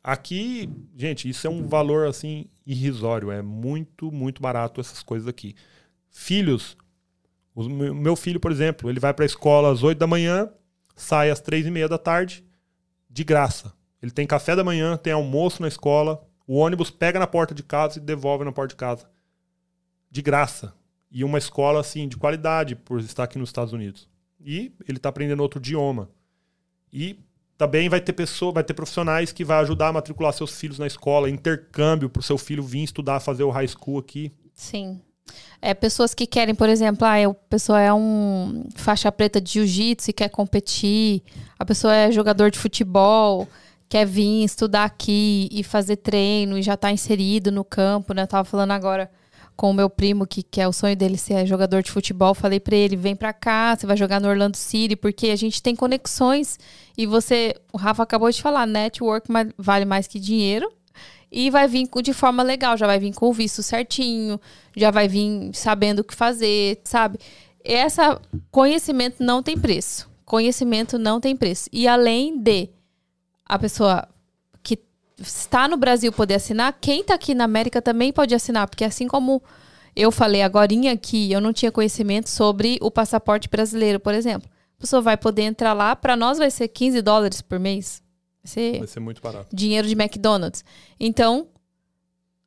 [0.04, 3.32] Aqui, gente, isso é um valor assim irrisório.
[3.32, 5.56] É muito, muito barato essas coisas aqui.
[6.12, 6.76] Filhos,
[7.56, 10.50] o meu filho, por exemplo, ele vai para a escola às 8 da manhã,
[10.96, 12.44] sai às três e meia da tarde,
[13.10, 13.74] de graça.
[14.02, 17.64] Ele tem café da manhã, tem almoço na escola, o ônibus pega na porta de
[17.64, 19.10] casa e devolve na porta de casa.
[20.10, 20.74] De graça.
[21.12, 24.10] E uma escola, assim, de qualidade, por estar aqui nos Estados Unidos.
[24.40, 26.10] E ele está aprendendo outro idioma.
[26.92, 27.18] E
[27.58, 30.88] também vai ter pessoa, vai ter profissionais que vai ajudar a matricular seus filhos na
[30.88, 34.32] escola, intercâmbio para o seu filho vir estudar, fazer o high school aqui.
[34.54, 35.02] Sim.
[35.62, 40.10] É, pessoas que querem, por exemplo, ah, a pessoa é um faixa preta de jiu-jitsu
[40.10, 41.24] e quer competir,
[41.58, 43.48] a pessoa é jogador de futebol,
[43.88, 48.24] quer vir estudar aqui e fazer treino e já está inserido no campo, né?
[48.24, 49.10] Eu tava falando agora
[49.56, 52.34] com o meu primo, que, que é o sonho dele ser jogador de futebol.
[52.34, 55.62] Falei para ele: vem para cá, você vai jogar no Orlando City, porque a gente
[55.62, 56.58] tem conexões.
[56.98, 59.28] E você, o Rafa acabou de falar, network
[59.58, 60.70] vale mais que dinheiro.
[61.36, 64.40] E vai vir de forma legal, já vai vir com o visto certinho,
[64.78, 67.18] já vai vir sabendo o que fazer, sabe?
[67.64, 70.08] Essa conhecimento não tem preço.
[70.24, 71.68] Conhecimento não tem preço.
[71.74, 72.70] E além de
[73.44, 74.08] a pessoa
[74.62, 74.78] que
[75.20, 79.08] está no Brasil poder assinar, quem está aqui na América também pode assinar, porque assim
[79.08, 79.42] como
[79.96, 80.68] eu falei agora
[81.02, 84.48] que eu não tinha conhecimento sobre o passaporte brasileiro, por exemplo.
[84.78, 88.03] A pessoa vai poder entrar lá, para nós vai ser 15 dólares por mês.
[88.44, 89.56] Vai ser, vai ser muito barato.
[89.56, 90.66] Dinheiro de McDonald's.
[91.00, 91.48] Então,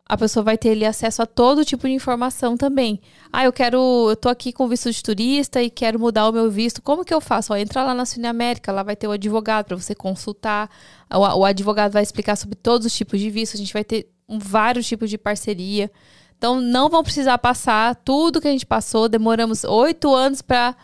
[0.08, 3.00] a pessoa vai ter ali acesso a todo tipo de informação também.
[3.32, 6.48] Ah, eu quero, eu tô aqui com visto de turista e quero mudar o meu
[6.48, 6.80] visto.
[6.80, 7.52] Como que eu faço?
[7.52, 10.70] Ó, entra lá na Cine América, lá vai ter o advogado para você consultar.
[11.10, 13.54] O, o, advogado vai explicar sobre todos os tipos de visto.
[13.54, 15.90] A gente vai ter um, vários tipos de parceria.
[16.38, 19.08] Então, não vão precisar passar tudo que a gente passou.
[19.08, 20.76] Demoramos oito anos para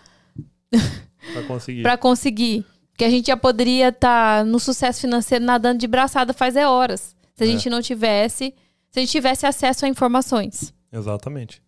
[1.47, 1.83] conseguir.
[1.85, 2.67] para conseguir
[3.03, 6.69] que a gente já poderia estar tá no sucesso financeiro nadando de braçada faz é
[6.69, 7.17] horas.
[7.35, 7.51] Se a é.
[7.51, 8.55] gente não tivesse,
[8.91, 10.73] se a gente tivesse acesso a informações.
[10.93, 11.61] Exatamente.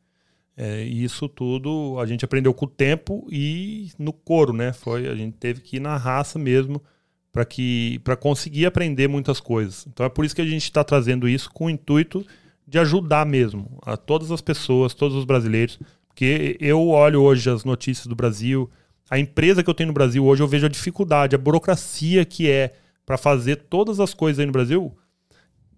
[0.56, 4.73] É, isso tudo a gente aprendeu com o tempo e no couro, né?
[4.73, 6.81] Foi a gente teve que ir na raça mesmo
[7.32, 9.85] para que para conseguir aprender muitas coisas.
[9.89, 12.24] Então é por isso que a gente está trazendo isso com o intuito
[12.65, 17.65] de ajudar mesmo a todas as pessoas, todos os brasileiros, porque eu olho hoje as
[17.65, 18.70] notícias do Brasil,
[19.09, 22.51] a empresa que eu tenho no Brasil hoje, eu vejo a dificuldade, a burocracia que
[22.51, 22.74] é
[23.05, 24.97] para fazer todas as coisas aí no Brasil.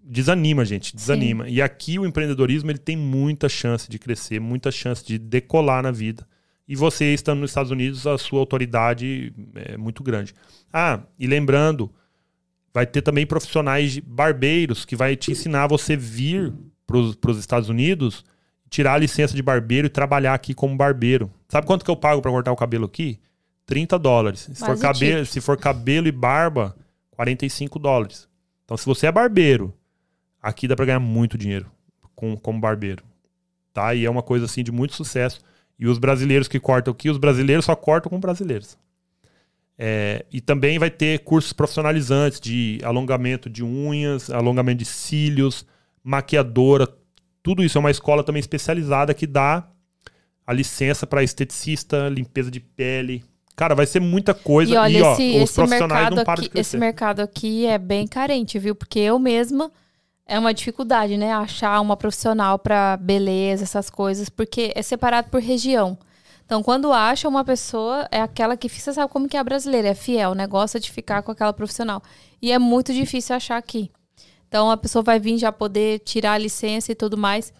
[0.01, 1.45] Desanima, gente, desanima.
[1.45, 1.51] Sim.
[1.51, 5.91] E aqui o empreendedorismo ele tem muita chance de crescer, muita chance de decolar na
[5.91, 6.25] vida.
[6.67, 10.33] E você estando nos Estados Unidos, a sua autoridade é muito grande.
[10.71, 11.91] Ah, e lembrando,
[12.73, 16.53] vai ter também profissionais de barbeiros que vai te ensinar a você vir
[16.85, 16.97] para
[17.31, 18.23] os Estados Unidos
[18.69, 21.31] tirar a licença de barbeiro e trabalhar aqui como barbeiro.
[21.47, 23.19] Sabe quanto que eu pago para cortar o cabelo aqui?
[23.65, 24.49] 30 dólares.
[24.53, 26.75] Se for, cabelo, se for cabelo e barba,
[27.11, 28.27] 45 dólares.
[28.65, 29.73] Então, se você é barbeiro,
[30.41, 31.69] aqui dá para ganhar muito dinheiro
[32.15, 33.03] com, como barbeiro.
[33.73, 33.93] Tá?
[33.93, 35.41] E é uma coisa assim de muito sucesso.
[35.79, 38.77] E os brasileiros que cortam aqui, os brasileiros só cortam com brasileiros.
[39.77, 45.65] É, e também vai ter cursos profissionalizantes de alongamento de unhas, alongamento de cílios,
[46.03, 46.87] maquiadora,
[47.47, 49.65] tudo isso é uma escola também especializada que dá
[50.47, 53.23] a licença para esteticista, limpeza de pele.
[53.53, 54.73] Cara, vai ser muita coisa.
[54.73, 56.61] E, olha, e ó, esse, os esse profissionais não param aqui, de crescer.
[56.61, 58.73] Esse mercado aqui é bem carente, viu?
[58.73, 59.69] Porque eu mesma
[60.25, 61.33] é uma dificuldade, né?
[61.33, 65.97] Achar uma profissional para beleza, essas coisas, porque é separado por região.
[66.45, 69.89] Então, quando acha uma pessoa, é aquela que você sabe como que é a brasileira,
[69.89, 70.47] é fiel, né?
[70.47, 72.01] Gosta de ficar com aquela profissional.
[72.41, 73.91] E é muito difícil achar aqui.
[74.47, 77.53] Então a pessoa vai vir já poder tirar a licença e tudo mais.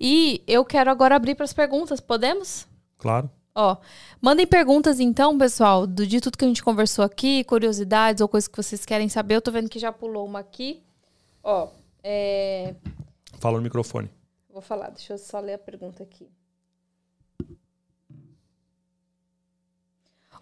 [0.00, 2.66] E eu quero agora abrir para as perguntas, podemos?
[2.96, 3.30] Claro.
[3.54, 3.76] Ó,
[4.20, 8.48] mandem perguntas então, pessoal, do de tudo que a gente conversou aqui, curiosidades ou coisas
[8.48, 9.34] que vocês querem saber.
[9.34, 10.82] Eu tô vendo que já pulou uma aqui.
[11.42, 11.68] Ó,
[12.02, 12.74] é...
[13.38, 14.08] Fala no microfone.
[14.48, 16.28] Vou falar, deixa eu só ler a pergunta aqui.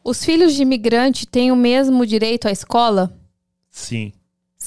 [0.05, 3.13] Os filhos de imigrante têm o mesmo direito à escola?
[3.71, 4.13] Sim.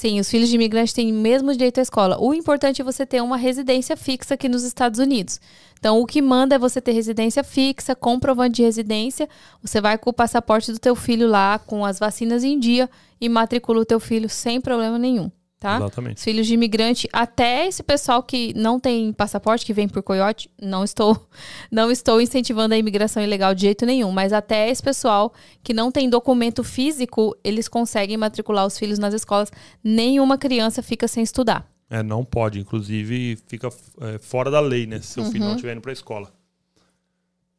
[0.02, 2.20] Sim, os filhos de imigrantes têm o mesmo direito à escola.
[2.20, 5.40] O importante é você ter uma residência fixa aqui nos Estados Unidos.
[5.78, 9.28] Então, o que manda é você ter residência fixa, comprovante de residência.
[9.62, 13.28] Você vai com o passaporte do teu filho lá, com as vacinas em dia e
[13.28, 15.30] matricula o teu filho sem problema nenhum
[15.62, 15.76] tá?
[15.76, 16.16] Exatamente.
[16.16, 20.50] Os filhos de imigrante, até esse pessoal que não tem passaporte, que vem por coiote,
[20.60, 21.16] não estou,
[21.70, 25.32] não estou incentivando a imigração ilegal de jeito nenhum, mas até esse pessoal
[25.62, 29.52] que não tem documento físico, eles conseguem matricular os filhos nas escolas.
[29.84, 31.64] Nenhuma criança fica sem estudar.
[31.88, 33.68] É, não pode, inclusive fica
[34.00, 34.98] é, fora da lei, né?
[35.00, 35.76] Se seu filho não estiver uhum.
[35.76, 36.32] indo para a escola.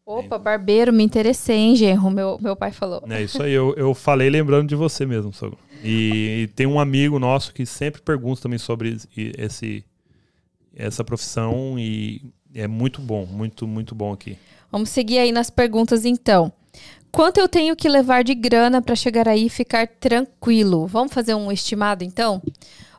[0.05, 2.11] Opa, barbeiro, me interessei, hein, Genro?
[2.11, 3.01] Meu, meu pai falou.
[3.09, 5.57] É isso aí, eu, eu falei lembrando de você mesmo, sogro.
[5.83, 8.97] E, e, tem um amigo nosso que sempre pergunta também sobre
[9.37, 9.83] esse,
[10.75, 12.21] essa profissão e
[12.55, 14.37] é muito bom, muito, muito bom aqui.
[14.71, 16.51] Vamos seguir aí nas perguntas então.
[17.11, 20.87] Quanto eu tenho que levar de grana para chegar aí e ficar tranquilo?
[20.87, 22.41] Vamos fazer um estimado então?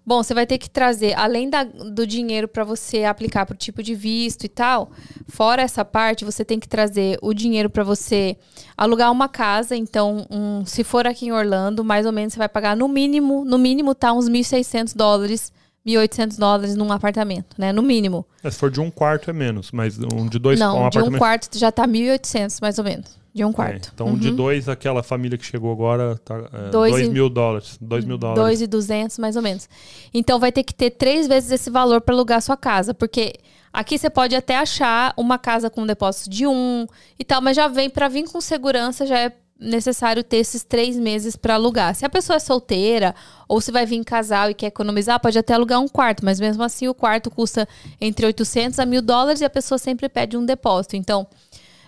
[0.07, 3.57] Bom, você vai ter que trazer, além da, do dinheiro para você aplicar para o
[3.57, 4.91] tipo de visto e tal,
[5.27, 8.37] fora essa parte, você tem que trazer o dinheiro para você
[8.77, 9.75] alugar uma casa.
[9.75, 13.45] Então, um, se for aqui em Orlando, mais ou menos você vai pagar no mínimo,
[13.47, 15.53] no mínimo tá uns 1.600 dólares
[15.87, 17.71] 1.800 dólares num apartamento, né?
[17.71, 18.27] No mínimo.
[18.43, 20.99] É, se for de um quarto é menos, mas um de dois Não, um de
[20.99, 23.24] um quarto já tá 1.800 mais ou menos.
[23.35, 23.89] De um quarto.
[23.89, 24.17] É, então, uhum.
[24.17, 27.77] de dois, aquela família que chegou agora, tá, é, dois, dois mil dólares.
[27.81, 28.41] Dois mil dólares.
[28.41, 29.69] Dois e duzentos, mais ou menos.
[30.13, 33.35] Então, vai ter que ter três vezes esse valor para alugar a sua casa, porque
[33.75, 36.87] Aqui você pode até achar uma casa com depósito de um
[37.19, 40.97] e tal, mas já vem para vir com segurança, já é necessário ter esses três
[40.97, 41.93] meses para alugar.
[41.97, 43.17] Se a pessoa é solteira
[43.49, 46.39] ou se vai vir em casal e quer economizar, pode até alugar um quarto, mas
[46.39, 47.69] mesmo assim o quarto custa
[48.01, 50.95] entre 800 a mil dólares e a pessoa sempre pede um depósito.
[50.95, 51.27] Então,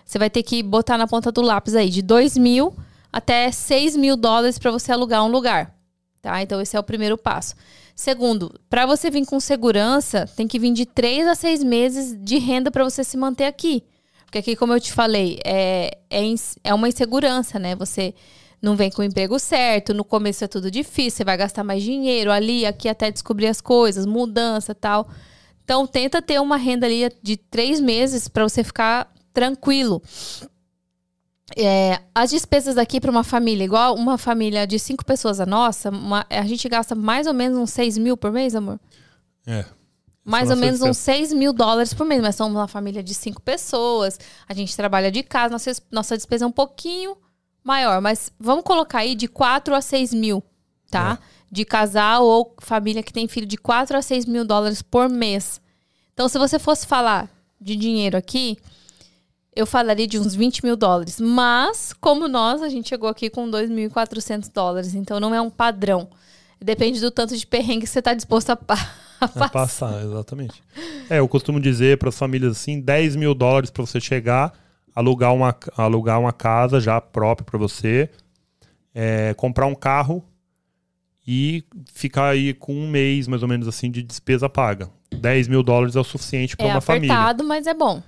[0.06, 2.72] você vai ter que botar na ponta do lápis aí de 2 mil
[3.12, 5.74] até 6 mil dólares para você alugar um lugar.
[6.22, 6.40] Tá?
[6.42, 7.54] Então, esse é o primeiro passo.
[7.94, 12.38] Segundo, para você vir com segurança, tem que vir de 3 a 6 meses de
[12.38, 13.82] renda para você se manter aqui.
[14.24, 16.22] Porque aqui, como eu te falei, é, é,
[16.62, 17.74] é uma insegurança, né?
[17.76, 18.14] Você
[18.60, 21.82] não vem com o emprego certo, no começo é tudo difícil, você vai gastar mais
[21.82, 25.08] dinheiro ali, aqui até descobrir as coisas, mudança tal.
[25.64, 30.02] Então, tenta ter uma renda ali de três meses para você ficar tranquilo.
[31.54, 35.90] É, as despesas aqui para uma família, igual uma família de cinco pessoas a nossa,
[35.90, 38.80] uma, a gente gasta mais ou menos uns 6 mil por mês, amor?
[39.46, 39.64] É,
[40.24, 42.22] mais ou menos uns 6 mil dólares por mês.
[42.22, 44.18] Mas somos uma família de cinco pessoas.
[44.48, 45.52] A gente trabalha de casa.
[45.52, 47.16] Nossa, nossa despesa é um pouquinho
[47.62, 48.00] maior.
[48.00, 50.42] Mas vamos colocar aí de 4 a 6 mil,
[50.90, 51.18] tá?
[51.22, 51.36] É.
[51.48, 55.60] De casal ou família que tem filho de 4 a 6 mil dólares por mês.
[56.12, 57.30] Então, se você fosse falar
[57.60, 58.58] de dinheiro aqui,
[59.56, 61.18] eu falaria de uns 20 mil dólares.
[61.18, 64.94] Mas, como nós, a gente chegou aqui com 2.400 dólares.
[64.94, 66.08] Então, não é um padrão.
[66.60, 70.02] Depende do tanto de perrengue que você está disposto a pagar a passar.
[70.02, 70.62] exatamente.
[71.08, 74.52] É, eu costumo dizer para as famílias assim, 10 mil dólares para você chegar,
[74.94, 78.10] alugar uma, alugar uma casa já própria para você,
[78.94, 80.24] é, comprar um carro
[81.26, 84.90] e ficar aí com um mês, mais ou menos assim, de despesa paga.
[85.12, 87.12] 10 mil dólares é o suficiente para é uma família.
[87.12, 88.02] É apertado, mas é bom.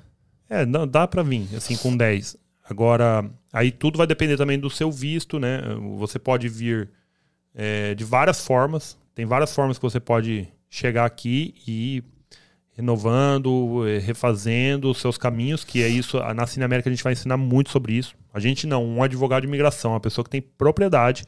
[0.49, 2.37] É, não, dá para vir, assim, com 10.
[2.69, 5.61] Agora, aí tudo vai depender também do seu visto, né?
[5.99, 6.91] Você pode vir
[7.55, 8.97] é, de várias formas.
[9.15, 12.03] Tem várias formas que você pode chegar aqui e
[12.79, 17.13] renovando, eh, refazendo os seus caminhos, que é isso, na Cine América a gente vai
[17.13, 18.15] ensinar muito sobre isso.
[18.33, 21.25] A gente não, um advogado de imigração, uma pessoa que tem propriedade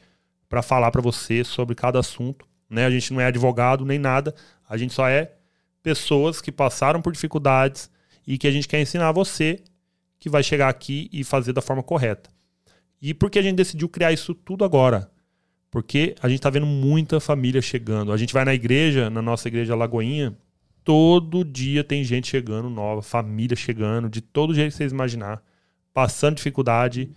[0.47, 2.85] para falar para você sobre cada assunto, né?
[2.85, 4.33] A gente não é advogado nem nada,
[4.69, 5.33] a gente só é
[5.83, 7.90] pessoas que passaram por dificuldades
[8.25, 9.59] e que a gente quer ensinar você
[10.19, 12.29] que vai chegar aqui e fazer da forma correta.
[13.01, 15.09] E por que a gente decidiu criar isso tudo agora?
[15.71, 18.11] Porque a gente está vendo muita família chegando.
[18.11, 20.37] A gente vai na igreja, na nossa igreja Lagoinha,
[20.83, 25.41] todo dia tem gente chegando nova, família chegando, de todo jeito que vocês imaginar,
[25.93, 27.09] passando dificuldade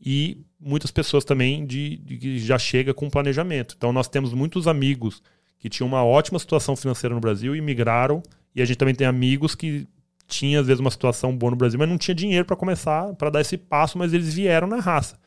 [0.00, 3.74] e muitas pessoas também de, que já chega com planejamento.
[3.76, 5.22] Então nós temos muitos amigos
[5.58, 8.22] que tinham uma ótima situação financeira no Brasil e migraram,
[8.54, 9.86] e a gente também tem amigos que
[10.28, 13.30] tinham às vezes uma situação boa no Brasil, mas não tinha dinheiro para começar, para
[13.30, 15.18] dar esse passo, mas eles vieram na raça.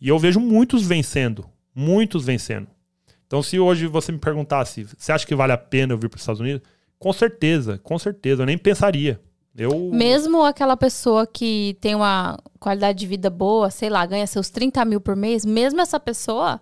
[0.00, 2.66] E eu vejo muitos vencendo, muitos vencendo.
[3.26, 6.16] Então, se hoje você me perguntasse, você acha que vale a pena eu vir para
[6.16, 6.62] os Estados Unidos?
[6.98, 8.42] Com certeza, com certeza.
[8.42, 9.20] Eu nem pensaria.
[9.56, 9.90] Eu...
[9.92, 14.84] Mesmo aquela pessoa que tem uma qualidade de vida boa, sei lá, ganha seus 30
[14.84, 16.60] mil por mês, mesmo essa pessoa.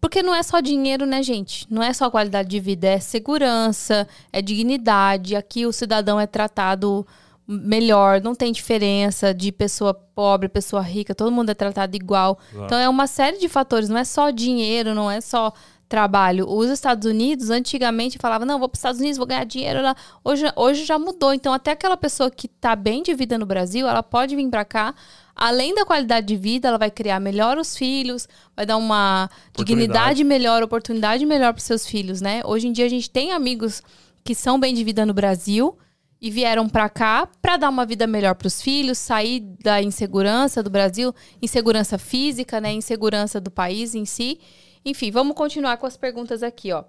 [0.00, 1.66] Porque não é só dinheiro, né, gente?
[1.70, 5.36] Não é só qualidade de vida, é segurança, é dignidade.
[5.36, 7.06] Aqui o cidadão é tratado
[7.50, 12.38] melhor, não tem diferença de pessoa pobre, pessoa rica, todo mundo é tratado igual.
[12.64, 15.52] Então é uma série de fatores, não é só dinheiro, não é só
[15.88, 16.48] trabalho.
[16.48, 19.96] Os Estados Unidos, antigamente, falava, não, vou para os Estados Unidos, vou ganhar dinheiro lá.
[20.22, 21.34] Hoje, hoje já mudou.
[21.34, 24.64] Então, até aquela pessoa que está bem de vida no Brasil, ela pode vir para
[24.64, 24.94] cá.
[25.34, 30.22] Além da qualidade de vida, ela vai criar melhor os filhos, vai dar uma dignidade
[30.22, 32.40] melhor, oportunidade melhor para seus filhos, né?
[32.44, 33.82] Hoje em dia, a gente tem amigos
[34.22, 35.76] que são bem de vida no Brasil,
[36.20, 40.62] e vieram para cá para dar uma vida melhor para os filhos, sair da insegurança
[40.62, 44.38] do Brasil, insegurança física, né, insegurança do país em si.
[44.84, 46.84] Enfim, vamos continuar com as perguntas aqui, ó.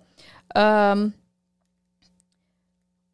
[0.55, 1.11] Um,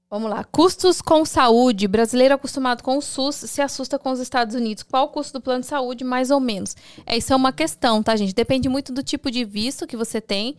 [0.09, 0.43] vamos lá.
[0.43, 1.87] Custos com saúde.
[1.87, 4.83] Brasileiro acostumado com o SUS se assusta com os Estados Unidos.
[4.83, 6.75] Qual o custo do plano de saúde, mais ou menos?
[7.05, 8.33] É, isso é uma questão, tá, gente?
[8.33, 10.57] Depende muito do tipo de visto que você tem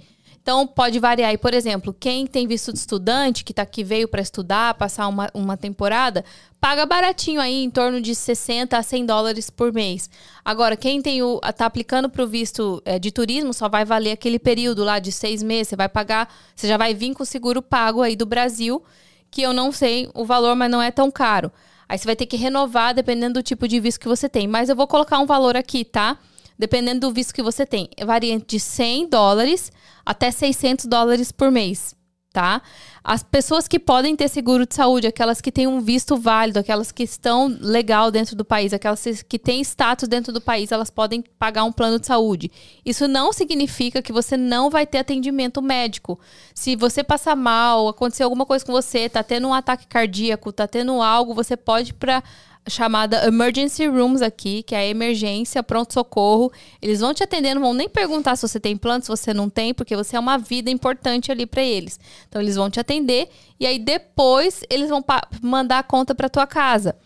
[0.49, 1.31] então, pode variar.
[1.31, 5.07] E, por exemplo, quem tem visto de estudante, que tá aqui, veio para estudar, passar
[5.07, 6.25] uma, uma temporada,
[6.59, 10.09] paga baratinho aí, em torno de 60 a 100 dólares por mês.
[10.43, 14.13] Agora, quem tem o, tá aplicando para o visto é, de turismo, só vai valer
[14.13, 15.69] aquele período lá de seis meses.
[15.69, 18.83] Você vai pagar, você já vai vir com o seguro pago aí do Brasil,
[19.31, 21.53] que eu não sei o valor, mas não é tão caro.
[21.87, 24.49] Aí você vai ter que renovar dependendo do tipo de visto que você tem.
[24.49, 26.17] Mas eu vou colocar um valor aqui, tá?
[26.59, 27.89] Dependendo do visto que você tem.
[28.05, 29.71] Varia de 100 dólares
[30.05, 31.95] até 600 dólares por mês,
[32.33, 32.63] tá?
[33.05, 36.93] As pessoas que podem ter seguro de saúde, aquelas que têm um visto válido, aquelas
[36.93, 41.23] que estão legal dentro do país, aquelas que têm status dentro do país, elas podem
[41.39, 42.51] pagar um plano de saúde.
[42.85, 46.19] Isso não significa que você não vai ter atendimento médico.
[46.55, 50.67] Se você passar mal, acontecer alguma coisa com você, tá tendo um ataque cardíaco, tá
[50.67, 52.23] tendo algo, você pode para
[52.69, 56.53] chamada Emergency Rooms aqui, que é a emergência, pronto-socorro.
[56.81, 59.49] Eles vão te atender, não vão nem perguntar se você tem plano, se você não
[59.49, 61.99] tem, porque você é uma vida importante ali para eles.
[62.29, 63.29] Então eles vão te atender
[63.59, 65.05] e aí depois eles vão
[65.43, 66.97] mandar a conta para tua casa.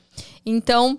[0.44, 0.98] Então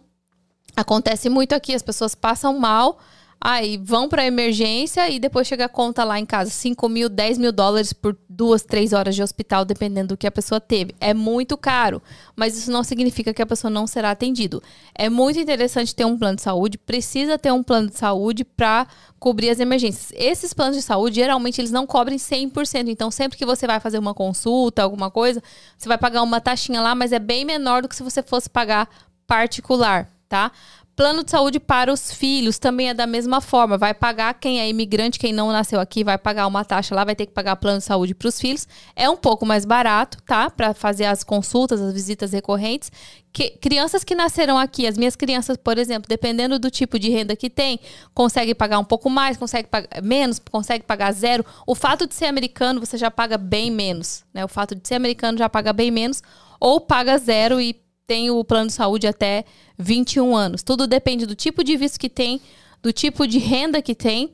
[0.76, 3.00] acontece muito aqui, as pessoas passam mal,
[3.46, 7.38] Aí vão para emergência e depois chega a conta lá em casa, 5 mil, 10
[7.38, 10.96] mil dólares por duas, três horas de hospital, dependendo do que a pessoa teve.
[10.98, 12.02] É muito caro,
[12.38, 14.64] mas isso não significa que a pessoa não será atendido.
[14.96, 18.88] É muito interessante ter um plano de saúde, precisa ter um plano de saúde para
[19.20, 20.14] cobrir as emergências.
[20.16, 22.88] Esses planos de saúde, geralmente, eles não cobrem 100%.
[22.88, 25.44] Então, sempre que você vai fazer uma consulta, alguma coisa,
[25.78, 28.50] você vai pagar uma taxinha lá, mas é bem menor do que se você fosse
[28.50, 28.88] pagar
[29.28, 30.50] particular, tá?
[30.96, 33.80] Plano de saúde para os filhos também é da mesma forma.
[33.80, 37.16] Vai pagar quem é imigrante, quem não nasceu aqui, vai pagar uma taxa lá, vai
[37.16, 38.68] ter que pagar plano de saúde para os filhos.
[38.96, 40.52] É um pouco mais barato, tá?
[40.52, 42.92] Para fazer as consultas, as visitas recorrentes.
[43.32, 47.36] Que, crianças que nasceram aqui, as minhas crianças, por exemplo, dependendo do tipo de renda
[47.36, 47.80] que tem,
[48.14, 51.44] consegue pagar um pouco mais, consegue pagar menos, consegue pagar zero.
[51.66, 54.46] O fato de ser americano, você já paga bem menos, né?
[54.46, 56.22] O fato de ser americano já paga bem menos,
[56.60, 59.46] ou paga zero e tem o plano de saúde até
[59.78, 60.64] 21 anos.
[60.64, 62.42] Tudo depende do tipo de visto que tem,
[62.82, 64.34] do tipo de renda que tem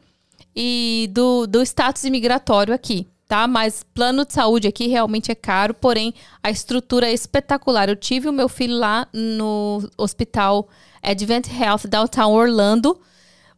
[0.56, 3.48] e do, do status imigratório aqui, tá?
[3.48, 7.90] Mas plano de saúde aqui realmente é caro, porém a estrutura é espetacular.
[7.90, 10.68] Eu tive o meu filho lá no hospital
[11.02, 13.00] Advent Health Downtown Orlando,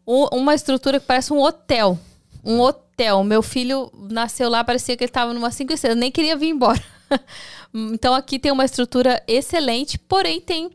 [0.05, 1.97] uma estrutura que parece um hotel.
[2.43, 3.23] Um hotel.
[3.23, 6.81] Meu filho nasceu lá, parecia que ele estava numa cinco estrelas, nem queria vir embora.
[7.73, 10.71] então aqui tem uma estrutura excelente, porém tem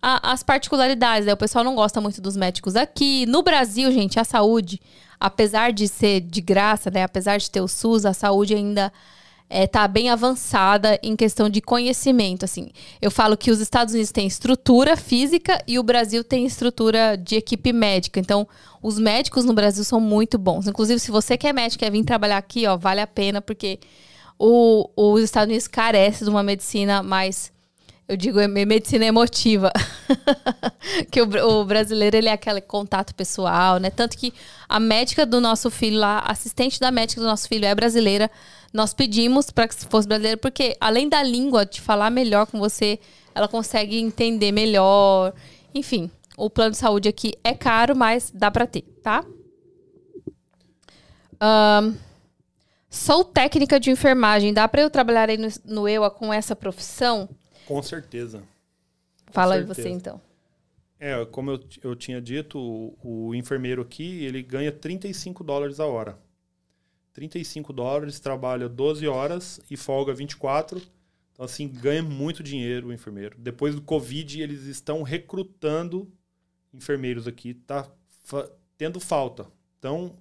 [0.00, 1.26] a, as particularidades.
[1.26, 1.32] Né?
[1.32, 3.26] O pessoal não gosta muito dos médicos aqui.
[3.26, 4.80] No Brasil, gente, a saúde,
[5.18, 7.02] apesar de ser de graça, né?
[7.02, 8.92] Apesar de ter o SUS, a saúde ainda
[9.50, 12.44] está é, bem avançada em questão de conhecimento.
[12.44, 12.70] Assim,
[13.00, 17.36] eu falo que os Estados Unidos têm estrutura física e o Brasil tem estrutura de
[17.36, 18.20] equipe médica.
[18.20, 18.46] Então,
[18.82, 20.68] os médicos no Brasil são muito bons.
[20.68, 23.78] Inclusive, se você quer médico quer vir trabalhar aqui, ó, vale a pena porque
[24.38, 27.52] o, os Estados Unidos carecem de uma medicina mais
[28.08, 29.70] eu digo medicina emotiva.
[31.12, 33.90] que o, o, brasileiro ele é aquele contato pessoal, né?
[33.90, 34.32] Tanto que
[34.66, 38.30] a médica do nosso filho lá, assistente da médica do nosso filho é brasileira.
[38.72, 42.98] Nós pedimos para que fosse brasileira porque além da língua de falar melhor com você,
[43.34, 45.34] ela consegue entender melhor.
[45.74, 49.22] Enfim, o plano de saúde aqui é caro, mas dá para ter, tá?
[51.42, 51.94] Um,
[52.88, 54.52] sou técnica de enfermagem.
[54.52, 57.28] Dá para eu trabalhar aí no, no EUA com essa profissão?
[57.66, 58.42] Com certeza.
[59.26, 59.80] Com Fala certeza.
[59.80, 60.20] aí você então.
[61.00, 65.86] É, como eu, eu tinha dito, o, o, enfermeiro aqui, ele ganha 35 dólares a
[65.86, 66.18] hora.
[67.12, 70.82] 35 dólares, trabalha 12 horas e folga 24.
[71.32, 73.36] Então, assim, ganha muito dinheiro o enfermeiro.
[73.38, 76.10] Depois do Covid, eles estão recrutando
[76.74, 77.54] enfermeiros aqui.
[77.54, 77.88] Tá
[78.24, 79.46] fa tendo falta.
[79.78, 80.16] Então,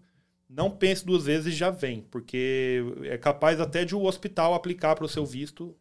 [0.49, 2.06] não pense duas vezes e já vem.
[2.10, 5.76] Porque é capaz até de o hospital aplicar para o seu visto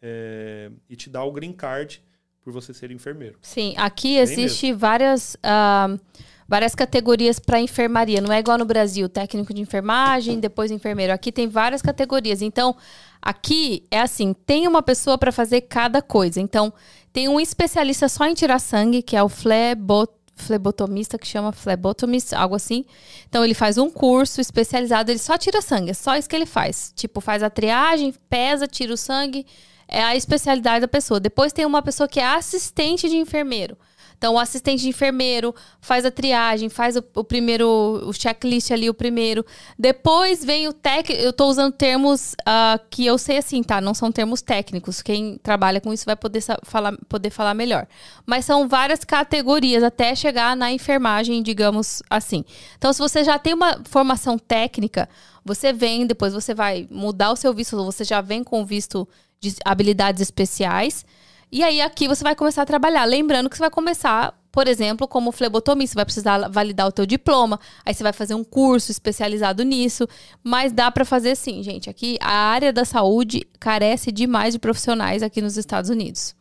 [0.00, 2.02] é, e te dá o green card
[2.42, 3.38] por você ser enfermeiro.
[3.40, 6.00] Sim, aqui existe várias, uh,
[6.48, 8.20] várias categorias para enfermaria.
[8.20, 11.12] Não é igual no Brasil, técnico de enfermagem, depois enfermeiro.
[11.12, 12.42] Aqui tem várias categorias.
[12.42, 12.76] Então,
[13.20, 16.40] aqui é assim, tem uma pessoa para fazer cada coisa.
[16.40, 16.72] Então,
[17.12, 22.34] tem um especialista só em tirar sangue, que é o flebot flebotomista que chama flebotomist,
[22.34, 22.84] algo assim.
[23.28, 26.46] Então ele faz um curso especializado, ele só tira sangue, é só isso que ele
[26.46, 26.92] faz.
[26.94, 29.46] Tipo, faz a triagem, pesa, tira o sangue,
[29.88, 31.20] é a especialidade da pessoa.
[31.20, 33.76] Depois tem uma pessoa que é assistente de enfermeiro.
[34.22, 37.66] Então, o assistente de enfermeiro faz a triagem, faz o, o primeiro,
[38.06, 39.44] o checklist ali, o primeiro.
[39.76, 41.20] Depois vem o técnico.
[41.20, 43.80] Eu estou usando termos uh, que eu sei assim, tá?
[43.80, 45.02] Não são termos técnicos.
[45.02, 47.84] Quem trabalha com isso vai poder falar, poder falar melhor.
[48.24, 52.44] Mas são várias categorias até chegar na enfermagem, digamos assim.
[52.78, 55.08] Então, se você já tem uma formação técnica,
[55.44, 59.08] você vem, depois você vai mudar o seu visto, ou você já vem com visto
[59.40, 61.04] de habilidades especiais.
[61.52, 63.04] E aí aqui você vai começar a trabalhar.
[63.04, 67.04] Lembrando que você vai começar, por exemplo, como flebotomista, você vai precisar validar o teu
[67.04, 70.08] diploma, aí você vai fazer um curso especializado nisso,
[70.42, 71.90] mas dá para fazer sim, gente.
[71.90, 76.34] Aqui a área da saúde carece demais de profissionais aqui nos Estados Unidos.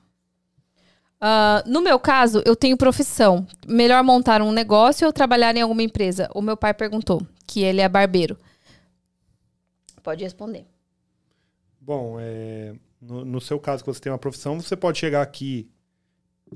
[1.22, 3.46] Uh, no meu caso, eu tenho profissão.
[3.68, 6.30] Melhor montar um negócio ou trabalhar em alguma empresa?
[6.34, 8.38] O meu pai perguntou, que ele é barbeiro.
[10.02, 10.66] Pode responder.
[11.80, 12.74] Bom, é,
[13.12, 15.70] no, no, seu caso, que você tem uma profissão, você pode chegar aqui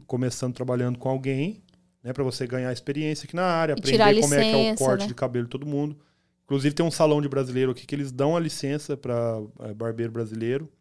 [0.07, 1.61] começando trabalhando com alguém,
[2.01, 4.73] né, para você ganhar experiência aqui na área, e aprender como licença, é que é
[4.73, 5.07] o corte né?
[5.07, 5.97] de cabelo de todo mundo.
[6.45, 10.11] Inclusive tem um salão de brasileiro aqui que eles dão a licença para é, barbeiro
[10.11, 10.71] brasileiro.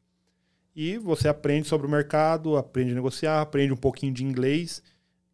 [0.76, 4.82] E você aprende sobre o mercado, aprende a negociar, aprende um pouquinho de inglês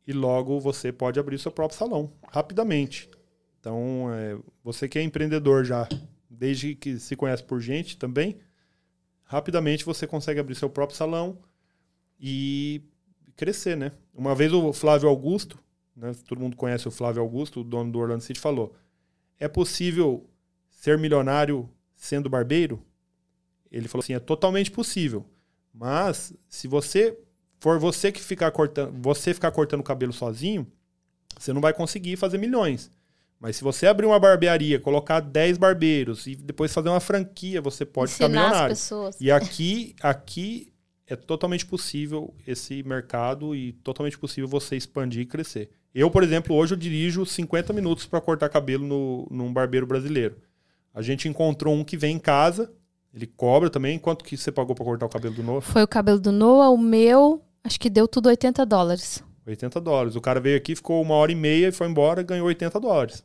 [0.06, 3.10] e logo você pode abrir seu próprio salão rapidamente.
[3.58, 5.86] Então, é, você que é empreendedor já,
[6.28, 8.38] desde que se conhece por gente também,
[9.30, 11.38] rapidamente você consegue abrir seu próprio salão
[12.18, 12.82] e
[13.36, 13.92] crescer, né?
[14.12, 15.56] Uma vez o Flávio Augusto,
[15.94, 18.74] né, todo mundo conhece o Flávio Augusto, o dono do Orlando City, falou:
[19.38, 20.28] é possível
[20.68, 22.84] ser milionário sendo barbeiro?
[23.70, 25.24] Ele falou assim: é totalmente possível.
[25.72, 27.16] Mas se você
[27.60, 30.66] for você que ficar cortando, você ficar cortando o cabelo sozinho,
[31.38, 32.90] você não vai conseguir fazer milhões.
[33.40, 37.86] Mas se você abrir uma barbearia, colocar 10 barbeiros e depois fazer uma franquia, você
[37.86, 38.72] pode Ensinar ficar milionário.
[38.72, 39.16] As pessoas.
[39.18, 40.70] E aqui, aqui
[41.06, 45.70] é totalmente possível esse mercado e totalmente possível você expandir e crescer.
[45.94, 50.36] Eu, por exemplo, hoje eu dirijo 50 minutos para cortar cabelo no, num barbeiro brasileiro.
[50.94, 52.70] A gente encontrou um que vem em casa,
[53.12, 53.98] ele cobra também.
[53.98, 55.62] Quanto que você pagou para cortar o cabelo do Noah?
[55.62, 59.24] Foi o cabelo do Noah, o meu, acho que deu tudo 80 dólares.
[59.46, 60.14] 80 dólares.
[60.14, 63.24] O cara veio aqui, ficou uma hora e meia e foi embora, ganhou 80 dólares.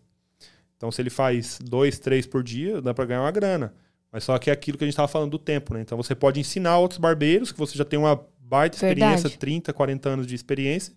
[0.78, 3.74] Então, se ele faz dois, três por dia, dá para ganhar uma grana.
[4.12, 5.82] Mas só que é aquilo que a gente estava falando do tempo, né?
[5.82, 9.38] Então, você pode ensinar outros barbeiros, que você já tem uma baita experiência, Verdade.
[9.38, 10.94] 30, 40 anos de experiência,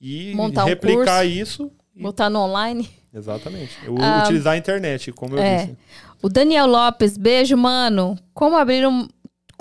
[0.00, 1.72] e Montar replicar um isso.
[1.94, 2.02] E...
[2.02, 2.88] Botar no online.
[3.12, 3.76] Exatamente.
[4.00, 5.56] Ah, utilizar a internet, como eu é.
[5.66, 5.78] disse.
[6.22, 8.18] O Daniel Lopes, beijo, mano.
[8.34, 9.08] Como abrir um,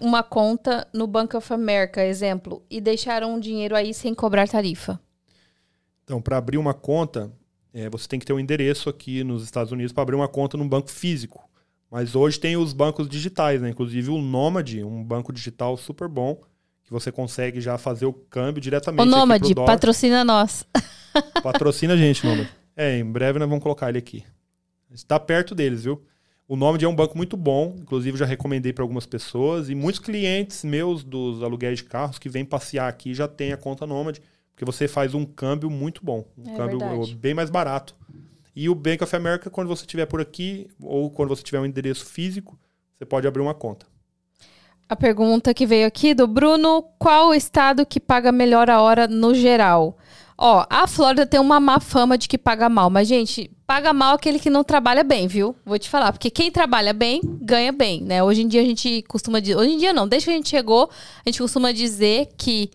[0.02, 5.00] uma conta no Bank of America, exemplo, e deixaram um dinheiro aí sem cobrar tarifa?
[6.04, 7.32] Então, para abrir uma conta,
[7.76, 10.56] é, você tem que ter um endereço aqui nos Estados Unidos para abrir uma conta
[10.56, 11.44] num banco físico.
[11.92, 13.70] Mas hoje tem os bancos digitais, né?
[13.70, 16.42] Inclusive o Nomad, um banco digital super bom,
[16.86, 19.02] que você consegue já fazer o câmbio diretamente.
[19.02, 20.66] O Nomad, patrocina nós.
[21.44, 22.48] Patrocina a gente, Nomad.
[22.78, 24.24] É, em breve nós vamos colocar ele aqui.
[24.90, 26.02] Está perto deles, viu?
[26.48, 30.00] O Nomad é um banco muito bom, inclusive já recomendei para algumas pessoas e muitos
[30.00, 34.18] clientes meus dos aluguéis de carros que vêm passear aqui já têm a conta Nomad
[34.56, 36.24] porque você faz um câmbio muito bom.
[36.38, 37.16] Um é câmbio verdade.
[37.16, 37.94] bem mais barato.
[38.56, 41.66] E o Bank of America, quando você estiver por aqui, ou quando você tiver um
[41.66, 42.58] endereço físico,
[42.98, 43.86] você pode abrir uma conta.
[44.88, 49.10] A pergunta que veio aqui do Bruno: qual o estado que paga melhor a hora
[49.10, 49.98] no geral?
[50.38, 54.16] Ó, a Flórida tem uma má fama de que paga mal, mas, gente, paga mal
[54.16, 55.56] aquele que não trabalha bem, viu?
[55.66, 58.24] Vou te falar, porque quem trabalha bem, ganha bem, né?
[58.24, 59.58] Hoje em dia a gente costuma dizer.
[59.58, 60.90] Hoje em dia não, desde que a gente chegou,
[61.26, 62.70] a gente costuma dizer que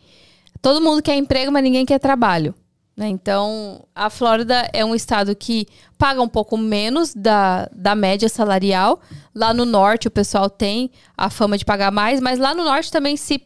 [0.61, 2.55] todo mundo quer emprego, mas ninguém quer trabalho.
[2.97, 3.09] Né?
[3.09, 5.67] Então, a Flórida é um estado que
[5.97, 9.01] paga um pouco menos da, da média salarial.
[9.35, 12.93] Lá no norte, o pessoal tem a fama de pagar mais, mas lá no norte
[12.93, 13.43] também se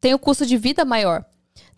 [0.00, 1.24] tem o custo de vida maior.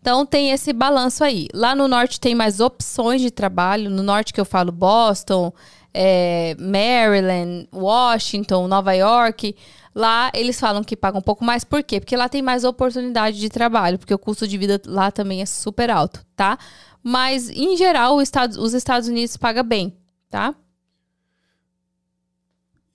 [0.01, 1.46] Então, tem esse balanço aí.
[1.55, 3.88] Lá no norte tem mais opções de trabalho.
[3.88, 5.52] No norte que eu falo Boston,
[5.94, 9.55] é, Maryland, Washington, Nova York.
[9.94, 12.00] Lá eles falam que pagam um pouco mais, por quê?
[12.00, 15.46] Porque lá tem mais oportunidade de trabalho, porque o custo de vida lá também é
[15.46, 16.58] super alto, tá?
[17.02, 19.94] Mas, em geral, Estado, os Estados Unidos pagam bem,
[20.28, 20.54] tá?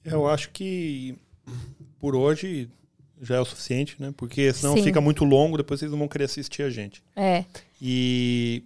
[0.04, 1.16] Eu acho que
[2.00, 2.70] por hoje
[3.22, 4.14] já é o suficiente, né?
[4.16, 4.84] Porque senão Sim.
[4.84, 7.04] fica muito longo, depois vocês não vão querer assistir a gente.
[7.16, 7.46] É.
[7.82, 8.64] E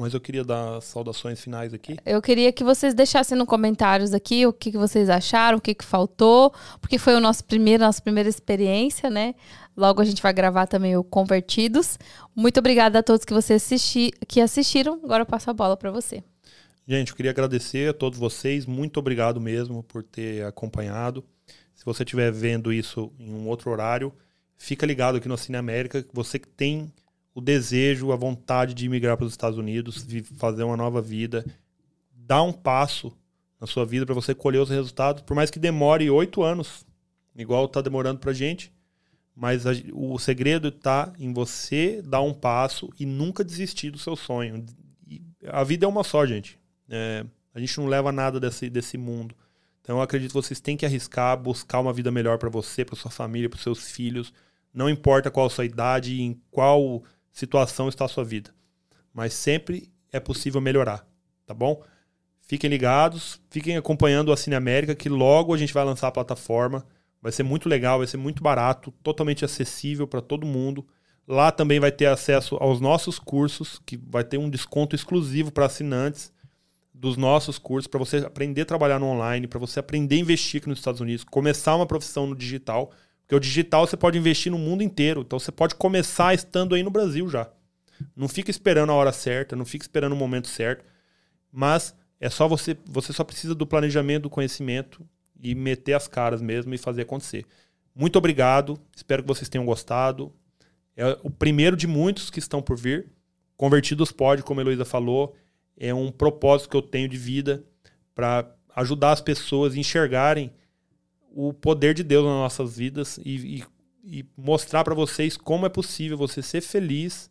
[0.00, 1.96] mas eu queria dar saudações finais aqui.
[2.04, 5.74] Eu queria que vocês deixassem nos comentários aqui o que, que vocês acharam, o que,
[5.74, 9.34] que faltou, porque foi o nosso primeiro, nossa primeira experiência, né?
[9.76, 11.98] Logo a gente vai gravar também o Convertidos.
[12.34, 15.00] Muito obrigada a todos que vocês assisti, que assistiram.
[15.02, 16.22] Agora eu passo a bola para você.
[16.86, 18.66] Gente, eu queria agradecer a todos vocês.
[18.66, 21.24] Muito obrigado mesmo por ter acompanhado.
[21.74, 24.12] Se você estiver vendo isso em um outro horário,
[24.56, 26.04] fica ligado aqui no Cine América.
[26.12, 26.92] Você que tem
[27.34, 30.06] o desejo, a vontade de imigrar para os Estados Unidos,
[30.36, 31.44] fazer uma nova vida,
[32.14, 33.12] dá um passo
[33.60, 36.86] na sua vida para você colher os resultados, por mais que demore oito anos,
[37.34, 38.72] igual está demorando para a gente,
[39.34, 44.14] mas a, o segredo está em você dar um passo e nunca desistir do seu
[44.14, 44.64] sonho.
[45.48, 46.58] A vida é uma só, gente.
[46.88, 49.34] É, a gente não leva nada desse, desse mundo.
[49.80, 52.96] Então eu acredito que vocês têm que arriscar, buscar uma vida melhor para você, para
[52.96, 54.32] sua família, para seus filhos.
[54.72, 57.02] Não importa qual a sua idade, em qual
[57.34, 58.54] situação está a sua vida.
[59.12, 61.06] Mas sempre é possível melhorar,
[61.44, 61.82] tá bom?
[62.40, 66.86] Fiquem ligados, fiquem acompanhando a Cine América, que logo a gente vai lançar a plataforma.
[67.20, 70.86] Vai ser muito legal, vai ser muito barato, totalmente acessível para todo mundo.
[71.26, 75.66] Lá também vai ter acesso aos nossos cursos, que vai ter um desconto exclusivo para
[75.66, 76.32] assinantes
[76.92, 80.60] dos nossos cursos, para você aprender a trabalhar no online, para você aprender a investir
[80.60, 82.92] aqui nos Estados Unidos, começar uma profissão no digital,
[83.24, 85.22] Porque o digital você pode investir no mundo inteiro.
[85.22, 87.50] Então você pode começar estando aí no Brasil já.
[88.14, 90.84] Não fica esperando a hora certa, não fica esperando o momento certo.
[91.50, 92.76] Mas é só você.
[92.86, 95.06] Você só precisa do planejamento, do conhecimento
[95.42, 97.46] e meter as caras mesmo e fazer acontecer.
[97.94, 98.78] Muito obrigado.
[98.94, 100.32] Espero que vocês tenham gostado.
[100.96, 103.10] É o primeiro de muitos que estão por vir.
[103.56, 105.34] Convertidos pode, como a Heloísa falou,
[105.76, 107.64] é um propósito que eu tenho de vida
[108.14, 110.52] para ajudar as pessoas a enxergarem
[111.34, 113.64] o poder de Deus nas nossas vidas e,
[114.04, 117.28] e, e mostrar para vocês como é possível você ser feliz,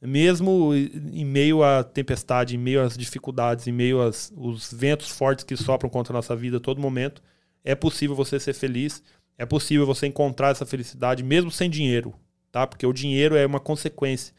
[0.00, 5.44] mesmo em meio à tempestade, em meio às dificuldades, em meio aos os ventos fortes
[5.44, 7.20] que sopram contra a nossa vida a todo momento.
[7.64, 9.02] É possível você ser feliz,
[9.36, 12.14] é possível você encontrar essa felicidade mesmo sem dinheiro,
[12.50, 12.66] tá?
[12.66, 14.34] Porque o dinheiro é uma consequência,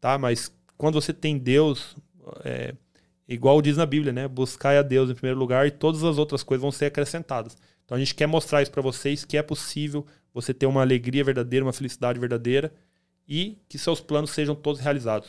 [0.00, 0.18] tá?
[0.18, 1.96] Mas quando você tem Deus,
[2.44, 2.74] é,
[3.26, 4.28] igual diz na Bíblia, né?
[4.28, 7.56] Buscai a Deus em primeiro lugar e todas as outras coisas vão ser acrescentadas.
[7.92, 11.22] Então a gente quer mostrar isso para vocês que é possível você ter uma alegria
[11.22, 12.72] verdadeira, uma felicidade verdadeira
[13.28, 15.28] e que seus planos sejam todos realizados.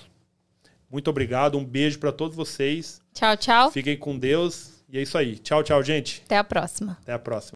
[0.90, 3.02] Muito obrigado, um beijo para todos vocês.
[3.14, 3.69] Tchau, tchau.
[3.69, 5.38] Fiquem com Deus e é isso aí.
[5.40, 6.22] Tchau, tchau, gente.
[6.23, 6.98] Até a próxima.
[7.02, 7.52] Até a próxima.